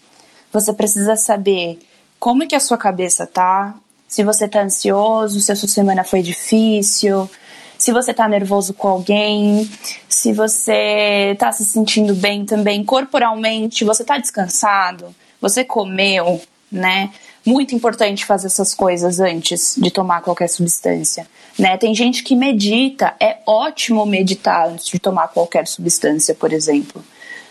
Você 0.53 0.72
precisa 0.72 1.14
saber 1.14 1.78
como 2.18 2.46
que 2.46 2.57
a 2.57 2.61
sua 2.61 2.76
cabeça 2.76 3.26
tá, 3.26 3.74
se 4.09 4.24
você 4.24 4.48
tá 4.48 4.62
ansioso, 4.62 5.40
se 5.40 5.53
a 5.53 5.57
sua 5.57 5.68
semana 5.68 6.05
foi 6.05 6.20
difícil, 6.20 7.30
se 7.78 7.92
você 7.92 8.12
tá 8.12 8.28
nervoso 8.28 8.74
com 8.74 8.88
alguém, 8.88 9.70
se 10.09 10.32
você 10.32 11.36
tá 11.38 11.50
se 11.53 11.64
sentindo 11.64 12.14
bem 12.14 12.44
também 12.44 12.84
corporalmente, 12.84 13.84
você 13.84 14.05
tá 14.05 14.18
descansado, 14.18 15.14
você 15.40 15.64
comeu, 15.64 16.40
né? 16.70 17.11
Muito 17.45 17.74
importante 17.74 18.24
fazer 18.24 18.47
essas 18.47 18.74
coisas 18.74 19.20
antes 19.20 19.74
de 19.76 19.90
tomar 19.90 20.22
qualquer 20.22 20.49
substância. 20.49 21.26
Né? 21.59 21.76
Tem 21.76 21.95
gente 21.95 22.22
que 22.22 22.36
medita, 22.36 23.14
é 23.20 23.38
ótimo 23.47 24.07
meditar 24.07 24.68
antes 24.68 24.86
de 24.86 24.99
tomar 24.99 25.28
qualquer 25.28 25.66
substância, 25.66 26.34
por 26.34 26.53
exemplo. 26.53 27.05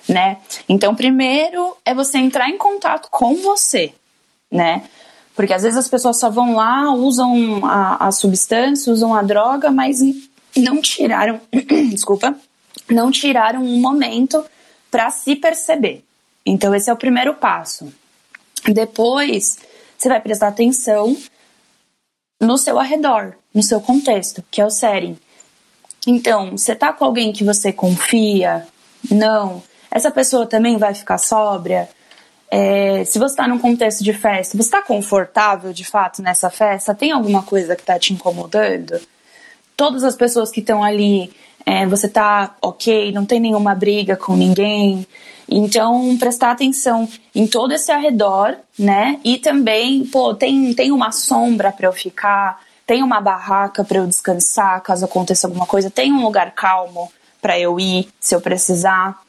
Né? 0.07 0.37
Então, 0.67 0.95
primeiro 0.95 1.77
é 1.85 1.93
você 1.93 2.17
entrar 2.17 2.49
em 2.49 2.57
contato 2.57 3.09
com 3.11 3.35
você, 3.35 3.93
né? 4.51 4.83
Porque 5.35 5.53
às 5.53 5.63
vezes 5.63 5.77
as 5.77 5.87
pessoas 5.87 6.17
só 6.17 6.29
vão 6.29 6.55
lá, 6.55 6.93
usam 6.93 7.65
a, 7.65 8.07
a 8.07 8.11
substância, 8.11 8.91
usam 8.91 9.13
a 9.13 9.21
droga, 9.21 9.71
mas 9.71 9.99
não 10.55 10.81
tiraram, 10.81 11.39
desculpa, 11.89 12.35
não 12.89 13.11
tiraram 13.11 13.63
um 13.63 13.79
momento 13.79 14.43
para 14.89 15.09
se 15.09 15.35
perceber. 15.35 16.03
Então, 16.45 16.75
esse 16.75 16.89
é 16.89 16.93
o 16.93 16.97
primeiro 16.97 17.35
passo. 17.35 17.93
Depois, 18.65 19.59
você 20.01 20.09
vai 20.09 20.19
prestar 20.19 20.47
atenção 20.47 21.15
no 22.39 22.57
seu 22.57 22.79
arredor, 22.79 23.33
no 23.53 23.61
seu 23.61 23.79
contexto, 23.79 24.43
que 24.49 24.59
é 24.59 24.65
o 24.65 24.69
setting. 24.71 25.15
Então, 26.07 26.57
você 26.57 26.73
tá 26.73 26.91
com 26.91 27.05
alguém 27.05 27.31
que 27.31 27.43
você 27.43 27.71
confia? 27.71 28.65
Não. 29.11 29.61
Essa 29.91 30.09
pessoa 30.09 30.47
também 30.47 30.77
vai 30.77 30.95
ficar 30.95 31.19
sóbria? 31.19 31.87
É, 32.49 33.05
se 33.05 33.19
você 33.19 33.33
está 33.33 33.47
num 33.47 33.59
contexto 33.59 34.03
de 34.03 34.11
festa, 34.11 34.57
você 34.57 34.63
está 34.63 34.81
confortável 34.81 35.71
de 35.71 35.85
fato 35.85 36.23
nessa 36.23 36.49
festa? 36.49 36.95
Tem 36.95 37.11
alguma 37.11 37.43
coisa 37.43 37.75
que 37.75 37.83
está 37.83 37.99
te 37.99 38.11
incomodando? 38.11 38.99
Todas 39.77 40.03
as 40.03 40.15
pessoas 40.15 40.49
que 40.49 40.61
estão 40.61 40.83
ali, 40.83 41.31
é, 41.63 41.85
você 41.85 42.09
tá 42.09 42.55
ok, 42.59 43.11
não 43.11 43.23
tem 43.23 43.39
nenhuma 43.39 43.75
briga 43.75 44.17
com 44.17 44.35
ninguém, 44.35 45.05
então, 45.53 46.17
prestar 46.17 46.51
atenção 46.51 47.09
em 47.35 47.45
todo 47.45 47.73
esse 47.73 47.91
arredor, 47.91 48.55
né? 48.79 49.19
E 49.21 49.37
também, 49.37 50.05
pô, 50.05 50.33
tem, 50.33 50.73
tem 50.73 50.93
uma 50.93 51.11
sombra 51.11 51.73
para 51.73 51.87
eu 51.89 51.91
ficar, 51.91 52.61
tem 52.87 53.03
uma 53.03 53.19
barraca 53.19 53.83
para 53.83 53.97
eu 53.97 54.07
descansar 54.07 54.81
caso 54.81 55.03
aconteça 55.03 55.47
alguma 55.47 55.65
coisa, 55.65 55.89
tem 55.89 56.13
um 56.13 56.23
lugar 56.23 56.51
calmo 56.51 57.11
para 57.41 57.59
eu 57.59 57.77
ir 57.77 58.07
se 58.17 58.33
eu 58.33 58.39
precisar. 58.39 59.21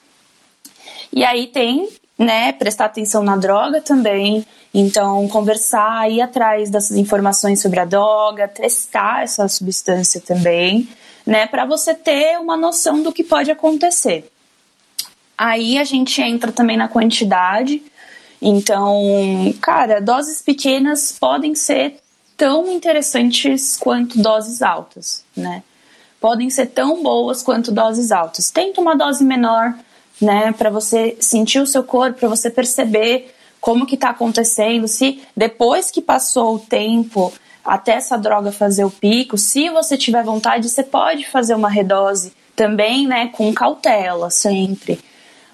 E 1.12 1.24
aí 1.24 1.48
tem, 1.48 1.88
né, 2.16 2.52
prestar 2.52 2.84
atenção 2.84 3.24
na 3.24 3.36
droga 3.36 3.80
também. 3.80 4.46
Então, 4.72 5.26
conversar, 5.26 6.08
ir 6.08 6.20
atrás 6.20 6.70
dessas 6.70 6.96
informações 6.96 7.60
sobre 7.60 7.80
a 7.80 7.84
droga, 7.84 8.46
testar 8.46 9.24
essa 9.24 9.48
substância 9.48 10.20
também, 10.20 10.88
né, 11.26 11.48
para 11.48 11.64
você 11.64 11.94
ter 11.94 12.38
uma 12.38 12.56
noção 12.56 13.02
do 13.02 13.12
que 13.12 13.24
pode 13.24 13.50
acontecer. 13.50 14.31
Aí 15.36 15.78
a 15.78 15.84
gente 15.84 16.20
entra 16.20 16.52
também 16.52 16.76
na 16.76 16.88
quantidade. 16.88 17.82
Então, 18.40 19.54
cara, 19.60 20.00
doses 20.00 20.42
pequenas 20.42 21.16
podem 21.18 21.54
ser 21.54 21.96
tão 22.36 22.70
interessantes 22.72 23.76
quanto 23.76 24.20
doses 24.20 24.62
altas, 24.62 25.24
né? 25.36 25.62
Podem 26.20 26.50
ser 26.50 26.66
tão 26.66 27.02
boas 27.02 27.42
quanto 27.42 27.70
doses 27.70 28.10
altas. 28.10 28.50
Tenta 28.50 28.80
uma 28.80 28.96
dose 28.96 29.24
menor, 29.24 29.74
né, 30.20 30.52
para 30.52 30.70
você 30.70 31.16
sentir 31.20 31.60
o 31.60 31.66
seu 31.66 31.82
corpo, 31.82 32.20
para 32.20 32.28
você 32.28 32.48
perceber 32.48 33.34
como 33.60 33.86
que 33.86 33.96
tá 33.96 34.10
acontecendo, 34.10 34.88
se 34.88 35.22
depois 35.36 35.90
que 35.90 36.02
passou 36.02 36.56
o 36.56 36.58
tempo 36.58 37.32
até 37.64 37.92
essa 37.92 38.16
droga 38.16 38.50
fazer 38.50 38.84
o 38.84 38.90
pico, 38.90 39.38
se 39.38 39.68
você 39.70 39.96
tiver 39.96 40.24
vontade, 40.24 40.68
você 40.68 40.82
pode 40.82 41.28
fazer 41.28 41.54
uma 41.54 41.68
redose 41.68 42.32
também, 42.56 43.06
né, 43.06 43.28
com 43.28 43.52
cautela 43.52 44.30
sempre 44.30 44.98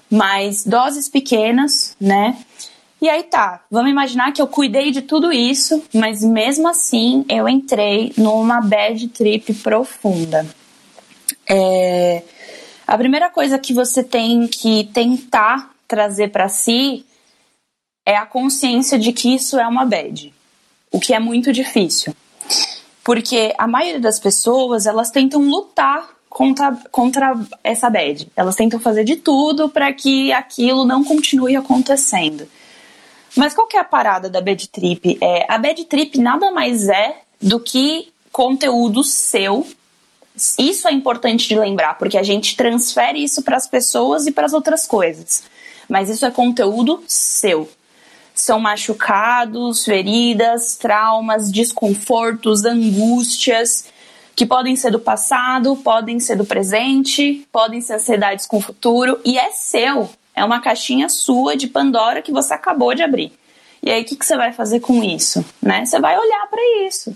mas 0.09 0.65
doses 0.65 1.07
pequenas, 1.07 1.95
né? 1.99 2.37
E 3.01 3.07
aí 3.07 3.23
tá, 3.23 3.63
vamos 3.71 3.91
imaginar 3.91 4.33
que 4.33 4.41
eu 4.41 4.47
cuidei 4.47 4.91
de 4.91 5.01
tudo 5.01 5.31
isso, 5.31 5.81
mas 5.93 6.21
mesmo 6.21 6.67
assim 6.67 7.23
eu 7.29 7.47
entrei 7.47 8.11
numa 8.17 8.59
bad 8.59 9.07
trip 9.09 9.53
profunda. 9.53 10.45
É, 11.47 12.23
A 12.89 12.97
primeira 12.97 13.29
coisa 13.29 13.59
que 13.59 13.71
você 13.71 14.03
tem 14.03 14.47
que 14.47 14.85
tentar 14.85 15.69
trazer 15.87 16.29
para 16.29 16.49
si 16.49 17.05
é 18.03 18.17
a 18.17 18.25
consciência 18.25 18.97
de 18.97 19.13
que 19.13 19.35
isso 19.35 19.59
é 19.59 19.67
uma 19.67 19.85
bad, 19.85 20.33
o 20.91 20.99
que 20.99 21.13
é 21.13 21.19
muito 21.19 21.53
difícil. 21.53 22.15
Porque 23.03 23.53
a 23.59 23.67
maioria 23.67 23.99
das 23.99 24.19
pessoas, 24.19 24.87
elas 24.87 25.11
tentam 25.11 25.41
lutar 25.41 26.09
contra, 26.39 26.71
contra 26.89 27.37
essa 27.61 27.89
bad. 27.89 28.31
Elas 28.33 28.55
tentam 28.55 28.79
fazer 28.79 29.03
de 29.03 29.17
tudo 29.17 29.67
para 29.67 29.91
que 29.91 30.31
aquilo 30.31 30.85
não 30.85 31.03
continue 31.03 31.53
acontecendo. 31.57 32.47
Mas 33.35 33.53
qual 33.53 33.67
que 33.67 33.75
é 33.75 33.81
a 33.81 33.83
parada 33.83 34.29
da 34.29 34.39
bad 34.39 34.69
trip? 34.69 35.17
É, 35.21 35.45
a 35.49 35.57
bad 35.57 35.83
trip 35.83 36.17
nada 36.17 36.49
mais 36.49 36.87
é 36.87 37.23
do 37.41 37.59
que 37.59 38.13
conteúdo 38.31 39.03
seu. 39.03 39.67
Isso 40.57 40.87
é 40.87 40.93
importante 40.93 41.45
de 41.45 41.59
lembrar, 41.59 41.97
porque 41.97 42.17
a 42.17 42.23
gente 42.23 42.55
transfere 42.55 43.21
isso 43.21 43.41
para 43.41 43.57
as 43.57 43.67
pessoas 43.67 44.25
e 44.25 44.31
para 44.31 44.45
as 44.45 44.53
outras 44.53 44.87
coisas. 44.87 45.43
Mas 45.89 46.09
isso 46.09 46.25
é 46.25 46.31
conteúdo 46.31 47.03
seu. 47.05 47.69
São 48.33 48.61
machucados, 48.61 49.83
feridas, 49.83 50.77
traumas, 50.77 51.51
desconfortos, 51.51 52.63
angústias, 52.63 53.89
que 54.39 54.45
podem 54.45 54.73
ser 54.73 54.89
do 54.89 55.01
passado, 55.01 55.75
podem 55.75 56.17
ser 56.17 56.37
do 56.37 56.45
presente, 56.45 57.45
podem 57.51 57.81
ser 57.81 57.95
ansiedades 57.95 58.47
com 58.47 58.55
o 58.55 58.61
futuro, 58.61 59.19
e 59.25 59.37
é 59.37 59.51
seu. 59.51 60.09
É 60.33 60.45
uma 60.45 60.61
caixinha 60.61 61.09
sua 61.09 61.57
de 61.57 61.67
Pandora 61.67 62.21
que 62.21 62.31
você 62.31 62.53
acabou 62.53 62.95
de 62.95 63.03
abrir. 63.03 63.33
E 63.83 63.91
aí, 63.91 64.01
o 64.01 64.05
que, 64.05 64.15
que 64.15 64.25
você 64.25 64.37
vai 64.37 64.53
fazer 64.53 64.79
com 64.79 65.03
isso? 65.03 65.43
Né? 65.61 65.85
Você 65.85 65.99
vai 65.99 66.17
olhar 66.17 66.47
para 66.49 66.87
isso. 66.87 67.13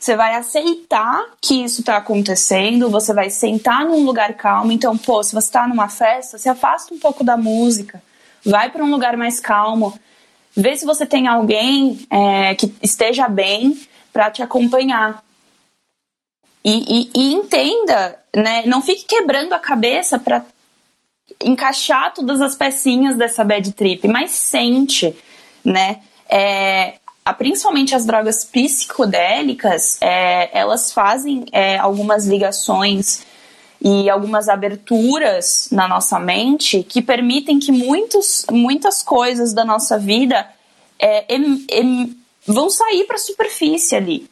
Você 0.00 0.16
vai 0.16 0.34
aceitar 0.34 1.26
que 1.40 1.62
isso 1.62 1.78
está 1.78 1.98
acontecendo, 1.98 2.90
você 2.90 3.14
vai 3.14 3.30
sentar 3.30 3.84
num 3.84 4.04
lugar 4.04 4.34
calmo. 4.34 4.72
Então, 4.72 4.98
pô, 4.98 5.22
se 5.22 5.32
você 5.32 5.46
está 5.46 5.68
numa 5.68 5.88
festa, 5.88 6.38
se 6.38 6.48
afasta 6.48 6.92
um 6.92 6.98
pouco 6.98 7.22
da 7.22 7.36
música, 7.36 8.02
vai 8.44 8.68
para 8.68 8.82
um 8.82 8.90
lugar 8.90 9.16
mais 9.16 9.38
calmo, 9.38 9.96
vê 10.56 10.76
se 10.76 10.84
você 10.84 11.06
tem 11.06 11.28
alguém 11.28 12.04
é, 12.10 12.56
que 12.56 12.74
esteja 12.82 13.28
bem 13.28 13.80
para 14.12 14.28
te 14.28 14.42
acompanhar. 14.42 15.22
E, 16.64 16.70
e, 16.72 17.10
e, 17.14 17.32
entenda, 17.32 18.18
né? 18.34 18.64
Não 18.66 18.82
fique 18.82 19.04
quebrando 19.04 19.52
a 19.52 19.58
cabeça 19.58 20.18
para 20.18 20.44
encaixar 21.42 22.12
todas 22.12 22.40
as 22.40 22.54
pecinhas 22.54 23.16
dessa 23.16 23.42
bad 23.42 23.72
trip, 23.72 24.06
mas 24.06 24.30
sente, 24.32 25.16
né? 25.64 26.00
É, 26.28 26.94
principalmente 27.38 27.94
as 27.94 28.04
drogas 28.04 28.44
psicodélicas, 28.44 29.98
é, 30.00 30.50
elas 30.58 30.92
fazem 30.92 31.46
é, 31.52 31.78
algumas 31.78 32.26
ligações 32.26 33.24
e 33.80 34.10
algumas 34.10 34.48
aberturas 34.48 35.68
na 35.72 35.88
nossa 35.88 36.18
mente 36.18 36.82
que 36.82 37.00
permitem 37.00 37.58
que 37.58 37.72
muitos, 37.72 38.44
muitas 38.50 39.02
coisas 39.02 39.54
da 39.54 39.64
nossa 39.64 39.98
vida 39.98 40.46
é, 40.98 41.34
em, 41.34 41.64
em, 41.70 42.16
vão 42.46 42.68
sair 42.68 43.04
para 43.04 43.16
a 43.16 43.20
superfície 43.20 43.96
ali. 43.96 44.28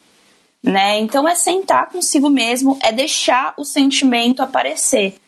Né? 0.63 0.99
Então 0.99 1.29
é 1.29 1.35
sentar 1.35 1.89
consigo 1.89 2.29
mesmo, 2.29 2.79
é 2.83 2.91
deixar 2.93 3.55
o 3.57 3.65
sentimento 3.65 4.43
aparecer 4.43 5.19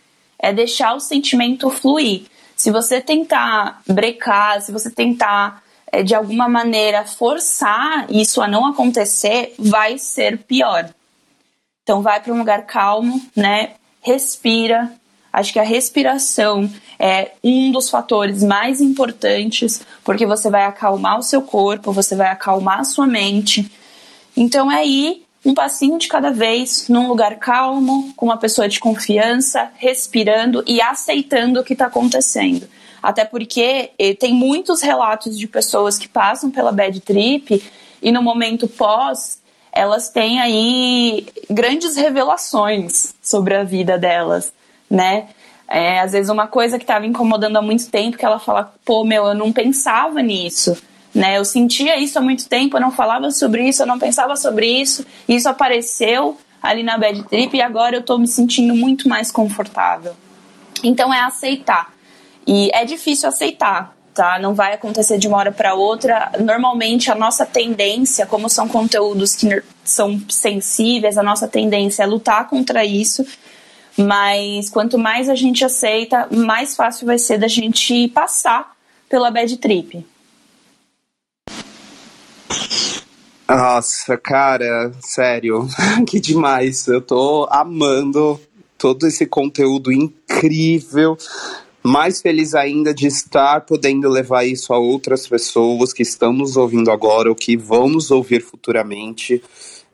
é 0.41 0.53
deixar 0.53 0.95
o 0.95 1.01
sentimento 1.01 1.69
fluir. 1.71 2.23
Se 2.57 2.71
você 2.71 3.01
tentar 3.01 3.81
brecar, 3.87 4.61
se 4.63 4.73
você 4.73 4.91
tentar 4.91 5.63
é, 5.93 6.03
de 6.03 6.15
alguma 6.15 6.49
maneira 6.49 7.05
forçar 7.05 8.11
isso 8.11 8.41
a 8.41 8.49
não 8.49 8.67
acontecer, 8.67 9.55
vai 9.59 9.99
ser 9.99 10.39
pior. 10.39 10.89
Então 11.83 12.03
vai 12.03 12.21
para 12.21 12.33
um 12.33 12.39
lugar 12.39 12.67
calmo, 12.67 13.21
né? 13.37 13.73
Respira. 14.01 14.93
Acho 15.33 15.53
que 15.53 15.59
a 15.59 15.65
respiração 15.65 16.69
é 16.99 17.33
um 17.43 17.71
dos 17.71 17.89
fatores 17.89 18.43
mais 18.43 18.81
importantes, 18.81 19.83
porque 20.03 20.27
você 20.27 20.51
vai 20.51 20.65
acalmar 20.65 21.19
o 21.19 21.23
seu 21.23 21.43
corpo, 21.43 21.93
você 21.93 22.17
vai 22.17 22.29
acalmar 22.29 22.81
a 22.81 22.85
sua 22.85 23.07
mente. 23.07 23.71
Então 24.41 24.73
é 24.73 24.87
ir 24.87 25.27
um 25.45 25.53
passinho 25.53 25.99
de 25.99 26.09
cada 26.09 26.31
vez, 26.31 26.89
num 26.89 27.09
lugar 27.09 27.37
calmo, 27.37 28.11
com 28.17 28.25
uma 28.25 28.39
pessoa 28.39 28.67
de 28.67 28.81
confiança, 28.81 29.71
respirando 29.77 30.65
e 30.67 30.81
aceitando 30.81 31.61
o 31.61 31.63
que 31.63 31.75
está 31.75 31.87
acontecendo. 31.87 32.67
Até 33.03 33.23
porque 33.23 33.91
eh, 33.99 34.15
tem 34.15 34.33
muitos 34.33 34.81
relatos 34.81 35.39
de 35.39 35.47
pessoas 35.47 35.99
que 35.99 36.09
passam 36.09 36.51
pela 36.51 36.73
bad 36.73 36.99
trip 37.01 37.63
e 38.03 38.11
no 38.11 38.23
momento 38.23 38.67
pós 38.67 39.39
elas 39.71 40.09
têm 40.09 40.41
aí 40.41 41.27
grandes 41.51 41.97
revelações 41.97 43.15
sobre 43.23 43.55
a 43.55 43.63
vida 43.63 43.99
delas, 43.99 44.55
né? 44.91 45.29
É, 45.69 46.01
às 46.01 46.13
vezes 46.13 46.31
uma 46.31 46.47
coisa 46.47 46.79
que 46.79 46.85
estava 46.85 47.07
incomodando 47.07 47.59
há 47.59 47.63
muito 47.63 47.91
tempo 47.91 48.17
que 48.17 48.25
ela 48.25 48.39
fala, 48.39 48.73
pô, 48.87 49.05
meu, 49.05 49.27
eu 49.27 49.35
não 49.35 49.53
pensava 49.53 50.23
nisso 50.23 50.77
né? 51.15 51.39
Eu 51.39 51.45
sentia 51.45 51.99
isso 51.99 52.19
há 52.19 52.23
muito 52.23 52.49
tempo, 52.49 52.77
eu 52.77 52.81
não 52.81 52.93
falava 52.93 53.31
sobre 53.31 53.69
isso, 53.69 53.83
eu 53.83 53.87
não 53.87 53.99
pensava 53.99 54.37
sobre 54.37 54.67
isso, 54.67 55.05
isso 55.29 55.49
apareceu 55.49 56.39
ali 56.63 56.83
na 56.83 56.99
bad 56.99 57.23
trip 57.25 57.57
e 57.57 57.63
agora 57.63 57.97
eu 57.97 58.03
tô 58.03 58.19
me 58.19 58.29
sentindo 58.29 58.75
muito 58.75 59.09
mais 59.09 59.31
confortável. 59.31 60.15
Então 60.83 61.13
é 61.13 61.21
aceitar. 61.21 61.93
E 62.47 62.71
é 62.73 62.85
difícil 62.85 63.29
aceitar, 63.29 63.95
tá? 64.15 64.39
Não 64.39 64.55
vai 64.55 64.75
acontecer 64.75 65.19
de 65.19 65.29
uma 65.29 65.39
hora 65.39 65.53
para 65.53 65.75
outra. 65.75 66.31
Normalmente 66.41 67.11
a 67.11 67.15
nossa 67.15 67.45
tendência, 67.45 68.27
como 68.27 68.49
são 68.49 68.69
conteúdos 68.69 69.35
que 69.35 69.63
são 69.85 70.21
sensíveis, 70.29 71.19
a 71.19 71.23
nossa 71.23 71.49
tendência 71.49 72.03
é 72.03 72.07
lutar 72.07 72.49
contra 72.49 72.85
isso. 72.85 73.27
Mas 73.97 74.71
quanto 74.71 74.97
mais 74.97 75.29
a 75.29 75.35
gente 75.35 75.65
aceita, 75.65 76.29
mais 76.31 76.75
fácil 76.77 77.07
vai 77.07 77.19
ser 77.19 77.39
da 77.39 77.49
gente 77.49 78.09
passar 78.09 78.75
pela 79.09 79.31
bad 79.31 79.57
trip. 79.57 80.07
Nossa, 83.51 84.17
cara, 84.17 84.93
sério, 85.01 85.67
que 86.07 86.21
demais. 86.21 86.87
Eu 86.87 87.01
tô 87.01 87.49
amando 87.51 88.41
todo 88.79 89.09
esse 89.09 89.27
conteúdo 89.27 89.91
incrível. 89.91 91.19
Mais 91.83 92.23
feliz 92.23 92.55
ainda 92.55 92.95
de 92.95 93.09
estar 93.09 93.63
podendo 93.63 94.09
levar 94.09 94.45
isso 94.45 94.73
a 94.73 94.79
outras 94.79 95.27
pessoas 95.27 95.93
que 95.93 96.03
estão 96.03 96.33
nos 96.33 96.57
ouvindo 96.57 96.93
agora 96.93 97.29
ou 97.29 97.35
que 97.35 97.57
vão 97.57 97.89
nos 97.89 98.13
ouvir 98.13 98.41
futuramente. 98.41 99.43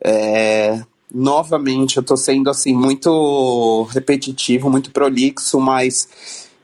É, 0.03 0.79
novamente, 1.11 1.97
eu 1.97 2.03
tô 2.03 2.15
sendo 2.15 2.51
assim 2.51 2.75
muito 2.75 3.87
repetitivo, 3.91 4.69
muito 4.69 4.91
prolixo, 4.91 5.59
mas 5.59 6.07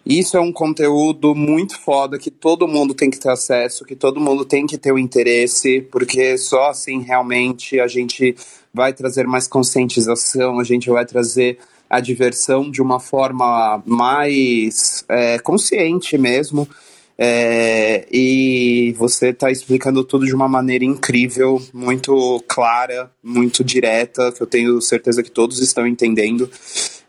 isso 0.06 0.36
é 0.36 0.40
um 0.40 0.52
conteúdo 0.52 1.34
muito 1.34 1.80
foda 1.80 2.20
que 2.20 2.30
todo 2.30 2.68
mundo 2.68 2.94
tem 2.94 3.10
que 3.10 3.20
ter 3.20 3.30
acesso, 3.30 3.86
que 3.86 3.96
todo 3.96 4.20
mundo 4.20 4.44
tem 4.44 4.66
que 4.66 4.78
ter 4.78 4.92
o 4.92 5.00
interesse, 5.00 5.82
porque 5.92 6.38
só 6.38 6.70
assim 6.70 7.02
realmente 7.02 7.80
a 7.80 7.88
gente 7.88 8.36
vai 8.74 8.92
trazer 8.92 9.26
mais 9.26 9.48
conscientização, 9.48 10.60
a 10.60 10.64
gente 10.64 10.90
vai 10.90 11.06
trazer 11.06 11.58
a 11.90 12.00
diversão 12.00 12.70
de 12.70 12.82
uma 12.82 13.00
forma 13.00 13.82
mais 13.86 15.06
é, 15.08 15.40
consciente 15.40 16.18
mesmo. 16.18 16.68
É, 17.16 18.08
e 18.12 18.94
você 18.98 19.30
está 19.30 19.52
explicando 19.52 20.04
tudo 20.04 20.26
de 20.26 20.34
uma 20.34 20.48
maneira 20.48 20.84
incrível, 20.84 21.62
muito 21.72 22.44
clara, 22.48 23.12
muito 23.24 23.64
direta, 23.64 24.32
que 24.32 24.42
eu 24.42 24.48
tenho 24.48 24.82
certeza 24.82 25.22
que 25.22 25.30
todos 25.30 25.60
estão 25.60 25.86
entendendo. 25.86 26.50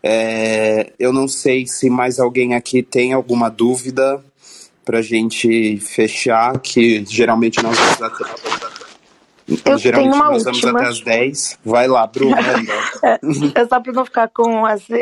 É, 0.07 0.93
eu 0.99 1.11
não 1.11 1.27
sei 1.27 1.65
se 1.65 1.89
mais 1.89 2.19
alguém 2.19 2.53
aqui 2.53 2.83
tem 2.83 3.11
alguma 3.11 3.49
dúvida 3.49 4.23
para 4.85 4.99
a 4.99 5.01
gente 5.01 5.77
fechar, 5.79 6.59
que 6.59 7.03
geralmente 7.09 7.63
nós 7.63 7.75
vamos 7.75 8.01
até. 8.03 8.23
Eu 9.65 9.79
geralmente 9.79 10.11
tenho 10.11 10.23
uma 10.23 10.31
nós 10.31 10.45
última. 10.45 10.73
vamos 10.73 10.81
até 10.81 10.91
as 10.91 11.01
10. 11.01 11.59
Vai 11.65 11.87
lá, 11.87 12.05
Bruno. 12.05 12.35
é, 13.01 13.19
é 13.55 13.65
só 13.67 13.79
para 13.79 13.93
não 13.93 14.05
ficar 14.05 14.27
com 14.27 14.67
essa, 14.67 14.93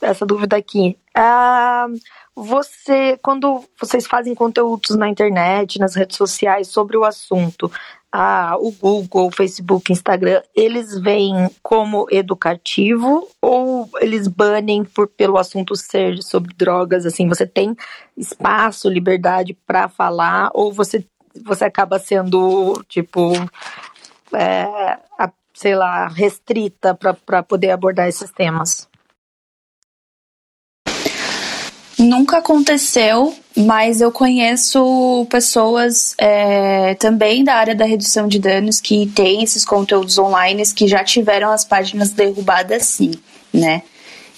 essa 0.00 0.24
dúvida 0.24 0.56
aqui. 0.56 0.96
Ah, 1.12 1.88
você, 2.32 3.18
quando 3.20 3.64
vocês 3.80 4.06
fazem 4.06 4.32
conteúdos 4.32 4.96
na 4.96 5.08
internet, 5.08 5.80
nas 5.80 5.96
redes 5.96 6.16
sociais 6.16 6.68
sobre 6.68 6.96
o 6.96 7.04
assunto, 7.04 7.68
ah, 8.12 8.56
o 8.58 8.70
Google, 8.70 9.28
o 9.28 9.30
Facebook, 9.30 9.90
Instagram, 9.90 10.42
eles 10.54 10.98
veem 11.00 11.48
como 11.62 12.06
educativo 12.10 13.26
ou 13.40 13.88
eles 14.02 14.28
banem 14.28 14.84
por, 14.84 15.08
pelo 15.08 15.38
assunto 15.38 15.74
ser 15.74 16.22
sobre 16.22 16.52
drogas? 16.54 17.06
Assim, 17.06 17.26
você 17.26 17.46
tem 17.46 17.74
espaço, 18.14 18.90
liberdade 18.90 19.56
para 19.66 19.88
falar 19.88 20.50
ou 20.52 20.70
você, 20.70 21.02
você 21.42 21.64
acaba 21.64 21.98
sendo, 21.98 22.84
tipo, 22.86 23.32
é, 24.34 24.98
a, 25.18 25.32
sei 25.54 25.74
lá, 25.74 26.06
restrita 26.06 26.94
para 26.94 27.42
poder 27.42 27.70
abordar 27.70 28.08
esses 28.08 28.30
temas? 28.30 28.91
Nunca 32.02 32.38
aconteceu, 32.38 33.32
mas 33.56 34.00
eu 34.00 34.10
conheço 34.10 35.24
pessoas 35.30 36.14
é, 36.18 36.94
também 36.96 37.44
da 37.44 37.54
área 37.54 37.76
da 37.76 37.84
redução 37.84 38.26
de 38.26 38.40
danos 38.40 38.80
que 38.80 39.06
têm 39.06 39.44
esses 39.44 39.64
conteúdos 39.64 40.18
online 40.18 40.64
que 40.74 40.88
já 40.88 41.04
tiveram 41.04 41.50
as 41.50 41.64
páginas 41.64 42.10
derrubadas 42.10 42.82
sim, 42.86 43.12
né? 43.52 43.82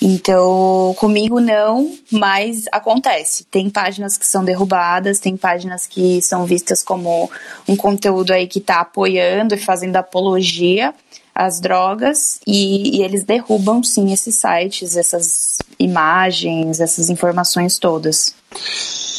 Então, 0.02 0.94
comigo 0.98 1.40
não, 1.40 1.90
mas 2.12 2.64
acontece. 2.70 3.44
Tem 3.44 3.70
páginas 3.70 4.18
que 4.18 4.26
são 4.26 4.44
derrubadas, 4.44 5.18
tem 5.18 5.34
páginas 5.34 5.86
que 5.86 6.20
são 6.20 6.44
vistas 6.44 6.82
como 6.82 7.30
um 7.66 7.74
conteúdo 7.74 8.32
aí 8.32 8.46
que 8.46 8.58
está 8.58 8.80
apoiando 8.80 9.54
e 9.54 9.58
fazendo 9.58 9.96
apologia 9.96 10.92
às 11.34 11.60
drogas, 11.60 12.38
e, 12.46 12.98
e 12.98 13.02
eles 13.02 13.24
derrubam 13.24 13.82
sim 13.82 14.12
esses 14.12 14.36
sites, 14.36 14.96
essas 14.96 15.58
imagens, 15.78 16.80
essas 16.80 17.10
informações 17.10 17.78
todas. 17.78 18.34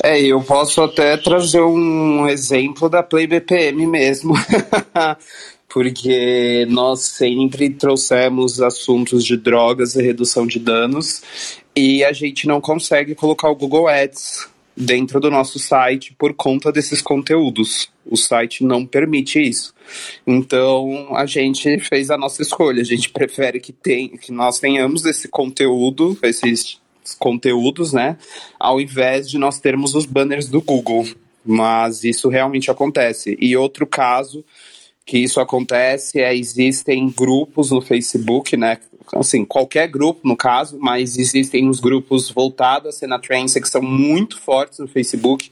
É, 0.03 0.21
eu 0.21 0.41
posso 0.41 0.81
até 0.81 1.17
trazer 1.17 1.61
um 1.61 2.27
exemplo 2.27 2.89
da 2.89 3.03
Play 3.03 3.27
BPM 3.27 3.85
mesmo. 3.87 4.33
porque 5.75 6.65
nós 6.69 7.01
sempre 7.01 7.69
trouxemos 7.69 8.61
assuntos 8.61 9.25
de 9.25 9.35
drogas 9.35 9.93
e 9.95 10.01
redução 10.01 10.47
de 10.47 10.57
danos 10.57 11.21
e 11.75 12.01
a 12.01 12.13
gente 12.13 12.47
não 12.47 12.61
consegue 12.61 13.13
colocar 13.13 13.49
o 13.49 13.55
Google 13.57 13.89
Ads 13.89 14.47
dentro 14.75 15.19
do 15.19 15.31
nosso 15.31 15.57
site 15.57 16.13
por 16.17 16.33
conta 16.33 16.71
desses 16.71 17.01
conteúdos. 17.01 17.89
O 18.05 18.17
site 18.17 18.63
não 18.63 18.85
permite 18.85 19.39
isso. 19.39 19.73
Então 20.25 21.15
a 21.15 21.25
gente 21.25 21.79
fez 21.79 22.11
a 22.11 22.17
nossa 22.17 22.41
escolha. 22.41 22.81
A 22.81 22.85
gente 22.85 23.09
prefere 23.09 23.59
que, 23.59 23.71
tem, 23.71 24.09
que 24.09 24.31
nós 24.31 24.59
tenhamos 24.59 25.05
esse 25.05 25.27
conteúdo, 25.27 26.17
esses 26.21 26.79
conteúdos, 27.17 27.93
né? 27.93 28.17
Ao 28.59 28.81
invés 28.81 29.29
de 29.29 29.37
nós 29.37 29.59
termos 29.59 29.95
os 29.95 30.05
banners 30.05 30.47
do 30.47 30.61
Google. 30.61 31.07
Mas 31.45 32.03
isso 32.03 32.27
realmente 32.27 32.71
acontece. 32.71 33.37
E 33.39 33.55
outro 33.55 33.85
caso 33.85 34.43
que 35.05 35.19
isso 35.19 35.39
acontece 35.39 36.19
é 36.19 36.35
existem 36.35 37.07
grupos 37.07 37.69
no 37.69 37.81
Facebook, 37.81 38.57
né? 38.57 38.79
Assim, 39.13 39.45
qualquer 39.45 39.87
grupo 39.87 40.27
no 40.27 40.35
caso, 40.35 40.77
mas 40.79 41.17
existem 41.17 41.69
os 41.69 41.79
grupos 41.79 42.29
voltados 42.29 42.89
à 42.89 42.91
cena 42.91 43.19
trance 43.19 43.59
que 43.61 43.69
são 43.69 43.81
muito 43.81 44.39
fortes 44.39 44.79
no 44.79 44.87
Facebook 44.87 45.51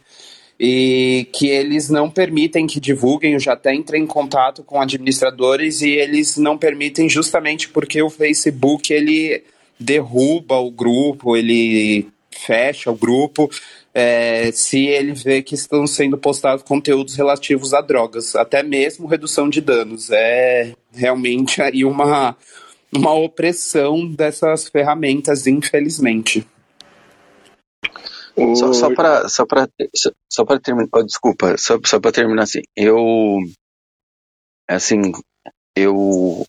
e 0.59 1.27
que 1.33 1.47
eles 1.47 1.89
não 1.89 2.09
permitem 2.09 2.65
que 2.65 2.79
divulguem. 2.79 3.33
Eu 3.33 3.39
já 3.39 3.53
até 3.53 3.73
entrei 3.73 4.01
em 4.01 4.07
contato 4.07 4.63
com 4.63 4.81
administradores 4.81 5.81
e 5.81 5.89
eles 5.89 6.37
não 6.37 6.57
permitem 6.57 7.09
justamente 7.09 7.69
porque 7.69 8.01
o 8.01 8.09
Facebook 8.09 8.91
ele 8.93 9.43
derruba 9.79 10.55
o 10.55 10.71
grupo, 10.71 11.35
ele 11.35 12.07
fecha 12.31 12.89
o 12.89 12.95
grupo 12.95 13.49
é, 13.93 14.51
se 14.51 14.87
ele 14.87 15.13
vê 15.13 15.41
que 15.43 15.53
estão 15.53 15.85
sendo 15.85 16.17
postados 16.17 16.63
conteúdos 16.63 17.15
relativos 17.15 17.73
a 17.73 17.81
drogas, 17.81 18.35
até 18.35 18.63
mesmo 18.63 19.07
redução 19.07 19.47
de 19.47 19.61
danos. 19.61 20.09
É 20.09 20.73
realmente 20.91 21.61
aí 21.61 21.85
uma, 21.85 22.35
uma 22.95 23.13
opressão 23.13 24.07
dessas 24.07 24.67
ferramentas, 24.67 25.47
infelizmente. 25.47 26.47
Só, 28.55 28.73
só 28.73 28.95
para 28.95 29.29
só 29.29 29.45
só, 29.95 30.11
só 30.27 30.59
terminar, 30.59 30.89
oh, 30.91 31.03
desculpa, 31.03 31.55
só, 31.57 31.79
só 31.85 31.99
para 31.99 32.11
terminar 32.11 32.43
assim, 32.43 32.61
eu 32.75 33.39
assim, 34.67 35.01
eu 35.75 36.43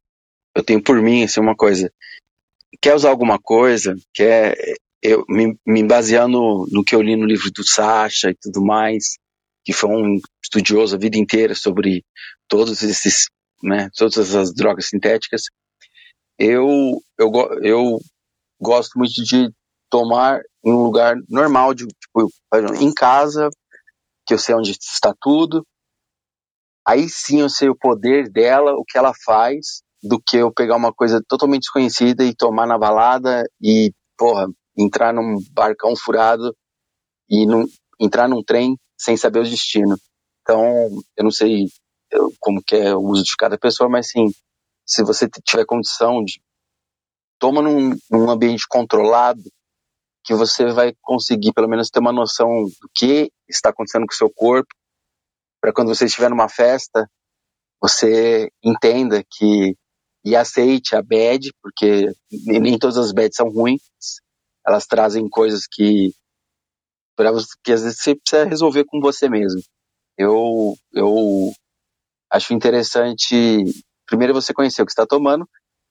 eu 0.57 0.65
tenho 0.65 0.83
por 0.83 1.01
mim 1.03 1.25
assim 1.25 1.41
uma 1.41 1.55
coisa, 1.55 1.93
quer 2.81 2.95
usar 2.95 3.11
alguma 3.11 3.39
coisa, 3.39 3.95
quer 4.15 4.57
eu 5.03 5.25
me, 5.29 5.59
me 5.67 5.85
baseando 5.85 6.67
no 6.73 6.83
que 6.83 6.95
eu 6.95 7.03
li 7.03 7.15
no 7.15 7.27
livro 7.27 7.51
do 7.53 7.63
Sacha 7.63 8.31
e 8.31 8.35
tudo 8.35 8.65
mais, 8.65 9.19
que 9.63 9.73
foi 9.75 9.91
um 9.91 10.19
estudioso 10.43 10.97
a 10.97 10.99
vida 10.99 11.19
inteira 11.19 11.55
sobre 11.55 12.03
todos 12.49 12.83
esses, 12.83 13.27
né, 13.63 13.91
todas 13.95 14.17
essas 14.17 14.55
drogas 14.55 14.87
sintéticas, 14.89 15.43
eu, 16.39 17.01
eu, 17.19 17.31
eu 17.63 17.99
gosto 18.61 18.99
muito 18.99 19.13
de 19.13 19.51
tomar 19.91 20.41
em 20.65 20.73
um 20.73 20.83
lugar 20.83 21.17
normal, 21.29 21.75
de, 21.75 21.87
tipo, 21.87 22.29
em 22.81 22.93
casa, 22.93 23.49
que 24.27 24.35
eu 24.35 24.39
sei 24.39 24.55
onde 24.55 24.73
está 24.73 25.15
tudo. 25.21 25.65
Aí 26.87 27.09
sim 27.09 27.41
eu 27.41 27.49
sei 27.49 27.69
o 27.69 27.77
poder 27.77 28.31
dela, 28.31 28.73
o 28.73 28.85
que 28.85 28.99
ela 28.99 29.13
faz, 29.25 29.83
do 30.03 30.21
que 30.21 30.37
eu 30.37 30.53
pegar 30.53 30.77
uma 30.77 30.93
coisa 30.93 31.23
totalmente 31.27 31.63
desconhecida 31.63 32.25
e 32.25 32.35
tomar 32.35 32.67
na 32.67 32.79
balada 32.79 33.45
e, 33.61 33.93
porra, 34.19 34.47
entrar 34.77 35.13
num 35.15 35.39
barcão 35.53 35.95
furado 35.97 36.55
e 37.29 37.47
num, 37.47 37.65
entrar 37.99 38.29
num 38.29 38.43
trem 38.43 38.77
sem 38.99 39.17
saber 39.17 39.41
o 39.41 39.45
destino. 39.49 39.97
Então, 40.43 40.89
eu 41.17 41.25
não 41.25 41.31
sei 41.31 41.67
como 42.39 42.63
que 42.63 42.77
é 42.77 42.95
o 42.95 43.01
uso 43.01 43.25
de 43.25 43.37
cada 43.37 43.59
pessoa, 43.59 43.89
mas 43.89 44.09
sim, 44.09 44.27
se 44.87 45.03
você 45.03 45.29
tiver 45.45 45.65
condição 45.65 46.23
de 46.23 46.41
toma 47.39 47.63
num, 47.63 47.97
num 48.11 48.31
ambiente 48.31 48.67
controlado, 48.69 49.43
que 50.25 50.35
você 50.35 50.73
vai 50.73 50.95
conseguir 51.03 51.53
pelo 51.53 51.69
menos 51.69 51.91
ter 51.91 52.01
uma 52.01 52.13
noção 52.13 52.65
do 52.65 52.91
que 52.95 53.31
está 53.49 53.69
acontecendo 53.71 54.07
com 54.07 54.15
o 54.15 54.17
seu 54.17 54.31
corpo, 54.31 54.69
para 55.61 55.73
quando 55.73 55.95
você 55.95 56.07
estiver 56.07 56.31
numa 56.31 56.49
festa, 56.49 57.09
você 57.81 58.51
entenda 58.63 59.23
que 59.31 59.77
e 60.25 60.35
aceite 60.35 60.97
a 60.97 61.03
bad, 61.03 61.53
porque 61.63 62.11
nem 62.31 62.79
todas 62.79 62.97
as 62.97 63.13
bads 63.13 63.37
são 63.37 63.51
ruins, 63.51 63.83
elas 64.67 64.87
trazem 64.87 65.29
coisas 65.29 65.67
que 65.71 66.15
para 67.15 67.31
que 67.63 67.73
às 67.73 67.83
vezes 67.83 67.99
você 68.01 68.17
precisa 68.17 68.45
resolver 68.45 68.85
com 68.87 69.01
você 69.01 69.29
mesmo. 69.29 69.61
Eu 70.17 70.75
eu 70.93 71.53
acho 72.31 72.55
interessante 72.55 73.65
primeiro 74.07 74.35
você 74.35 74.53
conhecer 74.53 74.83
o 74.83 74.87
que 74.87 74.93
está 74.93 75.07
tomando 75.07 75.49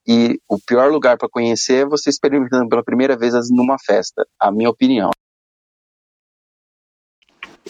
e 0.08 0.40
o 0.50 0.60
pior 0.60 0.92
lugar 0.92 1.18
para 1.18 1.30
conhecer 1.30 1.84
é 1.84 1.86
você 1.86 2.10
experimentando 2.10 2.68
pela 2.68 2.84
primeira 2.84 3.18
vez 3.18 3.34
numa 3.50 3.78
festa, 3.80 4.26
a 4.40 4.52
minha 4.52 4.70
opinião. 4.70 5.12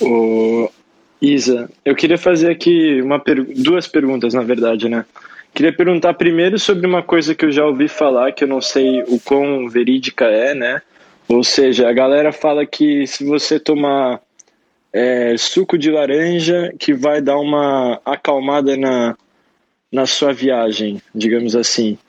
O 0.01 0.69
Isa, 1.21 1.69
eu 1.85 1.95
queria 1.95 2.17
fazer 2.17 2.51
aqui 2.51 3.01
uma 3.01 3.21
duas 3.55 3.87
perguntas, 3.87 4.33
na 4.33 4.41
verdade, 4.41 4.89
né? 4.89 5.05
Queria 5.53 5.71
perguntar 5.71 6.15
primeiro 6.15 6.57
sobre 6.57 6.87
uma 6.87 7.03
coisa 7.03 7.35
que 7.35 7.45
eu 7.45 7.51
já 7.51 7.63
ouvi 7.63 7.87
falar, 7.87 8.31
que 8.31 8.43
eu 8.43 8.47
não 8.47 8.59
sei 8.59 9.03
o 9.03 9.19
quão 9.19 9.69
verídica 9.69 10.25
é, 10.25 10.55
né? 10.55 10.81
Ou 11.27 11.43
seja, 11.43 11.87
a 11.87 11.93
galera 11.93 12.31
fala 12.33 12.65
que 12.65 13.05
se 13.05 13.23
você 13.23 13.59
tomar 13.59 14.19
é, 14.91 15.35
suco 15.37 15.77
de 15.77 15.91
laranja, 15.91 16.73
que 16.79 16.93
vai 16.93 17.21
dar 17.21 17.37
uma 17.37 18.01
acalmada 18.03 18.75
na, 18.75 19.15
na 19.93 20.07
sua 20.07 20.33
viagem, 20.33 20.99
digamos 21.13 21.55
assim. 21.55 21.99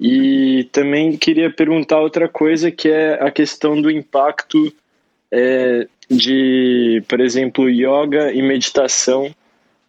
E 0.00 0.66
também 0.72 1.14
queria 1.14 1.52
perguntar 1.52 2.00
outra 2.00 2.26
coisa, 2.26 2.70
que 2.70 2.88
é 2.88 3.22
a 3.22 3.30
questão 3.30 3.78
do 3.82 3.90
impacto 3.90 4.72
é, 5.30 5.86
de, 6.10 7.02
por 7.06 7.20
exemplo, 7.20 7.68
yoga 7.68 8.32
e 8.32 8.40
meditação 8.40 9.34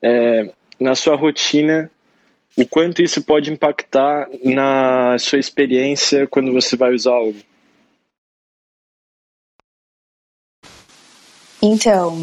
é, 0.02 0.52
na 0.78 0.95
sua 0.95 1.16
rotina, 1.16 1.90
o 2.57 2.66
quanto 2.68 3.02
isso 3.02 3.24
pode 3.24 3.49
impactar 3.49 4.28
na 4.44 5.18
sua 5.18 5.40
experiência 5.40 6.28
quando 6.28 6.52
você 6.52 6.76
vai 6.76 6.94
usar 6.94 7.14
algo. 7.14 7.40
Então, 11.61 12.18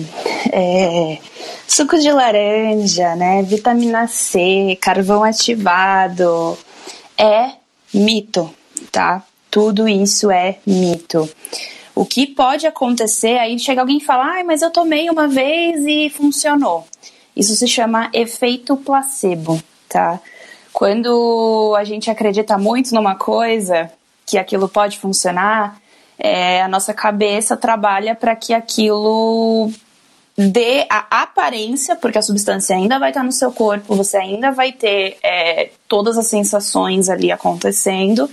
é, 0.52 1.18
suco 1.66 1.98
de 1.98 2.10
laranja, 2.10 3.14
né, 3.16 3.42
vitamina 3.42 4.06
C, 4.06 4.78
carvão 4.80 5.24
ativado, 5.24 6.56
é 7.18 7.52
mito, 7.92 8.52
tá? 8.90 9.24
Tudo 9.50 9.88
isso 9.88 10.30
é 10.30 10.58
mito. 10.66 11.28
O 11.94 12.04
que 12.04 12.26
pode 12.26 12.66
acontecer, 12.66 13.38
aí 13.38 13.58
chega 13.58 13.80
alguém 13.80 13.98
e 13.98 14.04
fala, 14.04 14.40
ah, 14.40 14.44
mas 14.44 14.60
eu 14.60 14.70
tomei 14.70 15.08
uma 15.08 15.26
vez 15.26 15.84
e 15.86 16.10
funcionou. 16.10 16.86
Isso 17.34 17.54
se 17.54 17.66
chama 17.66 18.10
efeito 18.12 18.76
placebo, 18.76 19.62
tá? 19.88 20.20
Quando 20.72 21.74
a 21.78 21.84
gente 21.84 22.10
acredita 22.10 22.58
muito 22.58 22.94
numa 22.94 23.14
coisa, 23.14 23.90
que 24.26 24.36
aquilo 24.36 24.68
pode 24.68 24.98
funcionar, 24.98 25.80
é, 26.18 26.60
a 26.60 26.68
nossa 26.68 26.92
cabeça 26.92 27.56
trabalha 27.56 28.14
para 28.14 28.36
que 28.36 28.52
aquilo 28.52 29.70
dê 30.36 30.86
a 30.90 31.22
aparência, 31.22 31.96
porque 31.96 32.18
a 32.18 32.22
substância 32.22 32.76
ainda 32.76 32.98
vai 32.98 33.10
estar 33.10 33.22
no 33.22 33.32
seu 33.32 33.50
corpo, 33.50 33.94
você 33.94 34.18
ainda 34.18 34.50
vai 34.50 34.72
ter 34.72 35.16
é, 35.22 35.70
todas 35.88 36.18
as 36.18 36.26
sensações 36.26 37.08
ali 37.08 37.32
acontecendo, 37.32 38.28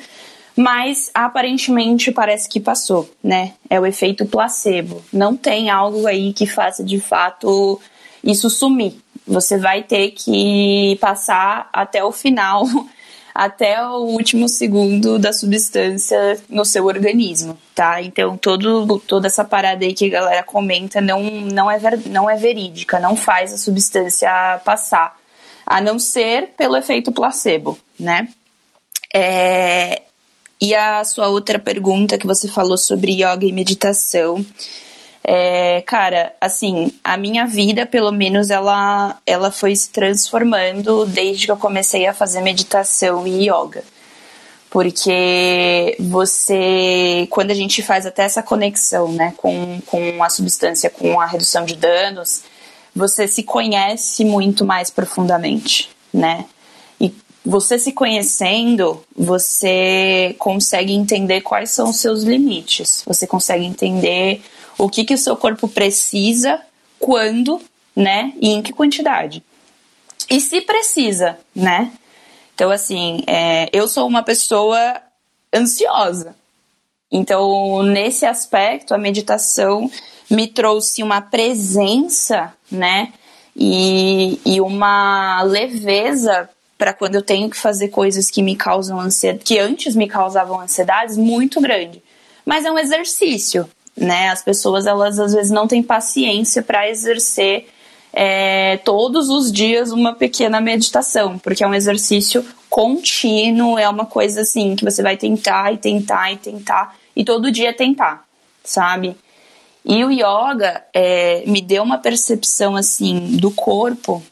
mas 0.55 1.09
aparentemente 1.13 2.11
parece 2.11 2.49
que 2.49 2.59
passou, 2.59 3.09
né? 3.23 3.53
É 3.69 3.79
o 3.79 3.85
efeito 3.85 4.25
placebo. 4.25 5.03
Não 5.11 5.35
tem 5.35 5.69
algo 5.69 6.05
aí 6.05 6.33
que 6.33 6.45
faça 6.45 6.83
de 6.83 6.99
fato 6.99 7.79
isso 8.23 8.49
sumir. 8.49 8.95
Você 9.25 9.57
vai 9.57 9.81
ter 9.83 10.11
que 10.11 10.97
passar 11.01 11.69
até 11.73 12.03
o 12.03 12.11
final 12.11 12.65
até 13.33 13.83
o 13.83 14.01
último 14.03 14.47
segundo 14.47 15.17
da 15.17 15.33
substância 15.33 16.39
no 16.47 16.63
seu 16.63 16.85
organismo, 16.85 17.57
tá? 17.73 18.01
Então, 18.01 18.37
todo, 18.37 18.99
toda 18.99 19.27
essa 19.27 19.43
parada 19.43 19.83
aí 19.83 19.93
que 19.93 20.05
a 20.05 20.09
galera 20.09 20.43
comenta 20.43 21.01
não, 21.01 21.23
não, 21.23 21.71
é, 21.71 21.77
ver, 21.79 22.07
não 22.09 22.29
é 22.29 22.35
verídica, 22.35 22.99
não 22.99 23.15
faz 23.15 23.51
a 23.51 23.57
substância 23.57 24.29
passar, 24.63 25.17
a 25.65 25.81
não 25.81 25.97
ser 25.97 26.49
pelo 26.57 26.77
efeito 26.77 27.11
placebo, 27.11 27.77
né? 27.99 28.27
É, 29.13 30.03
E 30.61 30.73
a 30.73 31.03
sua 31.03 31.27
outra 31.27 31.59
pergunta 31.59 32.17
que 32.17 32.25
você 32.25 32.47
falou 32.47 32.77
sobre 32.77 33.11
yoga 33.13 33.45
e 33.45 33.51
meditação. 33.51 34.45
É, 35.25 35.81
cara, 35.83 36.33
assim, 36.41 36.91
a 37.01 37.15
minha 37.15 37.45
vida, 37.45 37.85
pelo 37.85 38.11
menos, 38.11 38.49
ela, 38.49 39.17
ela 39.25 39.51
foi 39.51 39.73
se 39.75 39.89
transformando 39.89 41.05
desde 41.05 41.45
que 41.45 41.51
eu 41.51 41.57
comecei 41.57 42.05
a 42.05 42.13
fazer 42.13 42.41
meditação 42.41 43.25
e 43.25 43.49
yoga. 43.49 43.83
Porque 44.69 45.95
você, 45.99 47.27
quando 47.29 47.51
a 47.51 47.53
gente 47.53 47.81
faz 47.81 48.05
até 48.05 48.23
essa 48.23 48.43
conexão, 48.43 49.11
né, 49.13 49.33
com, 49.37 49.79
com 49.85 50.23
a 50.23 50.29
substância, 50.29 50.89
com 50.89 51.21
a 51.21 51.25
redução 51.25 51.63
de 51.63 51.75
danos, 51.75 52.41
você 52.93 53.27
se 53.27 53.43
conhece 53.43 54.25
muito 54.25 54.65
mais 54.65 54.89
profundamente, 54.89 55.89
né? 56.13 56.45
E 56.99 57.13
você 57.45 57.79
se 57.79 57.91
conhecendo, 57.91 59.03
você 59.15 60.35
consegue 60.39 60.93
entender 60.93 61.41
quais 61.41 61.71
são 61.71 61.89
os 61.89 61.97
seus 61.97 62.23
limites. 62.23 63.03
Você 63.05 63.27
consegue 63.27 63.65
entender 63.65 64.41
o 64.77 64.89
que, 64.89 65.03
que 65.03 65.13
o 65.13 65.17
seu 65.17 65.35
corpo 65.35 65.67
precisa, 65.67 66.61
quando, 66.99 67.61
né? 67.95 68.33
E 68.39 68.49
em 68.49 68.61
que 68.61 68.73
quantidade. 68.73 69.43
E 70.29 70.39
se 70.39 70.61
precisa, 70.61 71.37
né? 71.55 71.91
Então, 72.55 72.71
assim, 72.71 73.23
é, 73.27 73.69
eu 73.73 73.87
sou 73.87 74.07
uma 74.07 74.23
pessoa 74.23 75.01
ansiosa. 75.53 76.35
Então, 77.11 77.83
nesse 77.83 78.25
aspecto, 78.25 78.93
a 78.93 78.97
meditação 78.97 79.89
me 80.29 80.47
trouxe 80.47 81.03
uma 81.03 81.21
presença, 81.21 82.53
né? 82.71 83.13
E, 83.55 84.39
e 84.45 84.59
uma 84.59 85.43
leveza 85.43 86.49
para 86.77 86.93
quando 86.93 87.15
eu 87.15 87.21
tenho 87.21 87.49
que 87.49 87.55
fazer 87.57 87.89
coisas 87.89 88.31
que 88.31 88.41
me 88.41 88.55
causam 88.55 88.99
ansiedade, 88.99 89.43
que 89.45 89.59
antes 89.59 89.95
me 89.95 90.07
causavam 90.07 90.59
ansiedades, 90.59 91.15
muito 91.15 91.61
grande. 91.61 92.01
Mas 92.45 92.65
é 92.65 92.71
um 92.71 92.79
exercício, 92.79 93.69
né? 93.95 94.29
As 94.29 94.43
pessoas 94.43 94.85
elas 94.85 95.19
às 95.19 95.33
vezes 95.33 95.51
não 95.51 95.67
têm 95.67 95.83
paciência 95.83 96.61
para 96.61 96.89
exercer 96.89 97.67
é, 98.11 98.77
todos 98.77 99.29
os 99.29 99.51
dias 99.51 99.91
uma 99.91 100.13
pequena 100.13 100.61
meditação, 100.61 101.39
porque 101.39 101.63
é 101.63 101.67
um 101.67 101.73
exercício 101.73 102.45
contínuo, 102.69 103.77
é 103.77 103.89
uma 103.89 104.05
coisa 104.05 104.41
assim 104.41 104.75
que 104.75 104.85
você 104.85 105.01
vai 105.01 105.17
tentar 105.17 105.73
e 105.73 105.77
tentar 105.77 106.31
e 106.31 106.37
tentar 106.37 106.95
e 107.15 107.23
todo 107.23 107.51
dia 107.51 107.73
tentar, 107.73 108.23
sabe? 108.63 109.15
E 109.85 110.03
o 110.03 110.11
yoga 110.11 110.83
é, 110.93 111.43
me 111.45 111.61
deu 111.61 111.83
uma 111.83 111.97
percepção 111.97 112.75
assim 112.75 113.35
do 113.37 113.51
corpo, 113.51 114.23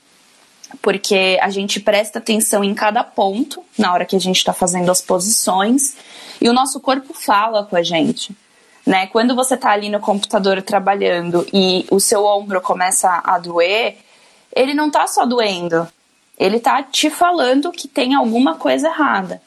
porque 0.81 1.37
a 1.41 1.49
gente 1.49 1.79
presta 1.79 2.19
atenção 2.19 2.63
em 2.63 2.73
cada 2.73 3.03
ponto 3.03 3.63
na 3.77 3.91
hora 3.93 4.05
que 4.05 4.15
a 4.15 4.19
gente 4.19 4.37
está 4.37 4.53
fazendo 4.53 4.89
as 4.89 5.01
posições 5.01 5.95
e 6.39 6.47
o 6.47 6.53
nosso 6.53 6.79
corpo 6.79 7.13
fala 7.13 7.65
com 7.65 7.75
a 7.75 7.83
gente 7.83 8.35
né? 8.85 9.07
Quando 9.07 9.35
você 9.35 9.55
está 9.55 9.71
ali 9.71 9.89
no 9.89 9.99
computador 9.99 10.61
trabalhando 10.61 11.45
e 11.53 11.85
o 11.91 11.99
seu 11.99 12.25
ombro 12.25 12.61
começa 12.61 13.21
a 13.23 13.37
doer, 13.37 13.97
ele 14.55 14.73
não 14.73 14.87
está 14.87 15.07
só 15.07 15.25
doendo, 15.25 15.87
ele 16.37 16.57
está 16.57 16.81
te 16.83 17.09
falando 17.09 17.71
que 17.71 17.87
tem 17.87 18.15
alguma 18.15 18.55
coisa 18.55 18.87
errada. 18.87 19.41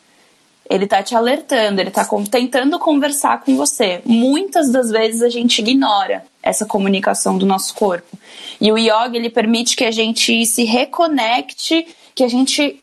Ele 0.68 0.84
está 0.84 1.02
te 1.02 1.14
alertando, 1.14 1.80
ele 1.80 1.90
está 1.90 2.08
tentando 2.30 2.78
conversar 2.78 3.42
com 3.42 3.54
você. 3.54 4.00
Muitas 4.04 4.70
das 4.70 4.90
vezes 4.90 5.20
a 5.20 5.28
gente 5.28 5.58
ignora 5.58 6.24
essa 6.42 6.64
comunicação 6.64 7.36
do 7.36 7.44
nosso 7.44 7.74
corpo. 7.74 8.16
E 8.58 8.72
o 8.72 8.78
yoga 8.78 9.14
ele 9.14 9.28
permite 9.28 9.76
que 9.76 9.84
a 9.84 9.90
gente 9.90 10.46
se 10.46 10.64
reconecte, 10.64 11.86
que 12.14 12.24
a 12.24 12.28
gente 12.28 12.82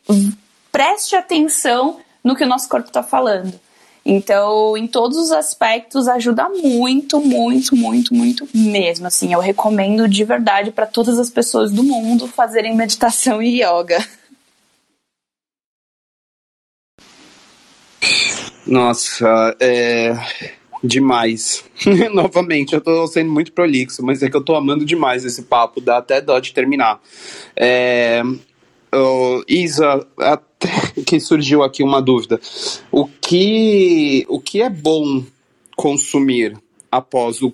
preste 0.70 1.16
atenção 1.16 1.98
no 2.22 2.36
que 2.36 2.44
o 2.44 2.48
nosso 2.48 2.68
corpo 2.68 2.86
está 2.86 3.02
falando. 3.02 3.58
Então, 4.04 4.76
em 4.76 4.86
todos 4.86 5.16
os 5.16 5.30
aspectos, 5.30 6.08
ajuda 6.08 6.48
muito, 6.48 7.20
muito, 7.20 7.76
muito, 7.76 8.14
muito 8.14 8.48
mesmo. 8.52 9.06
Assim, 9.06 9.32
eu 9.32 9.40
recomendo 9.40 10.08
de 10.08 10.24
verdade 10.24 10.72
para 10.72 10.86
todas 10.86 11.18
as 11.18 11.30
pessoas 11.30 11.70
do 11.70 11.84
mundo 11.84 12.26
fazerem 12.26 12.74
meditação 12.74 13.40
e 13.40 13.62
yoga. 13.62 14.04
Nossa, 18.66 19.56
é 19.60 20.14
demais. 20.82 21.64
Novamente, 22.12 22.74
eu 22.74 22.80
tô 22.80 23.06
sendo 23.06 23.30
muito 23.30 23.52
prolixo, 23.52 24.04
mas 24.04 24.22
é 24.22 24.28
que 24.28 24.36
eu 24.36 24.42
tô 24.42 24.54
amando 24.56 24.84
demais 24.84 25.24
esse 25.24 25.42
papo, 25.42 25.80
dá 25.80 25.98
até 25.98 26.20
dó 26.20 26.38
de 26.40 26.52
terminar. 26.52 27.00
É, 27.56 28.22
oh, 28.92 29.42
Isa, 29.48 30.06
até 30.18 30.51
que 31.06 31.20
surgiu 31.20 31.62
aqui 31.62 31.82
uma 31.82 32.00
dúvida. 32.00 32.40
O 32.90 33.06
que, 33.06 34.24
o 34.28 34.40
que 34.40 34.62
é 34.62 34.70
bom 34.70 35.22
consumir 35.76 36.56
após, 36.90 37.42
o, 37.42 37.52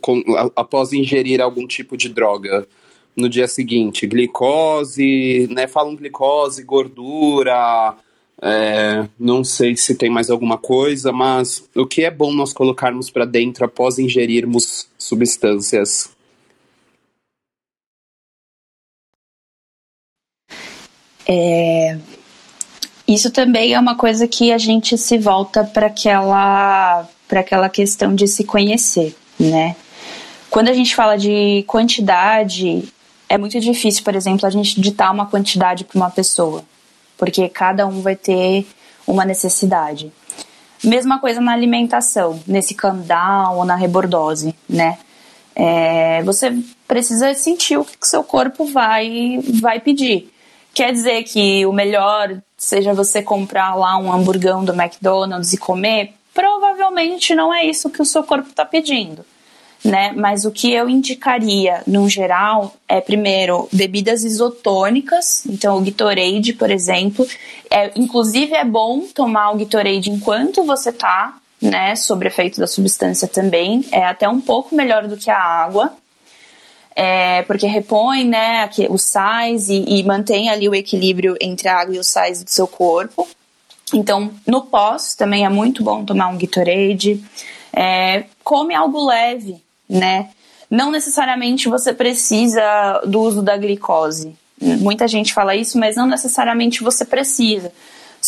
após 0.57 0.93
ingerir 0.93 1.41
algum 1.41 1.67
tipo 1.67 1.97
de 1.97 2.09
droga 2.09 2.67
no 3.17 3.29
dia 3.29 3.49
seguinte? 3.49 4.07
Glicose, 4.07 5.49
né? 5.51 5.67
Falam 5.67 5.97
glicose, 5.97 6.63
gordura, 6.63 7.97
é, 8.41 9.09
não 9.19 9.43
sei 9.43 9.77
se 9.77 9.95
tem 9.95 10.11
mais 10.11 10.31
alguma 10.31 10.59
coisa, 10.59 11.13
mas 11.13 11.69
o 11.75 11.87
que 11.87 12.05
é 12.05 12.11
bom 12.11 12.33
nós 12.33 12.53
colocarmos 12.53 13.11
para 13.11 13.25
dentro 13.25 13.65
após 13.65 13.99
ingerirmos 13.99 14.89
substâncias? 14.97 16.11
É, 21.31 21.99
isso 23.09 23.31
também 23.31 23.73
é 23.73 23.81
uma 23.81 23.97
coisa 23.97 24.29
que 24.29 24.53
a 24.53 24.59
gente 24.59 24.99
se 24.99 25.17
volta 25.17 25.65
para 25.65 25.87
aquela 25.87 27.09
para 27.27 27.41
aquela 27.41 27.69
questão 27.69 28.15
de 28.15 28.27
se 28.27 28.45
conhecer, 28.45 29.15
né? 29.39 29.77
Quando 30.51 30.69
a 30.69 30.73
gente 30.73 30.95
fala 30.95 31.17
de 31.17 31.63
quantidade, 31.67 32.83
é 33.29 33.37
muito 33.37 33.61
difícil, 33.61 34.03
por 34.03 34.15
exemplo, 34.15 34.47
a 34.47 34.51
gente 34.51 34.81
ditar 34.81 35.13
uma 35.13 35.27
quantidade 35.27 35.85
para 35.85 35.97
uma 35.97 36.11
pessoa, 36.11 36.65
porque 37.19 37.49
cada 37.49 37.87
um 37.87 38.01
vai 38.01 38.17
ter 38.17 38.67
uma 39.07 39.27
necessidade. 39.27 40.11
Mesma 40.83 41.19
coisa 41.19 41.39
na 41.39 41.53
alimentação, 41.53 42.41
nesse 42.47 42.75
down 43.07 43.59
ou 43.59 43.65
na 43.65 43.75
rebordose, 43.75 44.55
né? 44.69 44.99
É, 45.55 46.23
você 46.23 46.57
precisa 46.87 47.35
sentir 47.35 47.77
o 47.77 47.85
que, 47.85 47.99
que 47.99 48.09
seu 48.09 48.23
corpo 48.23 48.65
vai, 48.65 49.41
vai 49.61 49.81
pedir. 49.81 50.33
Quer 50.73 50.93
dizer 50.93 51.25
que 51.25 51.67
o 51.67 51.73
melhor 51.73 52.41
seja 52.59 52.93
você 52.93 53.23
comprar 53.23 53.77
lá 53.77 53.97
um 53.97 54.13
hamburgão 54.13 54.65
do 54.65 54.75
McDonald's 54.75 55.53
e 55.53 55.57
comer? 55.57 56.13
Provavelmente 56.35 57.35
não 57.35 57.55
é 57.55 57.65
isso 57.65 57.89
que 57.89 58.03
o 58.03 58.05
seu 58.05 58.25
corpo 58.25 58.51
está 58.51 58.65
pedindo. 58.65 59.25
Né? 59.85 60.13
Mas 60.17 60.45
o 60.45 60.51
que 60.51 60.73
eu 60.73 60.89
indicaria, 60.89 61.83
no 61.87 62.09
geral, 62.09 62.75
é 62.89 63.01
primeiro 63.01 63.69
bebidas 63.73 64.25
isotônicas, 64.25 65.47
então 65.47 65.79
o 65.79 65.81
Gatorade, 65.81 66.53
por 66.53 66.69
exemplo, 66.69 67.25
é, 67.71 67.93
inclusive 67.95 68.55
é 68.55 68.65
bom 68.65 69.03
tomar 69.15 69.53
o 69.53 69.57
Gatorade 69.57 70.11
enquanto 70.11 70.65
você 70.65 70.91
está, 70.91 71.39
né, 71.63 71.95
sobre 71.95 72.27
efeito 72.27 72.59
da 72.59 72.67
substância 72.67 73.29
também, 73.29 73.85
é 73.93 74.05
até 74.05 74.29
um 74.29 74.41
pouco 74.41 74.75
melhor 74.75 75.07
do 75.07 75.17
que 75.17 75.31
a 75.31 75.39
água, 75.39 75.93
é, 77.01 77.43
porque 77.43 77.65
repõe 77.65 78.25
né, 78.25 78.69
os 78.91 79.03
sais 79.03 79.69
e, 79.69 79.85
e 79.87 80.03
mantém 80.03 80.51
ali 80.51 80.69
o 80.69 80.75
equilíbrio 80.75 81.37
entre 81.41 81.69
a 81.69 81.77
água 81.79 81.95
e 81.95 81.99
os 82.01 82.09
sais 82.09 82.43
do 82.43 82.51
seu 82.51 82.67
corpo. 82.67 83.29
Então, 83.95 84.33
no 84.45 84.63
pós 84.63 85.15
também 85.15 85.47
é 85.47 85.49
muito 85.49 85.85
bom 85.85 86.05
tomar 86.05 86.27
um 86.27 86.37
Gatorade. 86.37 87.25
É, 87.73 88.25
come 88.43 88.75
algo 88.75 89.07
leve, 89.07 89.63
né? 89.89 90.31
Não 90.69 90.91
necessariamente 90.91 91.69
você 91.69 91.93
precisa 91.95 93.01
do 93.07 93.21
uso 93.21 93.43
da 93.43 93.57
glicose. 93.57 94.35
Muita 94.61 95.07
gente 95.07 95.33
fala 95.33 95.55
isso, 95.55 95.79
mas 95.79 95.95
não 95.95 96.07
necessariamente 96.07 96.83
você 96.83 97.05
precisa. 97.05 97.73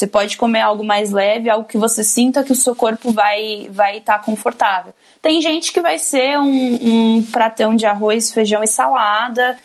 Você 0.01 0.06
pode 0.06 0.39
comer 0.39 0.62
algo 0.62 0.82
mais 0.82 1.10
leve, 1.10 1.51
algo 1.51 1.68
que 1.68 1.77
você 1.77 2.02
sinta 2.02 2.43
que 2.43 2.52
o 2.52 2.56
seu 2.56 2.74
corpo 2.74 3.12
vai 3.12 3.68
vai 3.70 3.98
estar 3.98 4.18
tá 4.18 4.24
confortável. 4.24 4.94
Tem 5.20 5.43
gente 5.43 5.74
que 5.74 5.81
vai 5.82 5.98
ser 5.98 6.39
um, 6.39 7.18
um 7.18 7.22
pratão 7.22 7.77
de 7.77 7.85
arroz, 7.85 8.32
feijão 8.32 8.64
e 8.64 8.66
salada. 8.66 9.59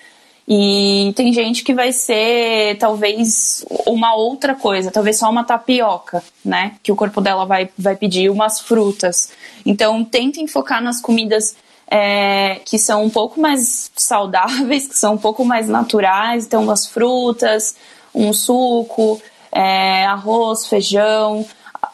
E 0.45 1.13
tem 1.15 1.31
gente 1.31 1.63
que 1.63 1.73
vai 1.73 1.93
ser 1.93 2.77
talvez 2.79 3.65
uma 3.87 4.13
outra 4.13 4.53
coisa, 4.53 4.91
talvez 4.91 5.17
só 5.17 5.29
uma 5.29 5.45
tapioca, 5.45 6.21
né? 6.43 6.73
Que 6.83 6.91
o 6.91 6.97
corpo 6.97 7.21
dela 7.21 7.45
vai, 7.45 7.69
vai 7.77 7.95
pedir 7.95 8.29
umas 8.29 8.59
frutas. 8.59 9.31
Então 9.65 10.03
tentem 10.03 10.47
focar 10.47 10.83
nas 10.83 10.99
comidas 10.99 11.55
é, 11.87 12.59
que 12.65 12.77
são 12.77 13.05
um 13.05 13.09
pouco 13.09 13.39
mais 13.39 13.89
saudáveis, 13.95 14.85
que 14.85 14.97
são 14.97 15.13
um 15.13 15.17
pouco 15.17 15.45
mais 15.45 15.69
naturais. 15.69 16.45
Então, 16.45 16.61
umas 16.61 16.85
frutas, 16.85 17.75
um 18.13 18.33
suco, 18.33 19.21
é, 19.56 20.06
arroz, 20.06 20.68
feijão, 20.68 21.45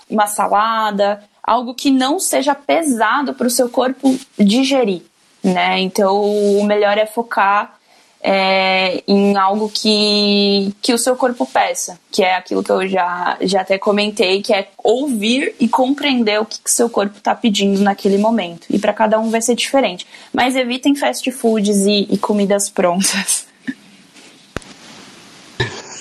uma 0.10 0.26
salada, 0.26 1.24
algo 1.44 1.76
que 1.76 1.92
não 1.92 2.20
seja 2.20 2.56
pesado 2.56 3.36
para 3.36 3.46
o 3.46 3.52
seu 3.52 3.70
corpo 3.70 4.18
digerir, 4.38 5.04
né? 5.44 5.80
Então, 5.80 6.20
o 6.24 6.64
melhor 6.64 6.98
é 6.98 7.06
focar 7.06 7.80
é, 8.24 9.04
em 9.08 9.38
algo 9.38 9.70
que, 9.70 10.74
que 10.82 10.92
o 10.92 10.98
seu 10.98 11.16
corpo 11.16 11.46
peça, 11.46 12.00
que 12.12 12.24
é 12.24 12.36
aquilo 12.36 12.64
que 12.64 12.72
eu 12.72 12.88
já, 12.88 13.38
já 13.42 13.62
até 13.62 13.78
comentei, 13.78 14.42
que 14.42 14.54
é 14.54 14.70
ouvir 14.84 15.56
e 15.60 15.68
compreender 15.68 16.40
o 16.42 16.46
que, 16.46 16.60
que 16.60 16.72
seu 16.72 16.90
corpo 16.90 17.18
está 17.18 17.36
pedindo 17.36 17.80
naquele 17.82 18.18
momento. 18.18 18.66
E 18.72 18.80
para 18.80 18.94
cada 18.94 19.20
um 19.20 19.30
vai 19.30 19.42
ser 19.42 19.56
diferente. 19.56 20.08
Mas 20.34 20.56
evitem 20.56 20.96
fast 20.96 21.30
foods 21.32 21.86
e, 21.86 22.08
e 22.10 22.18
comidas 22.18 22.70
prontas. 22.70 23.51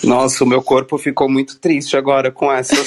Nossa, 0.03 0.45
o 0.45 0.47
meu 0.47 0.63
corpo 0.63 0.97
ficou 0.99 1.29
muito 1.29 1.59
triste 1.59 1.97
agora 1.97 2.31
com 2.31 2.51
essa 2.51 2.77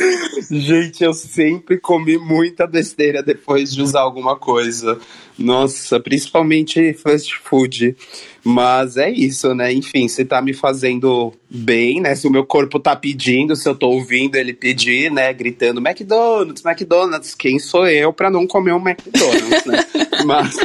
Gente, 0.50 1.04
eu 1.04 1.12
sempre 1.12 1.78
comi 1.78 2.16
muita 2.16 2.66
besteira 2.66 3.22
depois 3.22 3.72
de 3.72 3.82
usar 3.82 4.00
alguma 4.00 4.36
coisa. 4.36 4.98
Nossa, 5.40 5.98
principalmente 5.98 6.92
fast 6.92 7.34
food. 7.38 7.96
Mas 8.44 8.98
é 8.98 9.10
isso, 9.10 9.54
né? 9.54 9.72
Enfim, 9.72 10.06
se 10.06 10.24
tá 10.24 10.40
me 10.42 10.52
fazendo 10.52 11.32
bem, 11.48 12.00
né? 12.00 12.14
Se 12.14 12.26
o 12.26 12.30
meu 12.30 12.44
corpo 12.44 12.78
tá 12.78 12.94
pedindo, 12.94 13.56
se 13.56 13.66
eu 13.68 13.74
tô 13.74 13.88
ouvindo 13.88 14.36
ele 14.36 14.52
pedir, 14.52 15.10
né? 15.10 15.32
Gritando 15.32 15.80
McDonald's, 15.80 16.64
McDonald's, 16.64 17.34
quem 17.34 17.58
sou 17.58 17.86
eu 17.88 18.12
para 18.12 18.30
não 18.30 18.46
comer 18.46 18.72
um 18.72 18.86
McDonald's, 18.86 19.64
né? 19.64 19.86
Mas, 20.24 20.56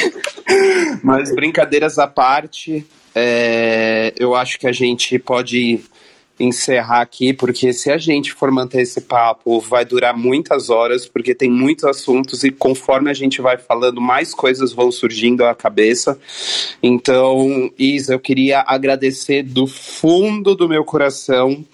Mas 1.02 1.34
brincadeiras 1.34 1.98
à 1.98 2.06
parte, 2.06 2.86
é... 3.14 4.14
eu 4.18 4.34
acho 4.34 4.58
que 4.58 4.66
a 4.66 4.72
gente 4.72 5.18
pode 5.18 5.80
encerrar 6.38 7.00
aqui, 7.00 7.32
porque 7.32 7.72
se 7.72 7.90
a 7.90 7.98
gente 7.98 8.32
for 8.32 8.50
manter 8.50 8.82
esse 8.82 9.00
papo, 9.00 9.60
vai 9.60 9.84
durar 9.84 10.16
muitas 10.16 10.68
horas, 10.68 11.06
porque 11.06 11.34
tem 11.34 11.50
muitos 11.50 11.84
assuntos 11.84 12.42
e 12.42 12.50
conforme 12.50 13.10
a 13.10 13.14
gente 13.14 13.40
vai 13.40 13.56
falando, 13.56 14.00
mais 14.00 14.34
coisas 14.34 14.72
vão 14.72 14.90
surgindo 14.90 15.44
à 15.44 15.54
cabeça. 15.54 16.18
Então, 16.82 17.70
Isa, 17.78 18.14
eu 18.14 18.20
queria 18.20 18.64
agradecer 18.66 19.42
do 19.42 19.66
fundo 19.66 20.54
do 20.54 20.68
meu 20.68 20.84
coração 20.84 21.64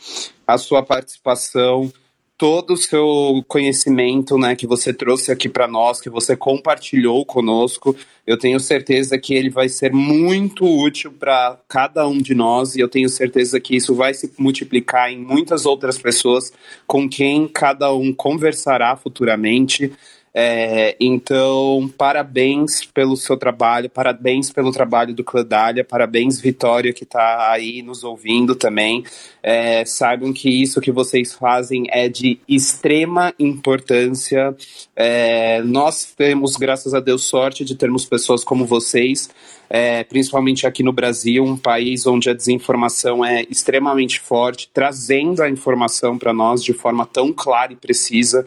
a 0.46 0.58
sua 0.58 0.82
participação 0.82 1.90
todo 2.40 2.72
o 2.72 2.76
seu 2.78 3.44
conhecimento, 3.46 4.38
né, 4.38 4.56
que 4.56 4.66
você 4.66 4.94
trouxe 4.94 5.30
aqui 5.30 5.46
para 5.46 5.68
nós, 5.68 6.00
que 6.00 6.08
você 6.08 6.34
compartilhou 6.34 7.22
conosco. 7.22 7.94
Eu 8.26 8.38
tenho 8.38 8.58
certeza 8.58 9.18
que 9.18 9.34
ele 9.34 9.50
vai 9.50 9.68
ser 9.68 9.92
muito 9.92 10.64
útil 10.64 11.12
para 11.12 11.58
cada 11.68 12.08
um 12.08 12.16
de 12.16 12.34
nós 12.34 12.74
e 12.74 12.80
eu 12.80 12.88
tenho 12.88 13.10
certeza 13.10 13.60
que 13.60 13.76
isso 13.76 13.94
vai 13.94 14.14
se 14.14 14.32
multiplicar 14.38 15.12
em 15.12 15.18
muitas 15.18 15.66
outras 15.66 15.98
pessoas 15.98 16.50
com 16.86 17.06
quem 17.06 17.46
cada 17.46 17.92
um 17.92 18.10
conversará 18.10 18.96
futuramente. 18.96 19.92
É, 20.32 20.96
então, 21.00 21.90
parabéns 21.98 22.84
pelo 22.84 23.16
seu 23.16 23.36
trabalho, 23.36 23.90
parabéns 23.90 24.50
pelo 24.50 24.70
trabalho 24.70 25.12
do 25.12 25.24
Cledália, 25.24 25.84
parabéns, 25.84 26.40
Vitória, 26.40 26.92
que 26.92 27.02
está 27.02 27.50
aí 27.50 27.82
nos 27.82 28.04
ouvindo 28.04 28.54
também. 28.54 29.04
É, 29.42 29.84
saibam 29.84 30.32
que 30.32 30.48
isso 30.48 30.80
que 30.80 30.92
vocês 30.92 31.34
fazem 31.34 31.86
é 31.90 32.08
de 32.08 32.38
extrema 32.48 33.34
importância. 33.38 34.54
É, 34.94 35.62
nós 35.62 36.12
temos, 36.16 36.56
graças 36.56 36.94
a 36.94 37.00
Deus, 37.00 37.24
sorte 37.24 37.64
de 37.64 37.74
termos 37.74 38.04
pessoas 38.04 38.44
como 38.44 38.64
vocês 38.64 39.28
é, 39.72 40.02
principalmente 40.02 40.66
aqui 40.66 40.82
no 40.82 40.92
Brasil, 40.92 41.44
um 41.44 41.56
país 41.56 42.04
onde 42.04 42.28
a 42.28 42.34
desinformação 42.34 43.24
é 43.24 43.46
extremamente 43.48 44.18
forte, 44.18 44.68
trazendo 44.74 45.44
a 45.44 45.48
informação 45.48 46.18
para 46.18 46.32
nós 46.32 46.64
de 46.64 46.72
forma 46.72 47.06
tão 47.06 47.32
clara 47.32 47.72
e 47.72 47.76
precisa. 47.76 48.44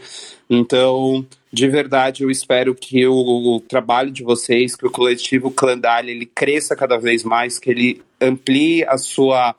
Então, 0.50 1.26
de 1.52 1.70
verdade, 1.70 2.24
eu 2.24 2.30
espero 2.30 2.76
que 2.76 3.08
o, 3.08 3.56
o 3.56 3.62
trabalho 3.62 4.12
de 4.12 4.22
vocês, 4.22 4.76
que 4.76 4.86
o 4.86 4.92
coletivo 4.92 5.50
Clandalha, 5.50 6.12
ele 6.12 6.26
cresça 6.26 6.76
cada 6.76 6.98
vez 6.98 7.24
mais, 7.24 7.58
que 7.58 7.70
ele 7.70 8.02
amplie 8.20 8.84
a 8.84 8.98
sua 8.98 9.56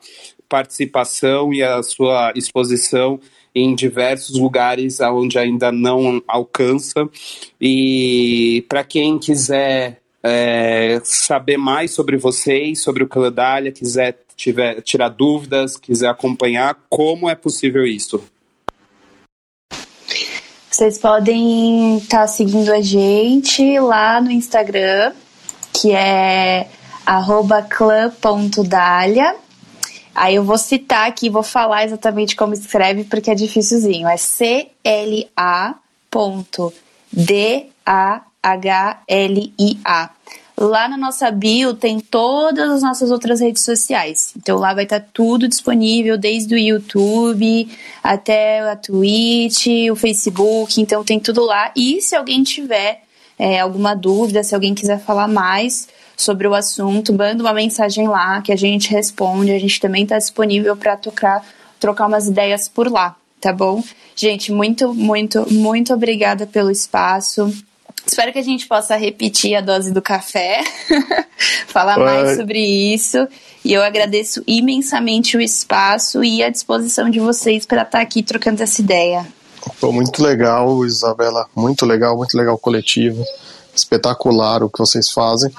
participação 0.47 1.51
e 1.51 1.63
a 1.63 1.81
sua 1.81 2.31
exposição 2.35 3.19
em 3.55 3.73
diversos 3.73 4.37
lugares 4.37 4.99
onde 4.99 5.39
ainda 5.39 5.71
não 5.71 6.21
alcança. 6.27 7.09
E 7.59 8.63
para 8.69 8.83
quem 8.83 9.17
quiser 9.17 10.04
é, 10.27 10.99
saber 11.03 11.55
mais 11.55 11.91
sobre 11.91 12.17
vocês, 12.17 12.81
sobre 12.81 13.03
o 13.03 13.07
Caledália, 13.07 13.71
quiser 13.71 14.17
tiver, 14.35 14.81
tirar 14.81 15.09
dúvidas, 15.09 15.77
quiser 15.77 16.09
acompanhar, 16.09 16.75
como 16.89 17.29
é 17.29 17.35
possível 17.35 17.85
isso? 17.85 18.23
Vocês 20.69 20.97
podem 20.97 21.97
estar 21.97 22.21
tá 22.21 22.27
seguindo 22.27 22.73
a 22.73 22.81
gente 22.81 23.79
lá 23.79 24.19
no 24.19 24.31
Instagram, 24.31 25.13
que 25.71 25.91
é 25.91 26.67
clã.dália. 27.69 29.35
Aí 30.15 30.35
eu 30.35 30.43
vou 30.43 30.57
citar 30.57 31.07
aqui, 31.07 31.29
vou 31.29 31.43
falar 31.43 31.85
exatamente 31.85 32.35
como 32.35 32.53
escreve, 32.53 33.03
porque 33.03 33.29
é 33.29 33.35
dificilzinho. 33.35 34.07
É 34.07 34.17
C-L-A.D-A 34.17 34.65
H-L-I-A. 38.45 40.09
Lá 40.57 40.87
na 40.87 40.95
nossa 40.95 41.29
bio 41.31 41.73
tem 41.73 41.99
todas 41.99 42.69
as 42.69 42.81
nossas 42.81 43.11
outras 43.11 43.41
redes 43.41 43.63
sociais. 43.63 44.33
Então 44.37 44.57
lá 44.57 44.73
vai 44.73 44.85
estar 44.85 45.01
tá 45.01 45.07
tudo 45.11 45.49
disponível, 45.49 46.17
desde 46.17 46.55
o 46.55 46.57
YouTube 46.57 47.67
até 48.01 48.61
a 48.61 48.75
Twitch, 48.75 49.67
o 49.91 49.95
Facebook. 49.95 50.79
Então 50.79 51.03
tem 51.03 51.19
tudo 51.19 51.43
lá. 51.43 51.71
E 51.75 52.01
se 52.01 52.15
alguém 52.15 52.41
tiver 52.43 53.01
é, 53.37 53.59
alguma 53.59 53.93
dúvida, 53.93 54.43
se 54.43 54.55
alguém 54.55 54.73
quiser 54.73 54.99
falar 54.99 55.27
mais 55.27 55.89
sobre 56.15 56.47
o 56.47 56.53
assunto, 56.53 57.11
manda 57.11 57.43
uma 57.43 57.53
mensagem 57.53 58.07
lá 58.07 58.41
que 58.41 58.53
a 58.53 58.55
gente 58.55 58.89
responde. 58.91 59.51
A 59.51 59.59
gente 59.59 59.79
também 59.79 60.03
está 60.03 60.17
disponível 60.17 60.77
para 60.77 60.95
trocar, 60.95 61.45
trocar 61.79 62.07
umas 62.07 62.27
ideias 62.27 62.69
por 62.69 62.89
lá, 62.89 63.15
tá 63.41 63.51
bom? 63.51 63.83
Gente, 64.15 64.53
muito, 64.53 64.93
muito, 64.93 65.51
muito 65.51 65.93
obrigada 65.93 66.47
pelo 66.47 66.71
espaço. 66.71 67.51
Espero 68.05 68.31
que 68.31 68.39
a 68.39 68.43
gente 68.43 68.67
possa 68.67 68.95
repetir 68.95 69.55
a 69.55 69.61
dose 69.61 69.91
do 69.91 70.01
café, 70.01 70.63
falar 71.67 71.97
Oi. 71.97 72.03
mais 72.03 72.37
sobre 72.37 72.59
isso. 72.59 73.27
E 73.63 73.73
eu 73.73 73.81
agradeço 73.81 74.43
imensamente 74.45 75.35
o 75.35 75.41
espaço 75.41 76.23
e 76.23 76.43
a 76.43 76.49
disposição 76.49 77.09
de 77.09 77.19
vocês 77.19 77.65
para 77.65 77.81
estar 77.81 77.99
aqui 77.99 78.21
trocando 78.21 78.61
essa 78.61 78.79
ideia. 78.79 79.25
Pô, 79.79 79.91
muito 79.91 80.21
legal, 80.21 80.85
Isabela. 80.85 81.47
Muito 81.55 81.85
legal, 81.85 82.15
muito 82.15 82.37
legal 82.37 82.55
o 82.55 82.59
coletivo. 82.59 83.23
Espetacular 83.73 84.63
o 84.63 84.69
que 84.69 84.77
vocês 84.77 85.09
fazem. 85.09 85.51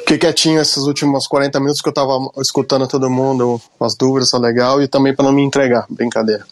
Fiquei 0.00 0.18
quietinho 0.18 0.60
esses 0.60 0.84
últimos 0.84 1.28
40 1.28 1.60
minutos 1.60 1.80
que 1.80 1.88
eu 1.88 1.92
estava 1.92 2.18
escutando 2.38 2.88
todo 2.88 3.08
mundo, 3.08 3.60
as 3.78 3.94
dúvidas, 3.94 4.30
tá 4.30 4.38
legal, 4.38 4.82
e 4.82 4.88
também 4.88 5.14
para 5.14 5.24
não 5.24 5.32
me 5.32 5.42
entregar, 5.42 5.86
brincadeira. 5.88 6.44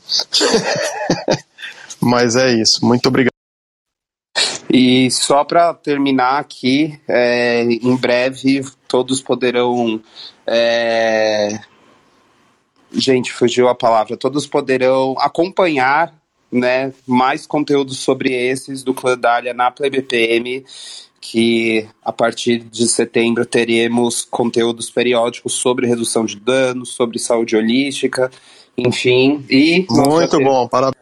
Mas 2.00 2.36
é 2.36 2.52
isso, 2.52 2.84
muito 2.84 3.08
obrigado. 3.08 3.37
E 4.70 5.10
só 5.10 5.44
para 5.44 5.72
terminar 5.72 6.38
aqui, 6.38 6.98
é, 7.08 7.62
em 7.62 7.96
breve 7.96 8.62
todos 8.86 9.22
poderão. 9.22 10.00
É, 10.46 11.58
gente, 12.92 13.32
fugiu 13.32 13.68
a 13.68 13.74
palavra. 13.74 14.16
Todos 14.16 14.46
poderão 14.46 15.14
acompanhar 15.18 16.14
né, 16.52 16.92
mais 17.06 17.46
conteúdos 17.46 17.98
sobre 17.98 18.32
esses 18.32 18.82
do 18.82 18.92
Clã 18.92 19.16
Dália 19.18 19.54
na 19.54 19.70
PlayBPM, 19.70 20.64
que 21.20 21.86
a 22.02 22.12
partir 22.12 22.58
de 22.58 22.88
setembro 22.88 23.46
teremos 23.46 24.24
conteúdos 24.24 24.90
periódicos 24.90 25.54
sobre 25.54 25.86
redução 25.86 26.24
de 26.24 26.38
danos, 26.38 26.90
sobre 26.90 27.18
saúde 27.18 27.56
holística, 27.56 28.30
enfim. 28.76 29.44
E 29.48 29.86
Muito 29.90 30.38
bom, 30.40 30.68
parabéns 30.68 30.97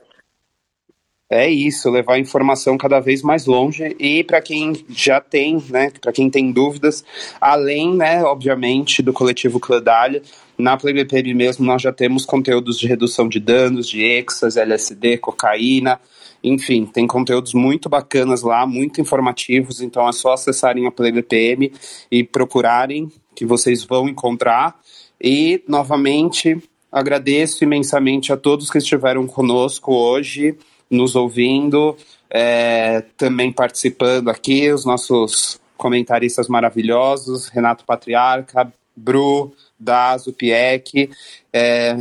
é 1.29 1.51
isso, 1.51 1.91
levar 1.91 2.15
a 2.15 2.19
informação 2.19 2.79
cada 2.79 3.01
vez 3.01 3.21
mais 3.21 3.47
longe. 3.47 3.97
E 3.99 4.23
para 4.23 4.41
quem 4.41 4.73
já 4.89 5.21
tem, 5.21 5.63
né, 5.69 5.91
para 6.01 6.13
quem 6.13 6.31
tem 6.31 6.53
dúvidas, 6.53 7.05
além, 7.41 7.95
né, 7.97 8.23
obviamente, 8.23 9.03
do 9.03 9.13
coletivo 9.13 9.59
Cledália, 9.59 10.23
na 10.57 10.77
PlayBPM 10.77 11.35
mesmo 11.35 11.67
nós 11.67 11.83
já 11.83 11.93
temos 11.93 12.25
conteúdos 12.25 12.79
de 12.79 12.87
redução 12.87 13.29
de 13.29 13.41
danos, 13.41 13.89
de 13.89 14.03
exas, 14.05 14.57
LSD, 14.57 15.19
cocaína, 15.19 16.01
enfim, 16.43 16.87
tem 16.87 17.09
conteúdos 17.09 17.53
muito 17.55 17.89
bacanas 17.89 18.43
lá, 18.43 18.65
muito 18.65 19.01
informativos, 19.01 19.81
então 19.81 20.09
é 20.09 20.13
só 20.13 20.33
acessarem 20.33 20.87
a 20.87 20.93
PlayBPM 20.93 21.73
e 22.11 22.23
procurarem 22.23 23.11
que 23.35 23.45
vocês 23.45 23.85
vão 23.85 24.09
encontrar. 24.09 24.79
E, 25.21 25.63
novamente, 25.67 26.57
agradeço 26.91 27.65
imensamente 27.65 28.33
a 28.33 28.37
todos 28.37 28.71
que 28.71 28.79
estiveram 28.79 29.27
conosco 29.27 29.93
hoje 29.93 30.57
nos 30.91 31.15
ouvindo, 31.17 31.97
é, 32.31 33.03
também 33.17 33.53
participando 33.53 34.29
aqui, 34.29 34.71
os 34.73 34.85
nossos 34.85 35.61
comentaristas 35.77 36.49
maravilhosos, 36.49 37.49
Renato 37.49 37.85
Patriarca, 37.85 38.73
Bru, 38.95 39.55
Dazo, 39.79 40.33
Pieck, 40.33 41.11
é, 41.53 41.99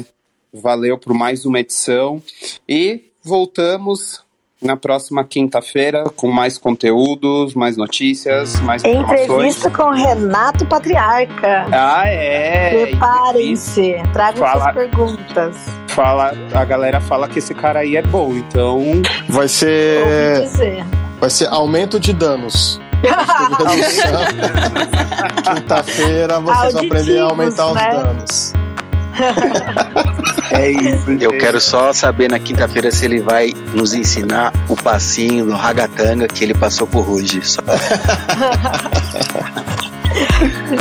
valeu 0.54 0.98
por 0.98 1.14
mais 1.14 1.46
uma 1.46 1.60
edição. 1.60 2.22
E 2.68 3.12
voltamos 3.22 4.25
na 4.66 4.76
próxima 4.76 5.24
quinta-feira 5.24 6.06
com 6.16 6.30
mais 6.30 6.58
conteúdos, 6.58 7.54
mais 7.54 7.78
notícias, 7.78 8.60
mais 8.62 8.84
informações. 8.84 9.22
Entrevista 9.22 9.70
com 9.70 9.92
Renato 9.92 10.66
Patriarca. 10.66 11.68
Ah, 11.72 12.08
é. 12.08 12.88
Preparem-se, 12.88 13.96
tragam 14.12 14.40
Fala- 14.40 14.64
suas 14.64 14.74
perguntas. 14.74 15.58
Fala, 15.88 16.34
a 16.54 16.66
galera 16.66 17.00
fala 17.00 17.28
que 17.28 17.40
esse 17.40 17.54
cara 17.54 17.80
aí 17.80 17.96
é 17.96 18.02
bom, 18.02 18.34
então. 18.34 18.82
Vai 19.30 19.48
ser, 19.48 20.42
dizer. 20.42 20.84
vai 21.20 21.30
ser 21.30 21.48
aumento 21.48 22.00
de 22.00 22.12
danos. 22.12 22.82
Quinta-feira 25.56 26.40
vocês 26.40 26.74
vão 26.74 26.86
aprender 26.86 27.20
a 27.20 27.24
aumentar 27.26 27.68
os 27.68 27.76
né? 27.76 27.90
danos. 27.92 28.54
É 30.52 30.70
isso. 30.72 31.12
Eu 31.12 31.32
gente. 31.32 31.38
quero 31.40 31.60
só 31.62 31.92
saber 31.94 32.30
na 32.30 32.40
quinta-feira 32.40 32.92
se 32.92 33.06
ele 33.06 33.20
vai 33.22 33.54
nos 33.74 33.94
ensinar 33.94 34.54
o 34.70 34.76
passinho 34.76 35.46
do 35.46 35.54
ragatanga 35.54 36.28
que 36.28 36.44
ele 36.44 36.54
passou 36.54 36.86
por 36.88 37.02
Ruge. 37.02 37.42
Só- 37.44 37.62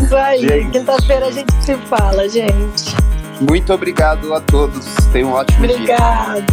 Isso 0.03 0.17
aí. 0.17 0.69
Quinta-feira 0.71 1.27
a 1.27 1.31
gente 1.31 1.53
se 1.65 1.77
fala, 1.89 2.29
gente. 2.29 2.95
Muito 3.41 3.73
obrigado 3.73 4.33
a 4.35 4.41
todos. 4.41 4.85
Tenham 5.13 5.31
um 5.31 5.33
ótimo 5.33 5.67
dia. 5.67 5.75
Obrigado. 5.77 6.45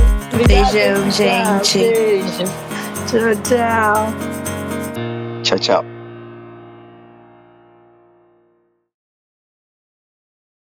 Beijão, 0.47 1.09
Tchau, 1.09 1.11
gente. 1.11 1.77
Beijo. 1.77 2.43
Tchau, 3.07 3.35
tchau. 3.43 4.13
Tchau, 5.43 5.59
tchau. 5.59 6.00